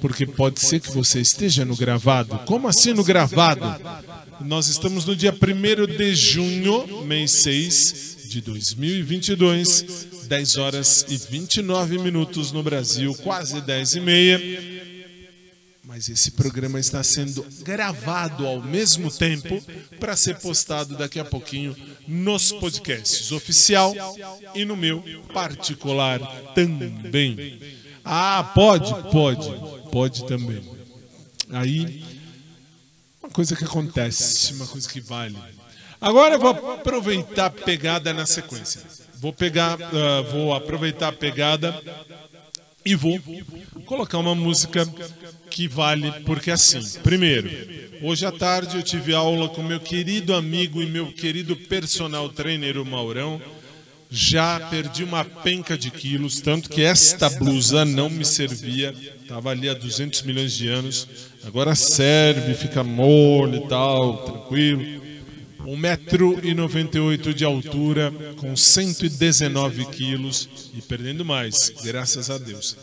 porque 0.00 0.26
pode 0.26 0.60
ser 0.60 0.80
que 0.80 0.90
você 0.90 1.20
esteja 1.20 1.64
no 1.64 1.76
gravado. 1.76 2.38
Como 2.46 2.68
assim 2.68 2.92
no 2.92 3.04
gravado? 3.04 3.64
Nós 4.40 4.68
estamos 4.68 5.04
no 5.04 5.14
dia 5.14 5.32
1 5.32 5.96
de 5.96 6.14
junho, 6.14 7.04
mês 7.04 7.30
6 7.32 8.16
de 8.28 8.40
2022, 8.40 10.06
10 10.26 10.56
horas 10.56 11.04
e 11.08 11.16
29 11.16 11.98
minutos 11.98 12.52
no 12.52 12.62
Brasil, 12.62 13.14
quase 13.16 13.60
10 13.60 13.94
e 13.96 14.00
meia. 14.00 14.40
Mas 15.84 16.08
esse 16.08 16.32
programa 16.32 16.78
está 16.78 17.02
sendo 17.02 17.44
gravado 17.62 18.46
ao 18.46 18.62
mesmo 18.62 19.10
tempo 19.10 19.60
para 19.98 20.16
ser 20.16 20.36
postado 20.36 20.96
daqui 20.96 21.18
a 21.18 21.24
pouquinho 21.24 21.76
nos 22.10 22.50
podcasts 22.50 23.30
oficial 23.30 23.94
e 24.52 24.64
no 24.64 24.76
meu 24.76 25.00
particular 25.32 26.18
também. 26.56 27.60
Ah, 28.04 28.50
pode? 28.52 28.92
Pode. 29.12 29.48
Pode 29.92 30.26
também. 30.26 30.60
Aí, 31.50 32.04
uma 33.22 33.30
coisa 33.30 33.54
que 33.54 33.64
acontece, 33.64 34.52
uma 34.54 34.66
coisa 34.66 34.88
que 34.88 35.00
vale. 35.00 35.36
Agora 36.00 36.34
eu 36.34 36.40
vou 36.40 36.72
aproveitar 36.72 37.46
a 37.46 37.50
pegada 37.50 38.12
na 38.12 38.26
sequência. 38.26 38.80
Vou 39.14 39.32
pegar, 39.32 39.78
ah, 39.80 40.22
vou 40.32 40.52
aproveitar 40.52 41.08
a 41.08 41.12
pegada 41.12 41.80
e 42.84 42.94
vou 42.94 43.20
colocar 43.84 44.18
uma 44.18 44.34
música 44.34 44.86
que 45.50 45.68
vale, 45.68 46.10
porque 46.24 46.50
assim, 46.50 46.80
primeiro, 47.00 47.50
hoje 48.02 48.24
à 48.24 48.32
tarde 48.32 48.76
eu 48.76 48.82
tive 48.82 49.12
aula 49.14 49.48
com 49.48 49.62
meu 49.62 49.80
querido 49.80 50.34
amigo 50.34 50.82
e 50.82 50.86
meu 50.86 51.12
querido 51.12 51.54
personal 51.54 52.28
trainer, 52.28 52.78
o 52.78 52.84
Maurão. 52.84 53.40
Já 54.12 54.58
perdi 54.58 55.04
uma 55.04 55.24
penca 55.24 55.78
de 55.78 55.88
quilos, 55.88 56.40
tanto 56.40 56.68
que 56.68 56.82
esta 56.82 57.30
blusa 57.30 57.84
não 57.84 58.10
me 58.10 58.24
servia, 58.24 58.92
estava 59.22 59.50
ali 59.50 59.68
há 59.68 59.74
200 59.74 60.22
milhões 60.22 60.52
de 60.52 60.66
anos, 60.66 61.06
agora 61.44 61.76
serve, 61.76 62.54
fica 62.54 62.82
mole 62.82 63.58
e 63.58 63.68
tal, 63.68 64.24
tranquilo. 64.24 64.99
1,98m 65.76 67.32
de 67.32 67.44
altura, 67.44 68.12
com 68.36 68.56
119 68.56 69.86
quilos 69.86 70.48
e 70.74 70.82
perdendo 70.82 71.24
mais, 71.24 71.70
graças 71.82 72.30
a 72.30 72.38
Deus. 72.38 72.76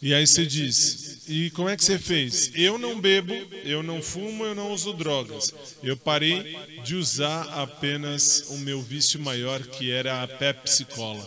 E 0.00 0.12
aí 0.12 0.26
você 0.26 0.44
diz, 0.44 1.20
e 1.28 1.50
como 1.50 1.68
é 1.68 1.76
que 1.76 1.84
você 1.84 1.96
fez? 1.96 2.50
Eu 2.54 2.76
não 2.76 3.00
bebo, 3.00 3.32
eu 3.64 3.84
não 3.84 4.02
fumo, 4.02 4.44
eu 4.44 4.52
não 4.52 4.72
uso 4.72 4.92
drogas. 4.92 5.54
Eu 5.80 5.96
parei 5.96 6.58
de 6.82 6.96
usar 6.96 7.42
apenas 7.60 8.46
o 8.48 8.58
meu 8.58 8.82
vício 8.82 9.20
maior, 9.20 9.62
que 9.62 9.92
era 9.92 10.22
a 10.22 10.26
Pepsi 10.26 10.84
Cola. 10.86 11.24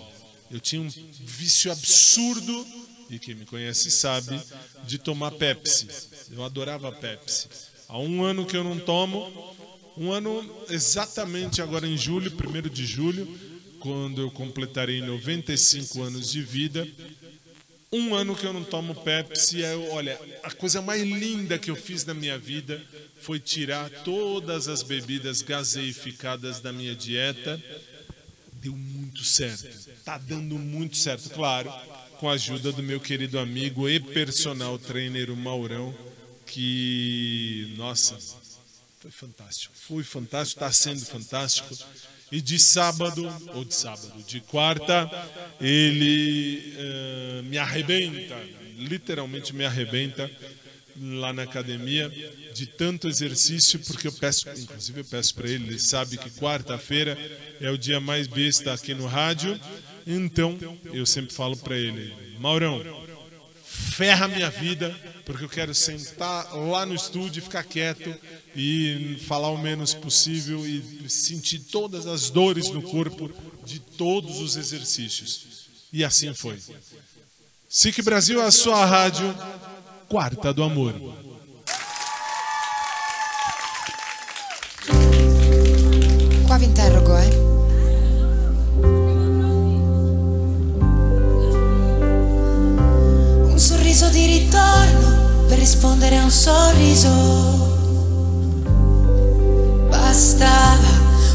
Eu 0.51 0.59
tinha 0.59 0.81
um 0.81 0.89
vício 1.21 1.71
absurdo, 1.71 2.67
e 3.09 3.17
quem 3.17 3.35
me 3.35 3.45
conhece 3.45 3.89
sabe, 3.89 4.37
de 4.85 4.97
tomar 4.97 5.31
Pepsi. 5.31 5.87
Eu 6.31 6.43
adorava 6.43 6.91
Pepsi. 6.91 7.47
Há 7.87 7.97
um 7.97 8.23
ano 8.23 8.45
que 8.45 8.57
eu 8.57 8.63
não 8.63 8.77
tomo, 8.77 9.54
um 9.97 10.11
ano 10.11 10.65
exatamente 10.69 11.61
agora 11.61 11.87
em 11.87 11.97
julho, 11.97 12.31
1 12.31 12.69
de 12.69 12.85
julho, 12.85 13.27
quando 13.79 14.21
eu 14.21 14.31
completarei 14.31 15.01
95 15.01 16.01
anos 16.01 16.31
de 16.31 16.41
vida. 16.41 16.87
Um 17.91 18.13
ano 18.13 18.35
que 18.35 18.45
eu 18.45 18.51
não 18.51 18.63
tomo 18.63 18.93
Pepsi. 18.93 19.63
É, 19.63 19.75
olha, 19.75 20.19
a 20.43 20.51
coisa 20.51 20.81
mais 20.81 21.01
linda 21.01 21.57
que 21.57 21.71
eu 21.71 21.75
fiz 21.75 22.03
na 22.03 22.13
minha 22.13 22.37
vida 22.37 22.81
foi 23.21 23.39
tirar 23.39 23.89
todas 23.89 24.67
as 24.67 24.83
bebidas 24.83 25.41
gaseificadas 25.41 26.59
da 26.59 26.73
minha 26.73 26.95
dieta. 26.95 27.61
Deu 28.53 28.75
muito 28.75 29.23
certo. 29.23 29.67
Tá 30.03 30.17
dando 30.17 30.57
muito 30.57 30.97
certo, 30.97 31.29
claro, 31.29 31.71
com 32.19 32.29
a 32.29 32.33
ajuda 32.33 32.71
do 32.71 32.83
meu 32.83 32.99
querido 32.99 33.39
amigo 33.39 33.87
e 33.87 33.99
personal 33.99 34.77
trainer, 34.77 35.31
o 35.31 35.37
Maurão, 35.37 35.95
que, 36.45 37.73
nossa, 37.77 38.17
foi 39.05 39.11
fantástico. 39.11 39.73
Foi 39.75 40.03
fantástico, 40.03 40.59
está 40.63 40.71
sendo 40.71 41.05
fantástico. 41.05 41.77
E 42.31 42.41
de 42.41 42.57
sábado, 42.57 43.31
ou 43.53 43.63
de 43.63 43.75
sábado, 43.75 44.23
de 44.27 44.39
quarta, 44.41 45.09
ele 45.61 46.73
eh, 46.75 47.41
me 47.43 47.57
arrebenta, 47.57 48.35
literalmente 48.77 49.53
me 49.53 49.63
arrebenta 49.63 50.29
lá 50.97 51.31
na 51.31 51.43
academia 51.43 52.09
de 52.53 52.65
tanto 52.65 53.07
exercício, 53.07 53.79
porque 53.79 54.07
eu 54.07 54.11
peço, 54.13 54.49
inclusive 54.49 55.01
eu 55.01 55.05
peço 55.05 55.35
para 55.35 55.49
ele, 55.49 55.67
ele 55.67 55.79
sabe 55.79 56.17
que 56.17 56.31
quarta-feira 56.31 57.15
é 57.61 57.69
o 57.69 57.77
dia 57.77 57.99
mais 57.99 58.25
besta 58.25 58.73
aqui 58.73 58.95
no 58.95 59.05
rádio, 59.05 59.59
então 60.07 60.57
eu 60.85 61.05
sempre 61.05 61.33
falo 61.33 61.55
para 61.55 61.77
ele, 61.77 62.13
Maurão, 62.39 62.81
ferra 63.65 64.27
minha 64.27 64.49
vida, 64.49 64.95
porque 65.25 65.43
eu 65.43 65.49
quero 65.49 65.73
sentar 65.73 66.53
lá 66.53 66.85
no 66.85 66.93
estúdio 66.93 67.41
ficar 67.41 67.63
quieto 67.63 68.15
e 68.55 69.17
falar 69.27 69.49
o 69.49 69.57
menos 69.57 69.93
possível 69.93 70.65
e 70.65 71.09
sentir 71.09 71.59
todas 71.59 72.05
as 72.05 72.29
dores 72.29 72.69
no 72.69 72.81
corpo 72.81 73.29
de 73.65 73.79
todos 73.79 74.39
os 74.39 74.55
exercícios. 74.55 75.67
E 75.91 76.03
assim 76.03 76.33
foi. 76.33 76.59
SIC 77.67 78.01
Brasil, 78.03 78.41
a 78.41 78.51
sua 78.51 78.85
rádio, 78.85 79.35
quarta 80.07 80.53
do 80.53 80.63
amor. 80.63 80.93
Qua 86.47 86.57
vi 86.57 86.65
interrogo, 86.67 87.11
eh. 87.17 87.44
Sorriso 93.95 94.11
di 94.11 94.25
ritorno 94.25 95.45
per 95.47 95.57
rispondere 95.57 96.17
a 96.17 96.23
un 96.25 96.29
sorriso. 96.29 97.09
Bastava 99.87 100.89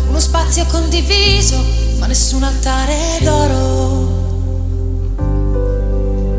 uno 0.09 0.21
spazio 0.21 0.67
condiviso, 0.67 1.57
ma 1.99 2.05
nessun 2.05 2.43
altare 2.43 3.19
d'oro. 3.23 4.09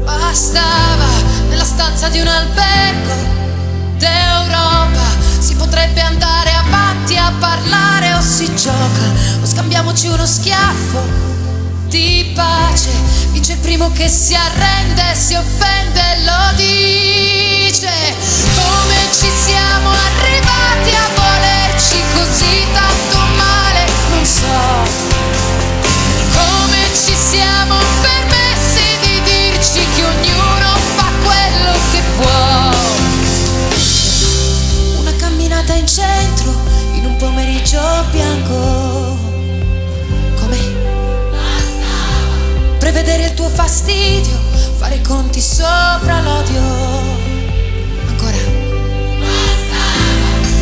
Bastava 0.03 1.07
nella 1.49 1.64
stanza 1.64 2.07
di 2.10 2.19
un 2.19 2.27
albergo 2.27 3.14
d'Europa. 3.98 5.18
Si 5.39 5.56
potrebbe 5.56 6.02
andare 6.02 6.52
avanti 6.52 7.18
a 7.18 7.34
parlare 7.39 8.14
o 8.14 8.22
si 8.22 8.45
gioca, 8.53 9.06
o 9.41 9.45
scambiamoci 9.48 10.06
uno 10.06 10.27
schiaffo 10.27 11.41
di 11.92 12.32
pace. 12.34 12.90
Vince 13.32 13.52
il 13.54 13.60
primo 13.60 13.92
che 13.92 14.08
si 14.08 14.34
arrende, 14.34 15.14
si 15.14 15.36
offende 15.36 16.00
e 16.00 16.24
lo 16.24 16.56
dice. 16.56 17.92
Come 18.56 18.96
ci 19.12 19.30
siamo 19.30 19.90
arrivati 19.90 20.96
a 20.96 21.10
volerci 21.14 22.02
così 22.16 22.66
tanto 22.72 23.18
male, 23.36 23.86
non 24.10 24.26
so. 24.26 24.90
Come 26.32 26.80
ci 26.94 27.14
siamo 27.14 27.76
permessi 28.02 28.98
di 29.02 29.22
dirci 29.24 29.86
che 29.94 30.04
ognuno 30.04 30.76
fa 30.96 31.12
quello 31.24 31.74
che 31.92 32.02
può. 32.16 32.72
Una 35.02 35.14
camminata 35.18 35.74
in 35.74 35.86
centro 35.86 36.56
in 36.94 37.06
un 37.06 37.18
pomeriggio 37.18 37.82
bianco. 38.12 39.31
Prevedere 42.92 43.28
il 43.28 43.34
tuo 43.36 43.48
fastidio, 43.48 44.38
fare 44.76 44.96
i 44.96 45.02
conti 45.02 45.40
sopra 45.40 46.20
l'odio. 46.20 46.60
Ancora. 48.06 48.36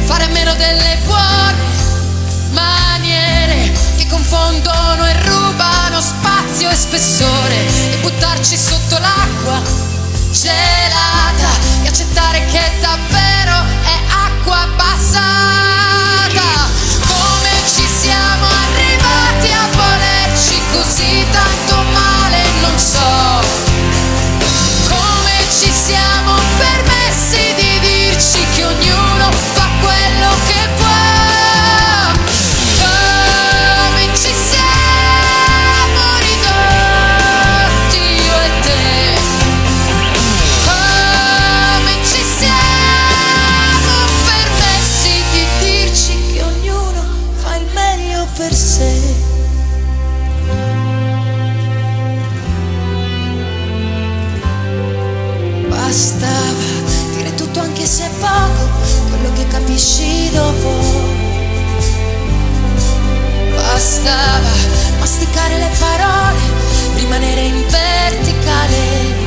Fare 0.06 0.26
a 0.26 0.28
meno 0.28 0.54
delle 0.54 1.00
buone 1.06 1.58
maniere 2.52 3.72
che 3.98 4.06
confondono 4.06 5.08
e 5.08 5.14
rubano 5.24 6.00
spazio 6.00 6.70
e 6.70 6.76
spessore 6.76 7.66
e 7.94 7.98
buttarci 7.98 8.56
sotto 8.56 9.00
l'acqua 9.00 9.60
gelata 10.32 11.50
e 11.82 11.88
accettare 11.88 12.46
che 12.46 12.62
davvero 12.80 13.66
è 13.82 13.98
acqua 14.08 14.68
passata. 14.78 16.70
Come 17.08 17.50
ci 17.74 17.88
siamo 17.88 18.46
arrivati 18.46 19.52
a 19.52 19.68
volerci 19.76 20.62
così 20.72 21.19
male, 22.70 22.76
non 22.76 22.78
so. 22.78 23.69
bastava 64.10 64.98
masticare 65.00 65.58
le 65.58 65.70
parole, 65.78 66.40
rimanere 66.96 67.42
in 67.42 67.64
verticale. 67.68 69.18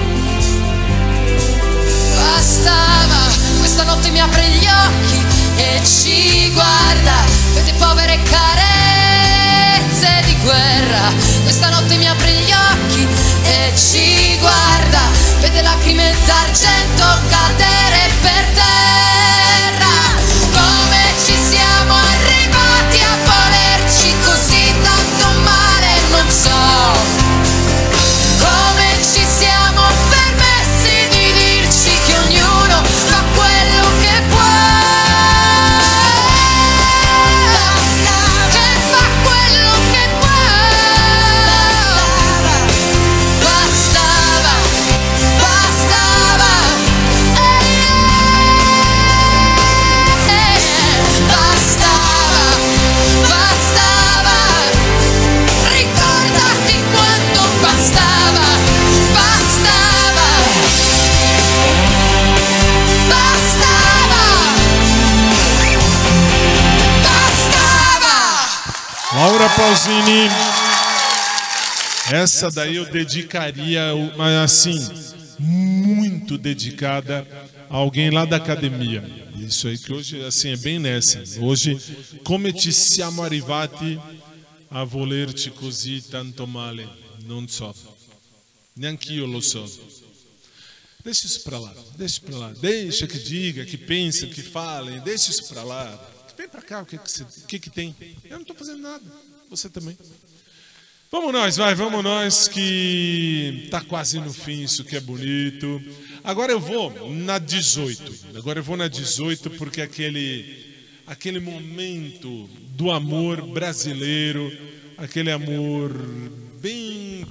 Bastava, 2.16 3.30
questa 3.58 3.84
notte 3.84 4.10
mi 4.10 4.20
apre 4.20 4.42
gli 4.48 4.66
occhi 4.66 5.24
e 5.56 5.80
ci 5.84 6.50
guarda, 6.52 7.14
vede 7.54 7.72
povere 7.74 8.18
carezze 8.24 10.22
di 10.26 10.36
guerra. 10.42 11.12
Questa 11.42 11.68
notte 11.68 11.96
mi 11.96 12.08
apre 12.08 12.32
gli 12.32 12.50
occhi 12.50 13.06
e 13.44 13.72
ci 13.76 14.36
guarda, 14.38 15.00
vede 15.40 15.62
lacrime 15.62 16.12
d'argento 16.26 17.04
cadere 17.28 18.10
per 18.20 18.51
Essa 72.22 72.50
daí 72.50 72.76
eu 72.76 72.84
dedicaria, 72.90 73.82
assim, 74.44 74.78
muito 75.38 76.38
dedicada 76.38 77.26
a 77.68 77.76
alguém 77.76 78.10
lá 78.10 78.24
da 78.24 78.36
academia. 78.36 79.02
Isso 79.36 79.66
aí 79.66 79.76
que 79.76 79.92
hoje, 79.92 80.22
assim, 80.24 80.50
é 80.50 80.56
bem 80.56 80.78
nessa. 80.78 81.22
Hoje, 81.40 81.76
come 82.22 82.52
ci 82.56 82.72
siamo 82.72 83.22
arrivati 83.24 83.98
a 84.70 84.84
volerci 84.84 85.50
così 85.50 86.00
tanto 86.08 86.46
male? 86.46 86.88
Non 87.26 87.48
so. 87.48 87.74
Neanch'io 88.76 89.26
lo 89.26 89.40
so. 89.40 89.64
Deixa 91.04 91.26
isso 91.26 91.40
pra 91.42 91.58
lá, 91.58 91.74
deixa 91.96 92.20
pra 92.20 92.36
lá. 92.38 92.52
Deixa 92.60 93.06
que 93.08 93.18
diga, 93.18 93.64
que 93.66 93.76
pense, 93.76 94.28
que 94.28 94.40
falem, 94.42 95.00
deixa 95.00 95.30
isso 95.30 95.48
pra 95.48 95.64
lá. 95.64 96.10
Vem 96.38 96.48
pra 96.48 96.62
cá, 96.62 96.82
o 96.82 96.86
que 96.86 96.96
que, 96.96 97.10
você- 97.10 97.24
o 97.24 97.46
que, 97.48 97.58
que 97.58 97.68
tem? 97.68 97.94
Eu 98.24 98.38
não 98.38 98.44
tô 98.44 98.54
fazendo 98.54 98.78
nada, 98.80 99.02
você 99.50 99.68
também. 99.68 99.98
Vamos 101.12 101.30
nós, 101.30 101.58
vai, 101.58 101.74
vamos 101.74 102.02
nós, 102.02 102.48
que 102.48 103.68
tá 103.70 103.82
quase 103.82 104.18
no 104.18 104.32
fim, 104.32 104.62
isso 104.62 104.82
que 104.82 104.96
é 104.96 105.00
bonito. 105.00 105.78
Agora 106.24 106.52
eu 106.52 106.58
vou 106.58 106.90
na 107.10 107.38
18. 107.38 108.38
Agora 108.38 108.60
eu 108.60 108.62
vou 108.62 108.78
na 108.78 108.88
18 108.88 109.50
porque 109.50 109.82
aquele 109.82 110.72
aquele 111.06 111.38
momento 111.38 112.48
do 112.70 112.90
amor 112.90 113.42
brasileiro, 113.42 114.50
aquele 114.96 115.30
amor 115.30 115.92
bem 116.62 117.26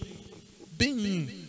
bem 0.73 1.47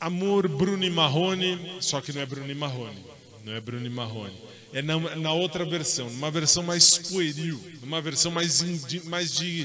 amor 0.00 0.48
Bruno 0.48 0.82
e 0.82 0.90
Marrone, 0.90 1.76
só 1.78 2.00
que 2.00 2.12
não 2.12 2.22
é 2.22 2.26
Bruno 2.26 2.50
e 2.50 2.56
Marrone, 2.56 3.04
não 3.44 3.52
é 3.52 3.60
Bruno 3.60 3.86
e 3.86 3.90
Marrone. 3.90 4.34
É 4.72 4.82
na, 4.82 4.98
na 5.14 5.32
outra 5.32 5.64
versão, 5.64 6.10
numa 6.10 6.30
versão 6.32 6.64
mais 6.64 6.98
pueril, 6.98 7.64
numa 7.80 8.02
versão 8.02 8.32
mais, 8.32 8.64
mais 9.04 9.32
de, 9.32 9.64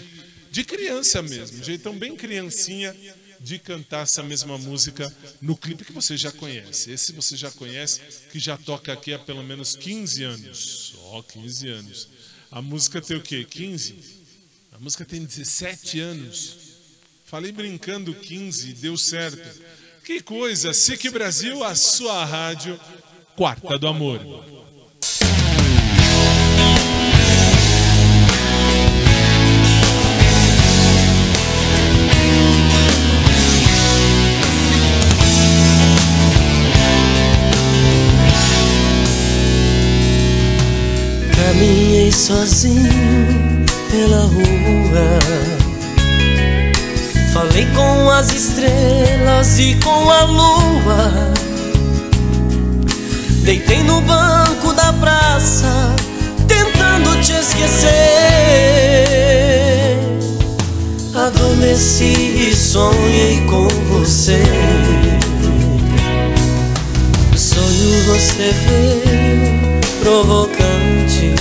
de 0.54 0.64
criança 0.64 1.20
mesmo, 1.24 1.64
jeitão 1.64 1.98
bem 1.98 2.16
criancinha 2.16 2.96
de 3.40 3.58
cantar 3.58 4.04
essa 4.04 4.22
mesma 4.22 4.56
música 4.56 5.12
no 5.42 5.58
clipe 5.58 5.84
que 5.84 5.92
você 5.92 6.16
já 6.16 6.32
conhece. 6.32 6.92
Esse 6.92 7.12
você 7.12 7.36
já 7.36 7.50
conhece, 7.50 8.00
que 8.32 8.38
já 8.38 8.56
toca 8.56 8.94
aqui 8.94 9.12
há 9.12 9.18
pelo 9.18 9.44
menos 9.44 9.76
15 9.76 10.24
anos. 10.24 10.94
Ó, 11.06 11.24
15 11.24 11.68
anos. 11.70 12.08
A 12.52 12.62
música 12.62 13.02
tem 13.02 13.18
o 13.18 13.22
quê? 13.22 13.44
15? 13.44 13.96
A 14.74 14.78
música 14.78 15.04
tem 15.04 15.26
17 15.26 16.00
anos. 16.00 16.58
Falei 17.26 17.52
brincando 17.52 18.14
15, 18.14 18.74
deu 18.74 18.96
certo. 18.96 19.60
Que 20.06 20.22
coisa, 20.22 20.72
SIC 20.72 21.10
Brasil, 21.10 21.64
a 21.64 21.74
sua 21.74 22.24
rádio, 22.24 22.80
quarta 23.36 23.76
do 23.80 23.88
amor. 23.88 24.63
Caminhei 41.54 42.12
sozinho 42.12 42.90
pela 43.92 44.22
rua. 44.22 45.20
Falei 47.32 47.68
com 47.76 48.10
as 48.10 48.34
estrelas 48.34 49.60
e 49.60 49.76
com 49.76 50.10
a 50.10 50.24
lua. 50.24 51.32
Deitei 53.44 53.84
no 53.84 54.02
banco 54.02 54.74
da 54.74 54.94
praça, 54.94 55.94
tentando 56.48 57.22
te 57.22 57.34
esquecer. 57.34 57.92
Adormeci 61.14 62.50
e 62.50 62.56
sonhei 62.56 63.46
com 63.46 63.68
você. 63.92 64.42
Sonho 67.54 68.04
você 68.06 68.52
veio 68.66 69.80
provocante. 70.02 71.36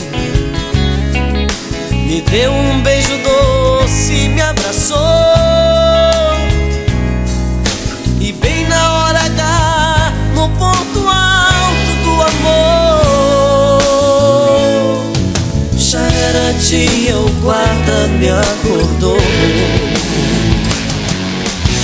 Me 1.91 2.21
deu 2.21 2.53
um 2.53 2.83
beijo 2.83 3.17
doce, 3.25 4.29
me 4.29 4.43
abraçou. 4.43 4.99
E 8.21 8.31
bem 8.33 8.67
na 8.69 8.93
hora 8.93 9.21
H, 9.21 10.13
no 10.35 10.51
ponto 10.51 11.09
alto 11.09 11.93
do 12.05 12.23
amor, 12.23 13.83
já 15.75 16.03
era 16.03 16.53
dia, 16.53 17.17
o 17.17 17.31
guarda 17.41 18.09
me 18.09 18.29
acordou. 18.29 19.19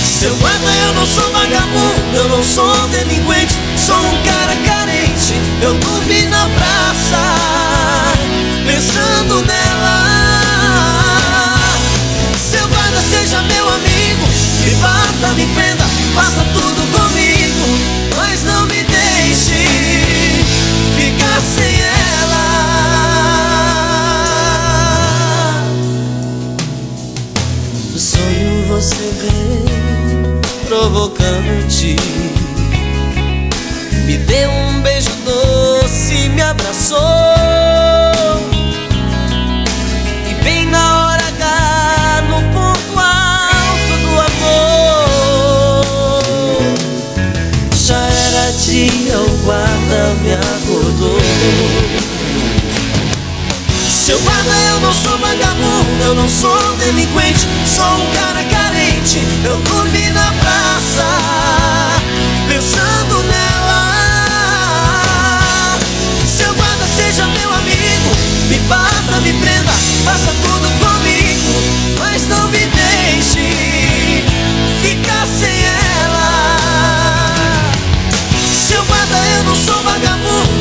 Seu 0.05 0.35
guarda, 0.35 0.71
eu 0.85 0.93
não 0.93 1.05
sou 1.07 1.31
vagabundo, 1.31 2.15
eu 2.15 2.29
não 2.29 2.43
sou 2.43 2.87
delinquente, 2.89 3.55
sou 3.89 3.97
um 3.97 4.23
cara 4.23 4.55
carente. 4.67 5.33
Eu 5.61 5.73
dormi 5.73 6.27
na 6.27 6.47
praça, 6.49 7.23
pensando 8.65 9.41
nela. 9.41 9.97
Seu 12.51 12.67
guarda, 12.67 13.01
seja 13.09 13.41
meu 13.41 13.67
amigo, 13.67 14.27
me 14.63 14.75
bata, 14.75 15.33
me 15.33 15.45
prenda, 15.55 15.85
faça 16.13 16.45
tudo 16.53 16.81
comigo, 16.95 17.65
mas 18.15 18.43
não 18.43 18.67
me 18.67 18.83
deixe 18.83 19.65
ficar 20.95 21.41
sem 21.55 21.81
ela. 22.21 22.45
Sonho 27.97 28.67
você 28.67 29.11
vem 29.21 30.39
provocante. 30.67 32.28
Me 34.09 34.17
deu 34.17 34.49
um 34.49 34.81
beijo 34.81 35.11
doce, 35.23 36.29
me 36.29 36.41
abraçou. 36.41 36.97
E 40.27 40.33
bem 40.43 40.65
na 40.65 41.03
hora 41.03 41.27
H, 41.27 42.23
no 42.27 42.41
ponto 42.51 42.97
alto 42.97 43.97
do 44.01 44.19
amor, 44.29 45.83
já 47.75 48.01
era 48.01 48.51
dia, 48.53 49.15
o 49.15 49.29
guarda 49.45 50.15
me 50.23 50.33
acordou. 50.33 51.21
Seu 53.91 54.19
guarda, 54.21 54.55
eu 54.71 54.79
não 54.79 54.91
sou 54.91 55.19
vagabundo, 55.19 56.03
eu 56.03 56.15
não 56.15 56.27
sou 56.27 56.75
delinquente, 56.77 57.47
sou 57.63 57.85
um 57.85 58.07
cara 58.11 58.43
carente. 58.45 59.19
Eu 59.45 59.61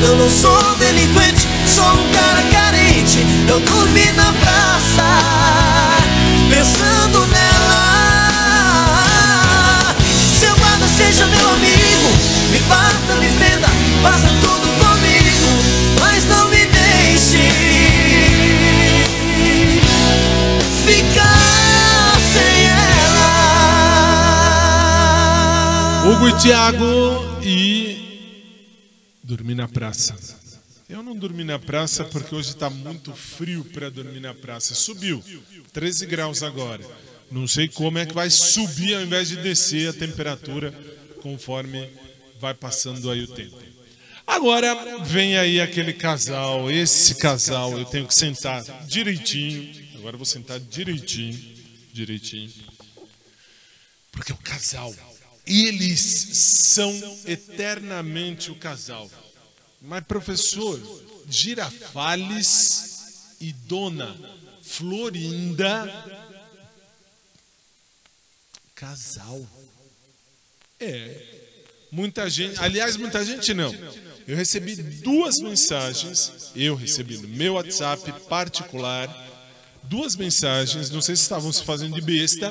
Eu 0.00 0.16
não 0.16 0.30
sou 0.30 0.76
delinquente, 0.76 1.48
sou 1.66 1.84
um 1.84 2.08
cara 2.12 2.42
carente. 2.52 3.26
Eu 3.48 3.58
dormi 3.60 4.12
na 4.12 4.32
praça, 4.32 5.04
pensando 6.48 7.26
nela. 7.26 7.88
Seu 10.38 10.54
guarda 10.56 10.86
seja 10.96 11.26
meu 11.26 11.50
amigo, 11.50 12.08
me 12.52 12.58
bata, 12.60 13.16
me 13.20 13.28
prenda, 13.38 13.68
faça 14.02 14.28
tudo 14.40 14.68
comigo, 14.78 15.48
mas 16.00 16.24
não 16.26 16.48
me 16.48 16.64
deixe 16.64 17.42
ficar 20.86 22.16
sem 22.32 22.66
ela. 22.66 23.28
Hugo 26.06 26.28
e 26.28 26.32
Thiago 26.34 26.97
praça. 29.88 30.14
Eu 30.88 31.02
não 31.02 31.16
dormi 31.16 31.44
na 31.44 31.58
praça 31.58 32.04
porque 32.04 32.34
hoje 32.34 32.50
está 32.50 32.68
muito 32.68 33.14
frio 33.14 33.64
para 33.64 33.90
dormir 33.90 34.20
na 34.20 34.34
praça. 34.34 34.74
Subiu, 34.74 35.22
13 35.72 36.06
graus 36.06 36.42
agora. 36.42 36.84
Não 37.30 37.46
sei 37.46 37.68
como 37.68 37.98
é 37.98 38.06
que 38.06 38.14
vai 38.14 38.30
subir 38.30 38.94
ao 38.94 39.02
invés 39.02 39.28
de 39.28 39.36
descer 39.36 39.88
a 39.88 39.92
temperatura 39.92 40.72
conforme 41.22 41.90
vai 42.40 42.54
passando 42.54 43.10
aí 43.10 43.22
o 43.22 43.28
tempo. 43.28 43.58
Agora 44.26 45.04
vem 45.04 45.38
aí 45.38 45.60
aquele 45.60 45.92
casal, 45.92 46.70
esse 46.70 47.14
casal, 47.14 47.78
eu 47.78 47.84
tenho 47.86 48.06
que 48.06 48.14
sentar 48.14 48.62
direitinho. 48.86 49.74
Agora 49.96 50.14
eu 50.14 50.18
vou 50.18 50.26
sentar 50.26 50.60
direitinho, 50.60 51.38
direitinho. 51.92 52.52
Porque 54.12 54.32
o 54.32 54.36
casal, 54.36 54.94
eles 55.46 56.00
são 56.00 56.92
eternamente 57.26 58.50
o 58.50 58.54
casal. 58.54 59.10
Mas 59.80 60.04
professor, 60.04 60.80
Girafales 61.28 63.36
e 63.40 63.52
Dona 63.52 64.16
Florinda 64.62 66.28
casal. 68.78 69.44
É. 70.78 71.20
Muita 71.90 72.30
gente, 72.30 72.60
aliás, 72.60 72.96
muita 72.96 73.24
gente 73.24 73.52
não. 73.52 73.74
Eu 74.26 74.36
recebi 74.36 74.76
duas 74.76 75.40
mensagens, 75.40 76.52
eu 76.54 76.76
recebi 76.76 77.16
no 77.16 77.26
meu 77.26 77.54
WhatsApp 77.54 78.12
particular, 78.28 79.08
duas 79.82 80.14
mensagens, 80.14 80.90
não 80.90 81.00
sei 81.00 81.16
se 81.16 81.22
estavam 81.22 81.52
se 81.52 81.64
fazendo 81.64 81.94
de 81.94 82.02
besta, 82.02 82.50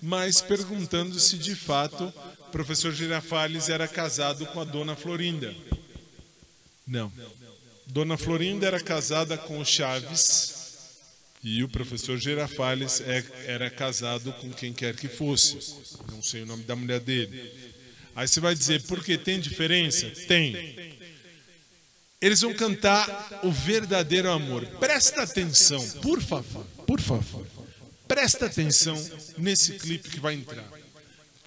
mas 0.00 0.40
perguntando 0.40 1.18
se 1.18 1.36
de 1.36 1.56
fato 1.56 2.12
o 2.40 2.50
professor 2.50 2.92
Girafales 2.92 3.68
era 3.68 3.88
casado 3.88 4.46
com 4.46 4.60
a 4.60 4.64
dona 4.64 4.94
Florinda. 4.94 5.52
Não. 6.88 7.12
Dona 7.86 8.16
Florinda 8.16 8.66
era 8.66 8.80
casada 8.80 9.36
com 9.36 9.58
o 9.58 9.64
Chaves 9.64 10.54
e 11.44 11.62
o 11.62 11.68
professor 11.68 12.16
Girafales 12.18 13.00
é, 13.02 13.24
era 13.46 13.70
casado 13.70 14.32
com 14.34 14.50
quem 14.50 14.72
quer 14.72 14.96
que 14.96 15.06
fosse. 15.06 15.58
Não 16.10 16.22
sei 16.22 16.42
o 16.42 16.46
nome 16.46 16.64
da 16.64 16.74
mulher 16.74 17.00
dele. 17.00 17.52
Aí 18.16 18.26
você 18.26 18.40
vai 18.40 18.54
dizer, 18.54 18.82
por 18.82 19.04
que 19.04 19.16
tem 19.16 19.38
diferença? 19.38 20.10
Tem. 20.26 20.96
Eles 22.20 22.40
vão 22.40 22.52
cantar 22.52 23.40
o 23.44 23.52
verdadeiro 23.52 24.30
amor. 24.30 24.66
Presta 24.80 25.22
atenção, 25.22 25.86
por 26.00 26.20
favor, 26.20 26.66
por 26.86 27.00
favor. 27.00 27.46
Presta 28.08 28.46
atenção 28.46 28.96
nesse 29.36 29.74
clipe 29.74 30.08
que 30.08 30.18
vai 30.18 30.34
entrar. 30.34 30.68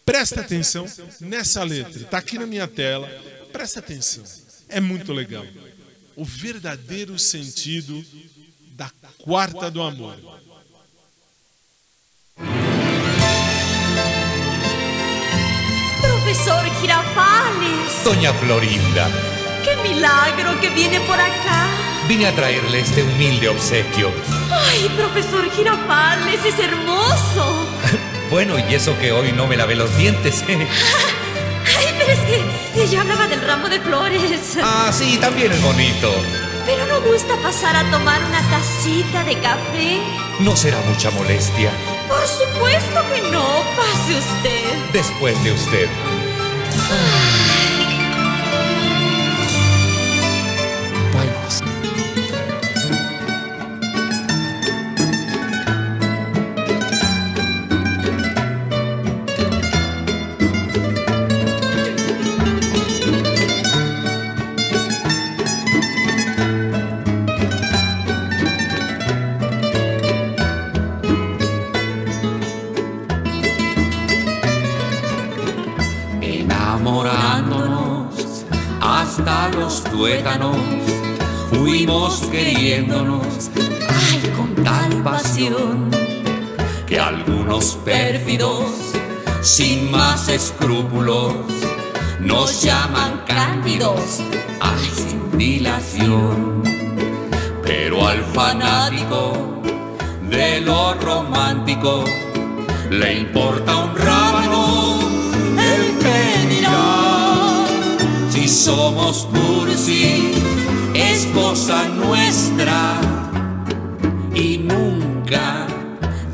Presta 0.05 0.41
atenção 0.41 0.85
nessa 1.19 1.63
letra. 1.63 2.03
Está 2.03 2.19
aqui 2.19 2.37
na 2.37 2.45
minha 2.45 2.67
tela. 2.67 3.09
Presta 3.51 3.79
atenção. 3.79 4.23
É 4.71 4.79
muito 4.79 5.11
legal. 5.13 5.45
O 6.15 6.25
verdadeiro 6.25 7.17
sentido 7.19 8.03
da 8.75 8.89
quarta 9.19 9.69
do 9.69 9.81
amor. 9.81 10.15
Profesor 16.01 16.63
Girafales, 16.81 18.03
Doña 18.03 18.33
Florinda, 18.33 19.07
qué 19.63 19.75
milagro 19.87 20.59
que 20.59 20.69
viene 20.69 20.99
por 21.01 21.19
acá. 21.19 21.67
vine 22.07 22.25
a 22.27 22.35
traerle 22.35 22.79
este 22.79 23.03
humilde 23.03 23.47
obsequio. 23.49 24.11
Ay, 24.51 24.89
profesor 24.97 25.49
Girafales, 25.51 26.43
es 26.45 26.59
hermoso. 26.59 27.67
Bueno, 28.31 28.55
y 28.57 28.73
eso 28.75 28.97
que 28.97 29.11
hoy 29.11 29.33
no 29.33 29.45
me 29.45 29.57
lavé 29.57 29.75
los 29.75 29.93
dientes. 29.97 30.41
¿eh? 30.47 30.65
Ay, 31.77 31.87
pero 31.99 32.13
es 32.13 32.19
que 32.19 32.41
yo 32.89 33.01
hablaba 33.01 33.27
del 33.27 33.41
ramo 33.41 33.69
de 33.69 33.79
flores. 33.79 34.57
ah, 34.63 34.89
sí, 34.91 35.17
también 35.17 35.51
es 35.51 35.61
bonito. 35.61 36.11
Pero 36.65 36.85
no 36.87 37.01
gusta 37.01 37.35
pasar 37.37 37.75
a 37.75 37.89
tomar 37.91 38.21
una 38.23 38.41
tacita 38.49 39.23
de 39.23 39.37
café. 39.39 39.99
No 40.39 40.55
será 40.55 40.79
mucha 40.87 41.11
molestia. 41.11 41.71
Por 42.07 42.25
supuesto 42.27 43.01
que 43.13 43.21
no. 43.31 43.63
Pase 43.75 44.17
usted. 44.17 44.91
Después 44.93 45.41
de 45.43 45.51
usted. 45.51 45.89
Tuétanos, 80.01 80.57
fuimos 81.51 82.21
queriéndonos, 82.31 83.51
ay, 83.87 84.33
con 84.35 84.55
tal 84.63 84.91
pasión, 85.03 85.91
que 86.87 86.99
algunos 86.99 87.77
pérfidos, 87.85 88.65
sin 89.41 89.91
más 89.91 90.27
escrúpulos, 90.27 91.35
nos 92.19 92.63
llaman 92.63 93.21
cándidos, 93.27 94.21
ay, 94.59 94.89
sin 94.95 95.37
dilación. 95.37 96.63
Pero 97.61 98.07
al 98.07 98.23
fanático 98.23 99.33
de 100.31 100.61
lo 100.61 100.95
romántico 100.95 102.03
le 102.89 103.19
importa 103.19 103.75
un 103.75 103.95
rábano 103.95 104.60
somos 108.51 109.27
cursi, 109.31 110.33
es 110.93 111.25
cosa 111.27 111.87
nuestra 111.87 112.99
y 114.35 114.57
nunca 114.57 115.65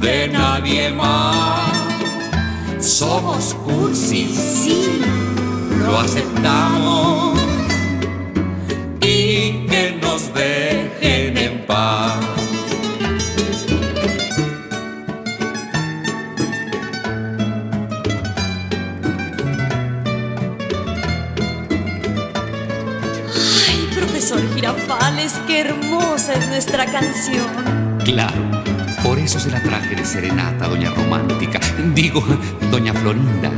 de 0.02 0.28
nadie 0.28 0.92
más. 0.92 1.72
Somos 2.80 3.54
cursis, 3.66 4.36
sí, 4.36 5.00
lo 5.86 6.00
aceptamos 6.00 7.47
nuestra 26.68 26.92
canción. 26.92 27.48
Claro, 28.04 28.36
por 29.02 29.18
eso 29.18 29.40
se 29.40 29.50
la 29.50 29.64
traje 29.64 29.96
de 29.96 30.04
serenata, 30.04 30.68
doña 30.68 30.90
Romántica. 30.90 31.62
Digo, 31.94 32.22
doña 32.70 32.94
Florinda. 32.94 33.50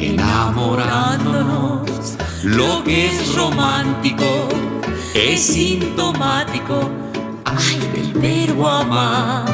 Enamorándonos, 0.00 2.16
lo 2.42 2.82
que 2.84 3.08
es 3.08 3.34
romántico 3.34 4.48
es 5.14 5.42
sintomático, 5.42 6.90
ay, 7.44 7.78
del 7.92 8.14
verbo 8.14 8.66
amar. 8.66 9.44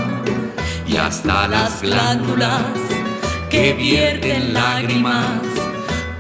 Y 0.87 0.97
hasta 0.97 1.49
las 1.49 1.83
glándulas 1.83 2.63
que 3.51 3.73
vierten 3.73 4.55
lágrimas 4.55 5.41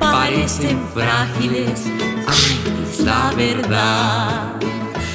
parecen 0.01 0.81
frágiles, 0.93 1.85
ay, 2.27 2.74
la 3.05 3.33
verdad. 3.37 4.55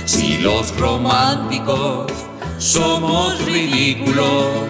Si 0.05 0.37
los 0.37 0.77
románticos 0.77 2.11
somos 2.57 3.43
ridículos, 3.45 4.67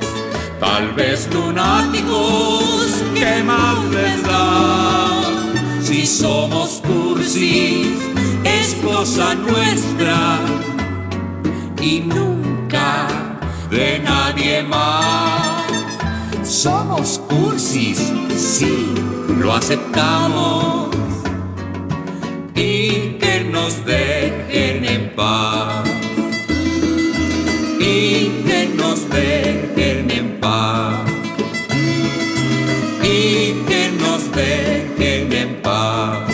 tal 0.60 0.94
vez 0.94 1.28
lunáticos, 1.34 3.04
qué 3.14 3.44
más 3.44 3.84
les. 3.92 4.20
Si 5.82 6.06
somos 6.06 6.82
cursis, 6.86 7.88
es 8.44 8.76
cosa 8.76 9.36
nuestra 9.36 10.40
y 11.82 12.02
nunca 12.02 13.08
de 13.70 14.00
nadie 14.00 14.64
más. 14.64 15.64
Somos 16.44 17.20
cursis, 17.28 18.12
sí, 18.36 18.94
lo 19.40 19.54
aceptamos 19.54 20.99
y 22.60 23.16
que 23.20 23.46
nos 23.46 23.86
dejen 23.86 24.84
en 24.84 25.10
paz. 25.16 25.88
Y 27.80 28.44
que 28.46 28.70
nos 28.76 29.10
dejen 29.10 30.12
en 30.12 30.40
paz. 30.42 31.10
Y 33.02 33.64
que 33.68 33.92
nos 33.98 34.32
dejen 34.32 35.32
en 35.32 35.62
paz. 35.62 36.30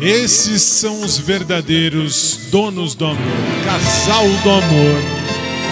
Esses 0.00 0.62
são 0.62 1.02
os 1.02 1.18
verdadeiros 1.18 2.48
donos 2.50 2.94
do 2.94 3.04
amor, 3.04 3.18
casal 3.64 4.26
do 4.42 4.50
amor. 4.50 5.02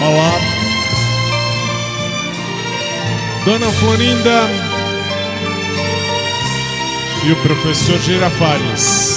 Olá. 0.01 0.56
Dona 3.47 3.71
Florinda 3.71 4.41
e 7.25 7.31
o 7.31 7.35
professor 7.43 7.97
Girafales. 7.97 9.16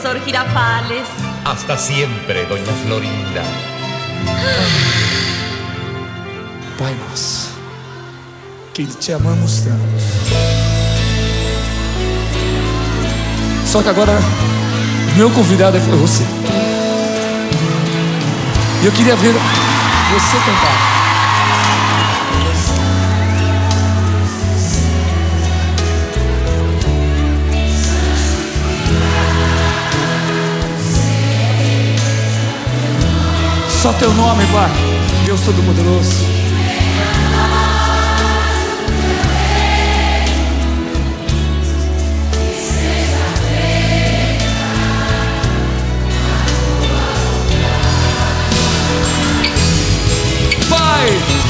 Profesor 0.00 0.24
Girafales. 0.24 1.06
Hasta 1.44 1.76
siempre, 1.76 2.46
doña 2.46 2.72
Florinda. 2.84 3.42
Pai 6.78 6.94
nosso, 7.08 7.50
que 8.72 8.86
te 8.86 9.12
amamos 9.12 9.62
tanto. 9.62 9.80
Só 13.66 13.82
que 13.82 13.88
agora, 13.90 14.18
meu 15.16 15.30
convidado 15.30 15.76
é 15.76 15.80
você. 15.80 16.24
E 18.82 18.86
eu 18.86 18.92
queria 18.92 19.16
ver 19.16 19.34
você 19.34 20.36
cantar. 20.46 20.99
Só 33.80 33.94
teu 33.94 34.12
nome, 34.12 34.44
Pai. 34.52 34.70
Deus 35.24 35.40
Todo-Poderoso. 35.40 36.26
Pai! 50.68 51.49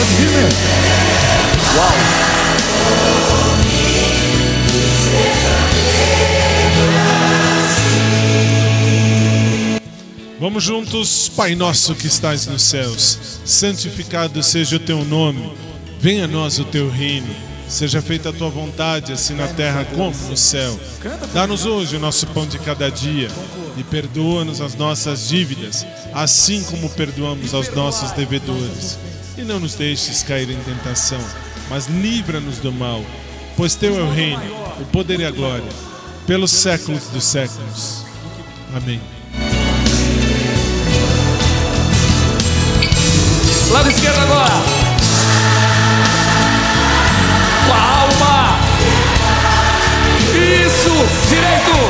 Pode 0.00 0.12
vir 0.14 0.30
mesmo. 0.30 0.58
Uau! 1.76 1.92
Vamos 10.40 10.64
juntos, 10.64 11.28
Pai 11.28 11.54
nosso 11.54 11.94
que 11.94 12.06
estás 12.06 12.46
nos 12.46 12.62
céus, 12.62 13.18
santificado 13.44 14.42
seja 14.42 14.76
o 14.76 14.80
teu 14.80 15.04
nome, 15.04 15.52
venha 16.00 16.24
a 16.24 16.28
nós 16.28 16.58
o 16.58 16.64
teu 16.64 16.88
reino, 16.88 17.28
seja 17.68 18.00
feita 18.00 18.30
a 18.30 18.32
tua 18.32 18.48
vontade, 18.48 19.12
assim 19.12 19.34
na 19.34 19.48
terra 19.48 19.84
como 19.84 20.16
no 20.30 20.36
céu. 20.36 20.80
Dá-nos 21.34 21.66
hoje 21.66 21.96
o 21.96 22.00
nosso 22.00 22.26
pão 22.28 22.46
de 22.46 22.58
cada 22.58 22.90
dia 22.90 23.28
e 23.76 23.84
perdoa-nos 23.84 24.62
as 24.62 24.74
nossas 24.74 25.28
dívidas, 25.28 25.84
assim 26.14 26.64
como 26.64 26.88
perdoamos 26.88 27.52
aos 27.52 27.68
nossos 27.74 28.12
devedores. 28.12 29.09
E 29.40 29.42
não 29.42 29.58
nos 29.58 29.74
deixes 29.74 30.22
cair 30.22 30.50
em 30.50 30.58
tentação, 30.64 31.18
mas 31.70 31.86
livra-nos 31.86 32.58
do 32.58 32.70
mal, 32.70 33.02
pois 33.56 33.74
teu 33.74 33.98
é 33.98 34.02
o 34.02 34.10
reino, 34.10 34.42
o 34.78 34.84
poder 34.92 35.18
e 35.18 35.24
a 35.24 35.30
glória, 35.30 35.64
pelos 36.26 36.50
séculos 36.50 37.06
dos 37.06 37.24
séculos. 37.24 38.04
Amém. 38.76 39.00
Lado 43.70 43.88
esquerdo 43.88 44.18
agora. 44.18 44.52
Com 47.66 47.72
a 47.72 48.00
alma. 48.02 48.60
Isso. 50.34 51.30
Direito. 51.30 51.89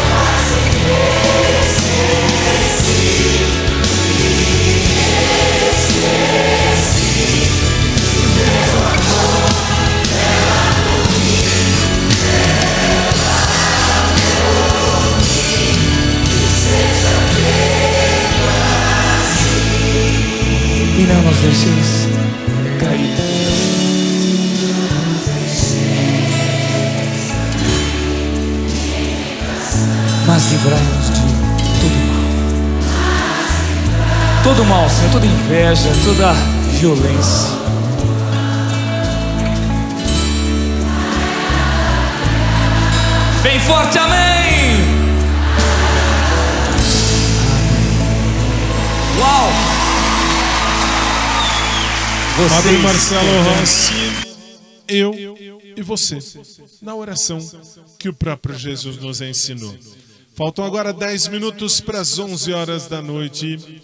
Cair. 22.79 23.11
Mas 30.25 30.51
livrai-nos 30.51 31.07
de 31.07 31.21
todo 31.81 31.95
mal. 32.07 32.21
Todo 34.43 34.65
mal, 34.65 34.89
Senhor, 34.89 35.11
toda 35.11 35.25
inveja, 35.25 35.91
toda 36.05 36.33
violência. 36.79 37.49
Bem 43.43 43.59
forte, 43.59 43.97
amém! 43.97 44.79
Uau! 49.19 49.60
Padre 52.49 52.77
Marcelo. 52.79 53.59
Rossi, 53.59 53.93
eu 54.87 55.13
e 55.75 55.81
você, 55.81 56.17
na 56.81 56.95
oração 56.95 57.39
que 57.99 58.09
o 58.09 58.13
próprio 58.13 58.57
Jesus 58.57 58.97
nos 58.97 59.21
ensinou. 59.21 59.77
Faltam 60.33 60.65
agora 60.65 60.91
10 60.91 61.27
minutos 61.27 61.79
para 61.79 61.99
as 61.99 62.17
11 62.17 62.51
horas 62.53 62.87
da 62.87 63.01
noite. 63.01 63.81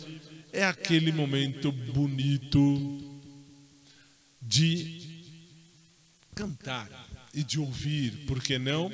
É 0.52 0.66
aquele 0.66 1.12
momento 1.12 1.72
bonito 1.72 3.00
de 4.42 5.02
cantar 6.34 6.90
e 7.34 7.44
de 7.44 7.60
ouvir, 7.60 8.26
por 8.26 8.42
que 8.42 8.58
não? 8.58 8.92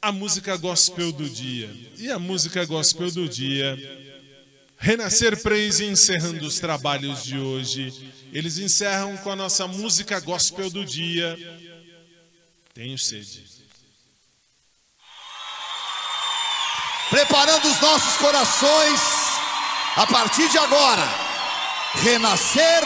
A 0.00 0.10
música 0.10 0.56
gospel 0.56 1.12
do 1.12 1.28
dia. 1.28 1.70
E 1.98 2.10
a 2.10 2.18
música 2.18 2.64
gospel 2.64 3.10
do 3.10 3.28
dia, 3.28 3.76
Renascer 4.78 5.42
Praise 5.42 5.84
encerrando 5.84 6.46
os 6.46 6.58
trabalhos 6.60 7.24
de 7.24 7.38
hoje. 7.38 7.92
Eles 8.36 8.58
encerram 8.58 9.16
com 9.16 9.30
a 9.30 9.34
nossa 9.34 9.66
música 9.66 10.20
gospel 10.20 10.68
do 10.68 10.84
dia. 10.84 11.38
Tenho 12.74 12.98
sede. 12.98 13.42
Preparando 17.08 17.66
os 17.66 17.80
nossos 17.80 18.18
corações 18.18 19.00
a 19.96 20.06
partir 20.06 20.50
de 20.50 20.58
agora. 20.58 21.02
Renascer 21.94 22.82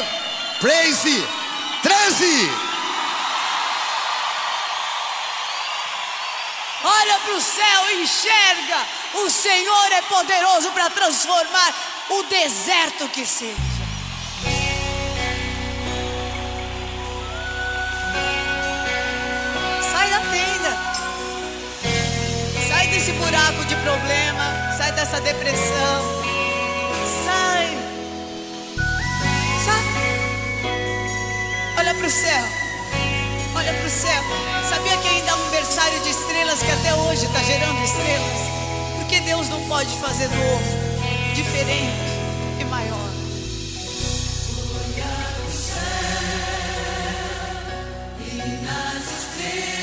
Praise 0.61 1.27
13. 1.83 2.25
Olha 6.85 7.19
para 7.19 7.35
o 7.35 7.41
céu 7.41 7.91
e 7.91 8.03
enxerga. 8.05 8.87
O 9.15 9.29
Senhor 9.29 9.93
é 9.95 10.03
poderoso 10.03 10.71
para 10.71 10.91
transformar 10.91 11.75
o 12.09 12.23
deserto 12.23 13.09
que 13.09 13.27
seja. 13.27 13.80
Sai 22.81 22.89
desse 22.89 23.13
buraco 23.13 23.63
de 23.67 23.77
problema. 23.77 24.75
Sai 24.79 24.91
dessa 24.93 25.21
depressão. 25.21 26.23
Sai. 27.27 27.77
Sai. 29.67 29.85
Olha 31.77 31.95
para 31.95 32.07
o 32.07 32.11
céu. 32.11 32.43
Olha 33.55 33.75
para 33.75 33.87
o 33.87 33.91
céu. 33.91 34.23
Sabia 34.67 34.97
que 34.97 35.09
ainda 35.09 35.31
há 35.31 35.37
um 35.37 35.51
berçário 35.51 36.01
de 36.01 36.09
estrelas 36.09 36.63
que 36.63 36.71
até 36.71 36.95
hoje 36.95 37.27
está 37.27 37.43
gerando 37.43 37.85
estrelas? 37.85 38.49
Porque 38.97 39.21
Deus 39.21 39.51
não 39.51 39.63
pode 39.69 39.95
fazer 39.99 40.29
novo, 40.29 41.35
diferente 41.35 41.85
e 42.59 42.65
maior. 42.65 43.11
E 48.21 48.37
nas 48.65 49.03
estrelas 49.03 49.80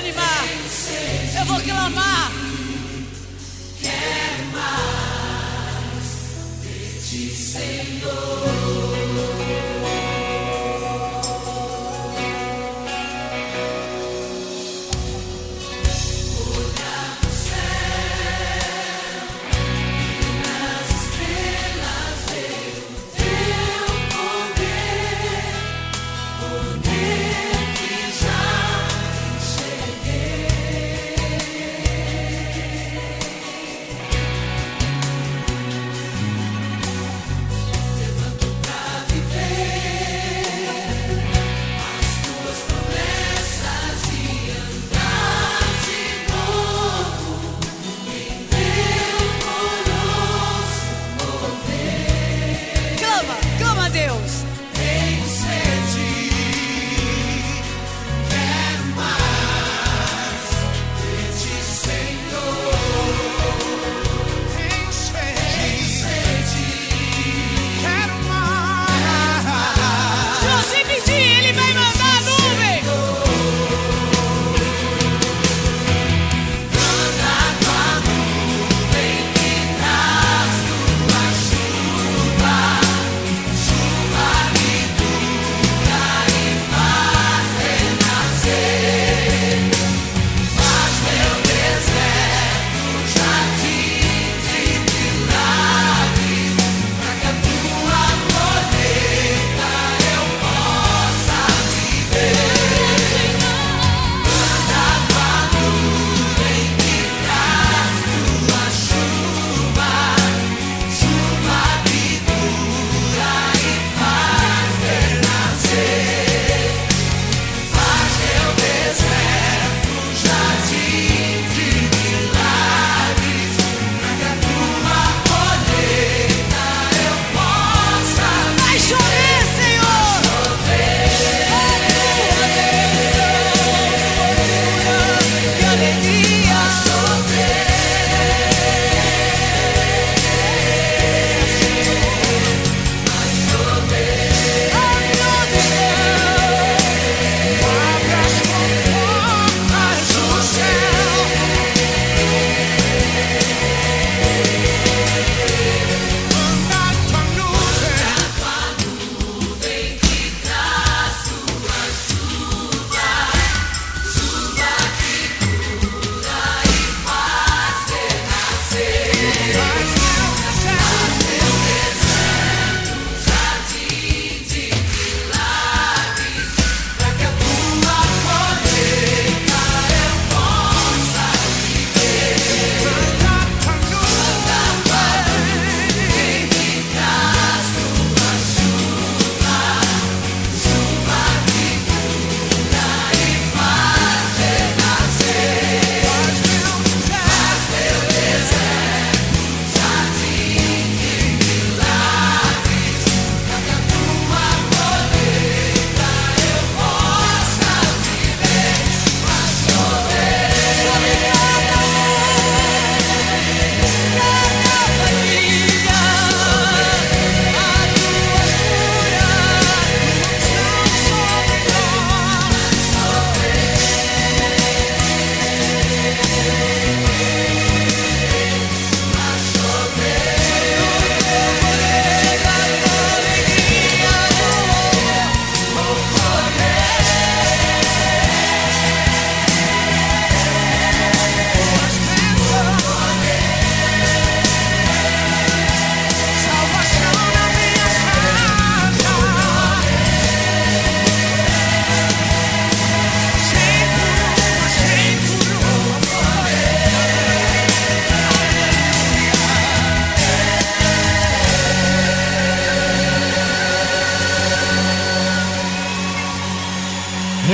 desanimar. 0.00 0.44
Eu 1.38 1.44
vou 1.46 1.60
clamar. 1.60 2.32
Quer 3.80 4.44
mais 4.52 6.06
de 6.62 7.08
ti, 7.08 7.34
Senhor. 7.34 8.55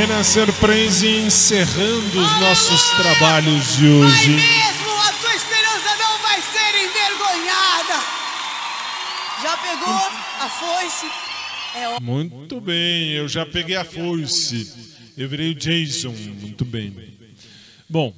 Renascer 0.03 0.53
Praise 0.55 1.07
encerrando 1.07 2.21
os 2.21 2.41
nossos 2.41 2.91
trabalhos 2.91 3.77
de 3.77 3.87
hoje. 3.87 4.31
Mesmo 4.31 4.91
a 5.01 5.13
tua 5.13 5.33
esperança 5.33 5.97
não 5.97 6.19
vai 6.21 6.43
ser 6.43 6.75
envergonhada. 6.75 8.01
Já 9.41 9.57
pegou 9.59 9.95
a 10.41 10.49
foice? 10.49 11.07
É 11.77 12.01
Muito 12.01 12.61
bem, 12.61 13.11
eu 13.11 13.29
já 13.29 13.47
peguei 13.47 13.77
a 13.77 13.85
foice. 13.85 14.73
Eu 15.17 15.29
virei 15.29 15.53
o 15.53 15.55
Jason, 15.55 16.11
muito 16.41 16.65
bem. 16.65 16.93
Bom, 17.89 18.13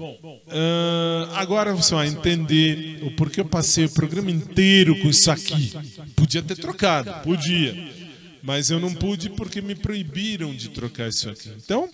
ah, 0.48 1.32
agora 1.34 1.74
você 1.74 1.94
vai 1.94 2.08
entender 2.08 3.00
o 3.02 3.10
porquê 3.10 3.42
eu 3.42 3.44
passei 3.44 3.84
o 3.84 3.90
programa 3.90 4.30
inteiro 4.30 4.98
com 5.02 5.08
isso 5.10 5.30
aqui. 5.30 5.70
Podia 6.16 6.40
ter 6.40 6.56
trocado, 6.56 7.12
podia. 7.22 8.03
Mas 8.44 8.68
eu 8.68 8.78
não 8.78 8.92
pude 8.92 9.30
porque 9.30 9.62
me 9.62 9.74
proibiram 9.74 10.54
de 10.54 10.68
trocar 10.68 11.08
isso 11.08 11.30
aqui. 11.30 11.50
Então, 11.56 11.88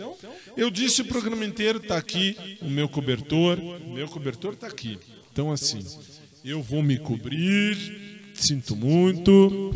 eu 0.56 0.68
disse 0.68 1.00
o 1.00 1.04
programa 1.04 1.44
inteiro, 1.44 1.78
tá 1.78 1.96
aqui 1.96 2.58
o 2.60 2.68
meu 2.68 2.88
cobertor. 2.88 3.56
Meu 3.86 4.08
cobertor 4.08 4.56
tá 4.56 4.66
aqui. 4.66 4.98
Então, 5.32 5.52
assim, 5.52 5.78
eu 6.44 6.60
vou 6.60 6.82
me 6.82 6.98
cobrir, 6.98 7.76
sinto 8.34 8.74
muito. 8.74 9.72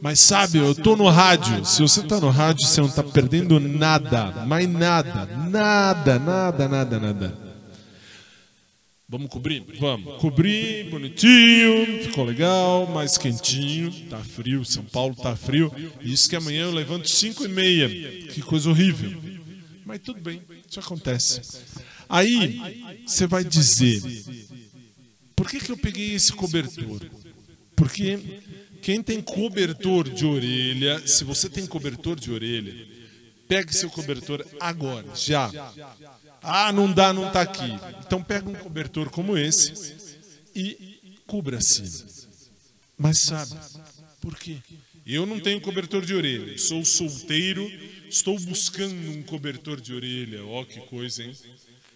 Mas 0.00 0.18
sabe, 0.18 0.56
eu 0.56 0.74
tô 0.74 0.96
no 0.96 1.10
rádio. 1.10 1.62
Se 1.66 1.82
você 1.82 2.02
tá 2.02 2.18
no 2.18 2.30
rádio, 2.30 2.66
você 2.66 2.80
não 2.80 2.88
tá 2.88 3.02
perdendo 3.02 3.60
nada. 3.60 4.46
Mais 4.46 4.66
nada. 4.66 5.26
Nada, 5.26 6.18
nada, 6.18 6.68
nada, 6.68 7.00
nada. 7.00 7.43
Vamos 9.14 9.30
cobrir? 9.30 9.62
Vamos. 9.78 10.20
Cobrir, 10.20 10.90
bonitinho, 10.90 12.02
ficou 12.02 12.24
legal, 12.24 12.84
mais 12.88 13.16
quentinho. 13.16 13.92
Tá 14.10 14.18
frio, 14.18 14.64
São 14.64 14.82
Paulo 14.82 15.14
tá 15.14 15.36
frio. 15.36 15.72
Isso 16.00 16.28
que 16.28 16.34
amanhã 16.34 16.64
eu 16.64 16.72
levanto 16.72 17.08
5 17.08 17.44
e 17.44 17.48
meia. 17.48 17.88
Que 18.32 18.42
coisa 18.42 18.68
horrível. 18.68 19.12
Mas 19.86 20.00
tudo 20.00 20.20
bem, 20.20 20.42
isso 20.68 20.80
acontece. 20.80 21.40
Aí, 22.08 22.60
você 23.06 23.24
vai 23.28 23.44
dizer, 23.44 24.02
por 25.36 25.48
que, 25.48 25.60
que 25.60 25.70
eu 25.70 25.76
peguei 25.76 26.14
esse 26.14 26.32
cobertor? 26.32 27.00
Porque 27.76 28.18
quem 28.82 29.00
tem 29.00 29.20
cobertor 29.20 30.08
de 30.08 30.26
orelha, 30.26 31.06
se 31.06 31.22
você 31.22 31.48
tem 31.48 31.66
cobertor 31.66 32.18
de 32.18 32.32
orelha, 32.32 32.74
pegue 33.46 33.72
seu 33.72 33.88
cobertor 33.90 34.44
agora, 34.58 35.06
já. 35.14 35.52
Ah, 36.44 36.72
não 36.72 36.92
dá, 36.92 37.12
não 37.12 37.30
tá 37.32 37.40
aqui. 37.40 37.72
Então 38.06 38.22
pega 38.22 38.48
um 38.48 38.54
cobertor 38.54 39.10
como 39.10 39.36
esse 39.36 39.94
e 40.54 41.20
cubra-se. 41.26 42.04
Mas 42.96 43.18
sabe 43.18 43.56
por 44.20 44.36
quê? 44.36 44.58
Eu 45.06 45.26
não 45.26 45.38
tenho 45.38 45.60
cobertor 45.60 46.04
de 46.04 46.14
orelha. 46.14 46.56
Sou 46.58 46.84
solteiro, 46.84 47.70
estou 48.08 48.38
buscando 48.38 48.94
um 49.10 49.22
cobertor 49.22 49.80
de 49.80 49.92
orelha. 49.92 50.44
Ó, 50.44 50.64
que 50.64 50.80
coisa, 50.80 51.22
hein? 51.22 51.36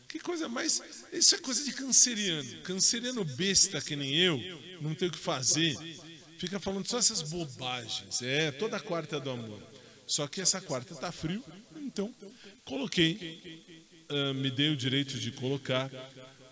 Que 0.09 0.19
coisa 0.19 0.49
mais. 0.49 0.83
Isso 1.12 1.35
é 1.35 1.39
coisa 1.39 1.65
de 1.65 1.73
canceriano. 1.73 2.62
Canceriano 2.62 3.25
besta 3.25 3.81
que 3.81 3.95
nem 3.95 4.15
eu, 4.15 4.41
não 4.81 4.95
tem 4.95 5.09
o 5.09 5.12
que 5.12 5.19
fazer. 5.19 5.77
Fica 6.39 6.59
falando 6.59 6.87
só 6.87 6.99
essas 6.99 7.23
bobagens. 7.23 8.23
É, 8.23 8.51
toda 8.51 8.79
quarta 8.79 9.19
do 9.19 9.31
amor. 9.31 9.62
Só 10.07 10.27
que 10.27 10.41
essa 10.41 10.61
quarta 10.61 10.95
tá 10.95 11.12
frio, 11.12 11.45
então 11.77 12.15
coloquei, 12.65 13.62
ah, 14.09 14.32
me 14.35 14.51
dei 14.51 14.70
o 14.70 14.76
direito 14.76 15.18
de 15.18 15.30
colocar 15.30 15.90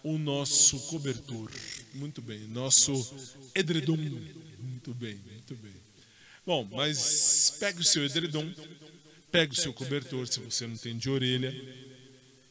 o 0.02 0.18
nosso 0.18 0.78
cobertor. 0.88 1.50
Muito 1.94 2.22
bem, 2.22 2.40
nosso 2.48 2.92
edredom. 3.54 3.96
Muito 3.96 4.94
bem, 4.94 5.18
muito 5.32 5.54
bem. 5.56 5.72
Bom, 6.46 6.68
mas 6.70 7.56
pegue 7.58 7.80
o 7.80 7.84
seu 7.84 8.04
edredom, 8.04 8.48
pegue 9.32 9.52
o 9.52 9.56
seu 9.56 9.72
cobertor, 9.72 10.28
se 10.28 10.38
você 10.38 10.66
não 10.66 10.76
tem 10.76 10.96
de 10.96 11.10
orelha, 11.10 11.52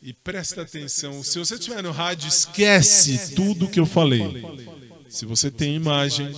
e 0.02 0.12
presta 0.12 0.64
atenção. 0.64 1.24
Se 1.24 1.40
você 1.40 1.56
estiver 1.56 1.82
no 1.82 1.92
rádio, 1.92 2.28
esquece 2.28 3.34
tudo 3.34 3.70
que 3.70 3.80
eu 3.80 3.86
falei. 3.86 4.22
Se 5.08 5.26
você 5.26 5.50
tem 5.50 5.76
imagem, 5.76 6.30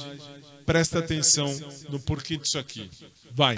presta 0.66 1.00
atenção 1.00 1.52
no 1.90 2.00
porquê 2.00 2.38
disso 2.38 2.60
aqui. 2.60 2.90
Vai. 3.32 3.56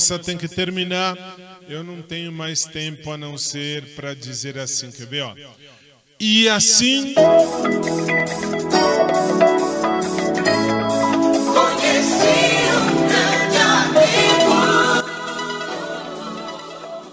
Começa 0.00 0.18
tem 0.18 0.36
que 0.38 0.48
terminar, 0.48 1.14
eu 1.68 1.84
não 1.84 2.00
tenho 2.00 2.32
mais 2.32 2.64
tempo 2.64 3.10
a 3.10 3.18
não 3.18 3.36
ser 3.36 3.94
para 3.94 4.14
dizer 4.14 4.58
assim, 4.58 4.90
quer 4.90 5.06
ver, 5.06 5.20
ó? 5.20 5.34
E 6.18 6.48
assim. 6.48 7.14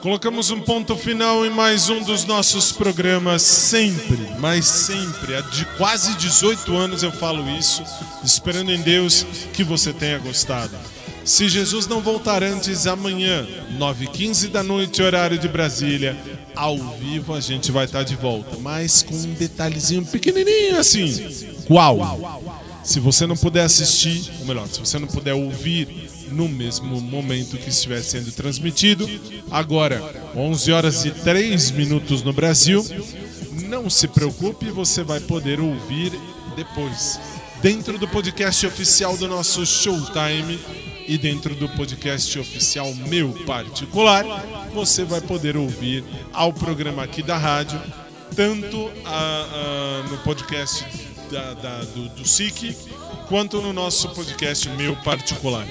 Colocamos 0.01 0.49
um 0.49 0.61
ponto 0.61 0.95
final 0.95 1.45
em 1.45 1.49
mais 1.49 1.89
um 1.89 2.01
dos 2.01 2.23
nossos 2.23 2.71
programas, 2.71 3.41
sempre, 3.41 4.29
mas 4.39 4.65
sempre, 4.65 5.35
há 5.35 5.41
de 5.41 5.65
quase 5.77 6.15
18 6.15 6.73
anos 6.77 7.03
eu 7.03 7.11
falo 7.11 7.49
isso, 7.49 7.83
esperando 8.23 8.71
em 8.71 8.81
Deus 8.81 9.25
que 9.51 9.63
você 9.65 9.91
tenha 9.91 10.17
gostado. 10.19 10.96
Se 11.27 11.49
Jesus 11.49 11.87
não 11.87 11.99
voltar 11.99 12.41
antes, 12.41 12.87
amanhã, 12.87 13.45
9h15 13.77 14.47
da 14.47 14.63
noite, 14.63 15.01
horário 15.01 15.37
de 15.37 15.49
Brasília, 15.49 16.15
ao 16.55 16.77
vivo 16.77 17.33
a 17.33 17.41
gente 17.41 17.69
vai 17.69 17.83
estar 17.83 18.03
de 18.03 18.15
volta, 18.15 18.57
mas 18.61 19.03
com 19.03 19.13
um 19.13 19.33
detalhezinho 19.33 20.05
pequenininho 20.05 20.79
assim. 20.79 21.27
Qual? 21.65 22.63
Se 22.81 23.01
você 23.01 23.27
não 23.27 23.35
puder 23.35 23.65
assistir, 23.65 24.31
ou 24.39 24.45
melhor, 24.45 24.69
se 24.69 24.79
você 24.79 24.97
não 24.97 25.07
puder 25.07 25.33
ouvir 25.33 26.09
no 26.31 26.47
mesmo 26.47 27.01
momento 27.01 27.57
que 27.57 27.69
estiver 27.69 28.01
sendo 28.03 28.31
transmitido, 28.31 29.05
agora, 29.51 30.31
11 30.33 30.71
horas 30.71 31.03
e 31.03 31.11
3 31.11 31.71
minutos 31.71 32.23
no 32.23 32.31
Brasil, 32.31 32.85
não 33.67 33.89
se 33.89 34.07
preocupe, 34.07 34.71
você 34.71 35.03
vai 35.03 35.19
poder 35.19 35.59
ouvir 35.59 36.13
depois, 36.55 37.19
dentro 37.61 37.99
do 37.99 38.07
podcast 38.07 38.65
oficial 38.65 39.17
do 39.17 39.27
nosso 39.27 39.65
Showtime 39.65 40.57
e 41.07 41.17
dentro 41.17 41.55
do 41.55 41.69
podcast 41.69 42.37
oficial 42.37 42.93
meu 42.93 43.31
particular, 43.45 44.23
você 44.73 45.03
vai 45.03 45.21
poder 45.21 45.55
ouvir 45.55 46.03
ao 46.33 46.51
programa 46.51 47.03
aqui 47.03 47.23
da 47.23 47.37
rádio, 47.37 47.81
tanto 48.35 48.91
a- 49.05 49.45
a- 50.03 50.09
no 50.09 50.17
podcast 50.19 50.85
da- 51.31 51.53
da- 51.53 51.79
do, 51.95 52.09
do 52.09 52.27
SIC, 52.27 52.75
quanto 53.27 53.61
no 53.61 53.71
nosso 53.73 54.09
podcast 54.09 54.67
meu 54.69 54.95
particular. 54.97 55.65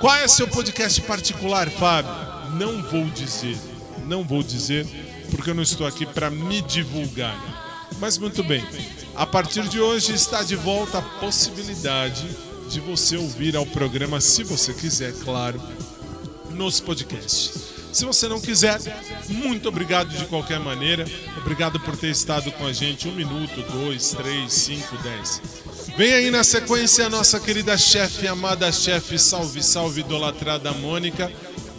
Qual 0.00 0.14
é 0.16 0.26
seu 0.28 0.48
podcast 0.48 1.00
particular, 1.02 1.68
Fábio? 1.70 2.10
Não 2.58 2.82
vou 2.82 3.04
dizer, 3.10 3.56
não 4.06 4.24
vou 4.24 4.42
dizer, 4.42 4.86
porque 5.30 5.50
eu 5.50 5.54
não 5.54 5.62
estou 5.62 5.86
aqui 5.86 6.04
para 6.04 6.30
me 6.30 6.60
divulgar. 6.62 7.36
Mas 8.00 8.18
muito 8.18 8.42
bem, 8.42 8.64
a 9.14 9.26
partir 9.26 9.68
de 9.68 9.78
hoje 9.78 10.12
está 10.14 10.42
de 10.42 10.56
volta 10.56 10.98
a 10.98 11.02
possibilidade 11.02 12.24
de 12.70 12.78
você 12.78 13.16
ouvir 13.16 13.56
ao 13.56 13.66
programa, 13.66 14.20
se 14.20 14.44
você 14.44 14.72
quiser, 14.72 15.12
claro, 15.24 15.60
nos 16.50 16.78
podcasts. 16.78 17.52
Se 17.92 18.04
você 18.04 18.28
não 18.28 18.40
quiser, 18.40 18.78
muito 19.28 19.68
obrigado 19.68 20.16
de 20.16 20.24
qualquer 20.26 20.60
maneira. 20.60 21.04
Obrigado 21.38 21.80
por 21.80 21.96
ter 21.96 22.10
estado 22.10 22.52
com 22.52 22.64
a 22.64 22.72
gente 22.72 23.08
um 23.08 23.14
minuto, 23.14 23.60
dois, 23.72 24.10
três, 24.12 24.52
cinco, 24.52 24.96
dez. 24.98 25.42
Vem 25.96 26.12
aí 26.12 26.30
na 26.30 26.44
sequência 26.44 27.06
a 27.06 27.10
nossa 27.10 27.40
querida 27.40 27.76
chefe, 27.76 28.28
amada 28.28 28.70
chefe, 28.70 29.18
salve, 29.18 29.60
salve, 29.60 30.02
idolatrada 30.02 30.70
Mônica. 30.72 31.30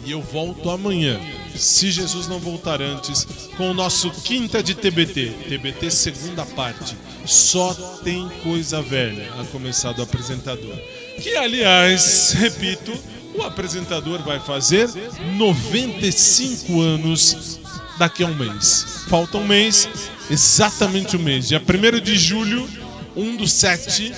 E 0.04 0.10
eu 0.10 0.20
volto 0.20 0.68
amanhã, 0.68 1.18
se 1.56 1.90
Jesus 1.90 2.26
não 2.26 2.38
voltar 2.38 2.80
antes, 2.80 3.26
com 3.56 3.70
o 3.70 3.74
nosso 3.74 4.10
quinta 4.10 4.62
de 4.62 4.74
TBT, 4.74 5.32
TBT 5.48 5.90
segunda 5.90 6.44
parte. 6.44 6.96
Só 7.24 7.72
tem 8.02 8.28
coisa 8.42 8.82
velha, 8.82 9.30
a 9.38 9.44
começar 9.44 9.92
do 9.92 10.02
apresentador. 10.02 10.76
Que, 11.22 11.36
aliás, 11.36 12.32
repito, 12.32 12.92
o 13.34 13.42
apresentador 13.42 14.22
vai 14.22 14.40
fazer 14.40 14.88
95 15.36 16.80
anos 16.80 17.60
daqui 17.98 18.24
a 18.24 18.26
um 18.26 18.34
mês. 18.34 19.04
Falta 19.08 19.38
um 19.38 19.46
mês, 19.46 19.88
exatamente 20.30 21.16
um 21.16 21.20
mês. 21.20 21.48
Dia 21.48 21.60
1 21.62 22.00
de 22.00 22.18
julho, 22.18 22.68
1 23.16 23.36
do 23.36 23.46
7, 23.46 24.12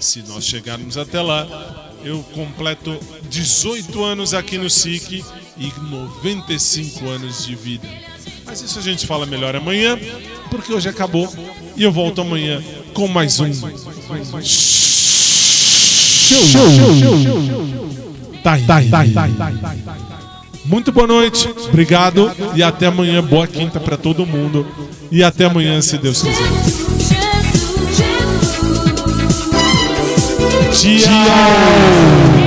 se 0.00 0.22
nós 0.22 0.44
chegarmos 0.44 0.96
até 0.96 1.20
lá, 1.20 1.46
eu 2.02 2.22
completo 2.34 2.98
18 3.28 4.02
anos 4.02 4.32
aqui 4.32 4.56
no 4.56 4.70
SIC 4.70 5.22
e 5.56 5.72
95 5.90 7.08
anos 7.08 7.46
de 7.46 7.54
vida. 7.54 7.86
Mas 8.44 8.60
isso 8.62 8.78
a 8.78 8.82
gente 8.82 9.06
fala 9.06 9.26
melhor 9.26 9.54
amanhã, 9.54 9.98
porque 10.50 10.72
hoje 10.72 10.88
acabou 10.88 11.32
e 11.76 11.82
eu 11.82 11.92
volto 11.92 12.20
amanhã 12.20 12.62
com 12.92 13.06
mais 13.08 13.38
um. 13.40 13.50
Tá 18.42 18.52
aí, 18.52 18.66
tá 18.66 18.76
aí, 18.76 18.90
tá 18.90 19.00
aí, 19.00 19.12
tá 19.12 19.46
aí. 19.46 20.00
Muito 20.64 20.92
boa 20.92 21.06
noite, 21.06 21.48
obrigado 21.68 22.30
e 22.54 22.62
até 22.62 22.86
amanhã. 22.86 23.22
Boa 23.22 23.46
quinta 23.46 23.80
pra 23.80 23.96
todo 23.96 24.26
mundo 24.26 24.66
e 25.10 25.22
até 25.22 25.44
amanhã, 25.46 25.80
se 25.82 25.98
Deus 25.98 26.22
quiser. 26.22 26.80
Tchau. 30.72 32.39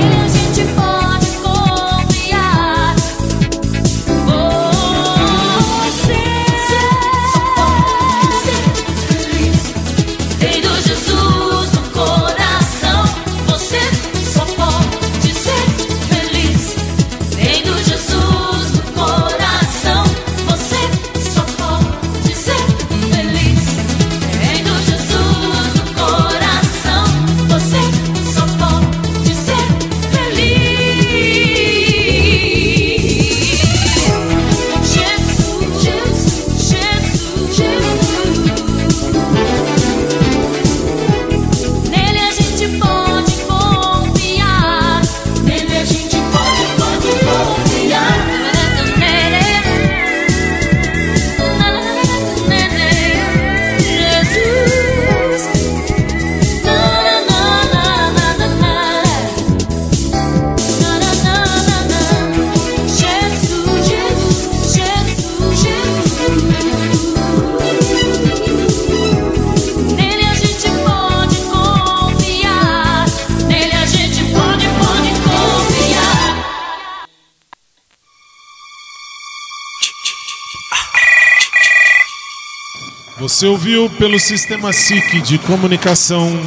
Você 83.34 83.48
ouviu 83.48 83.90
pelo 83.90 84.16
sistema 84.16 84.72
SIC 84.72 85.20
de 85.20 85.38
comunicação. 85.38 86.40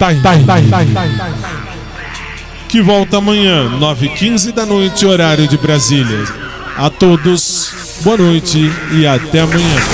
Aí, 0.00 0.20
tá 0.20 0.30
aí, 0.32 0.44
tá 0.44 0.54
aí, 0.54 0.68
tá 0.68 1.00
aí. 1.00 1.34
Que 2.68 2.82
volta 2.82 3.16
amanhã, 3.16 3.70
9h15 3.80 4.52
da 4.52 4.66
noite, 4.66 5.06
horário 5.06 5.48
de 5.48 5.56
Brasília. 5.56 6.24
A 6.76 6.90
todos, 6.90 7.72
boa 8.02 8.18
noite 8.18 8.70
e 8.92 9.06
até 9.06 9.40
amanhã. 9.40 9.93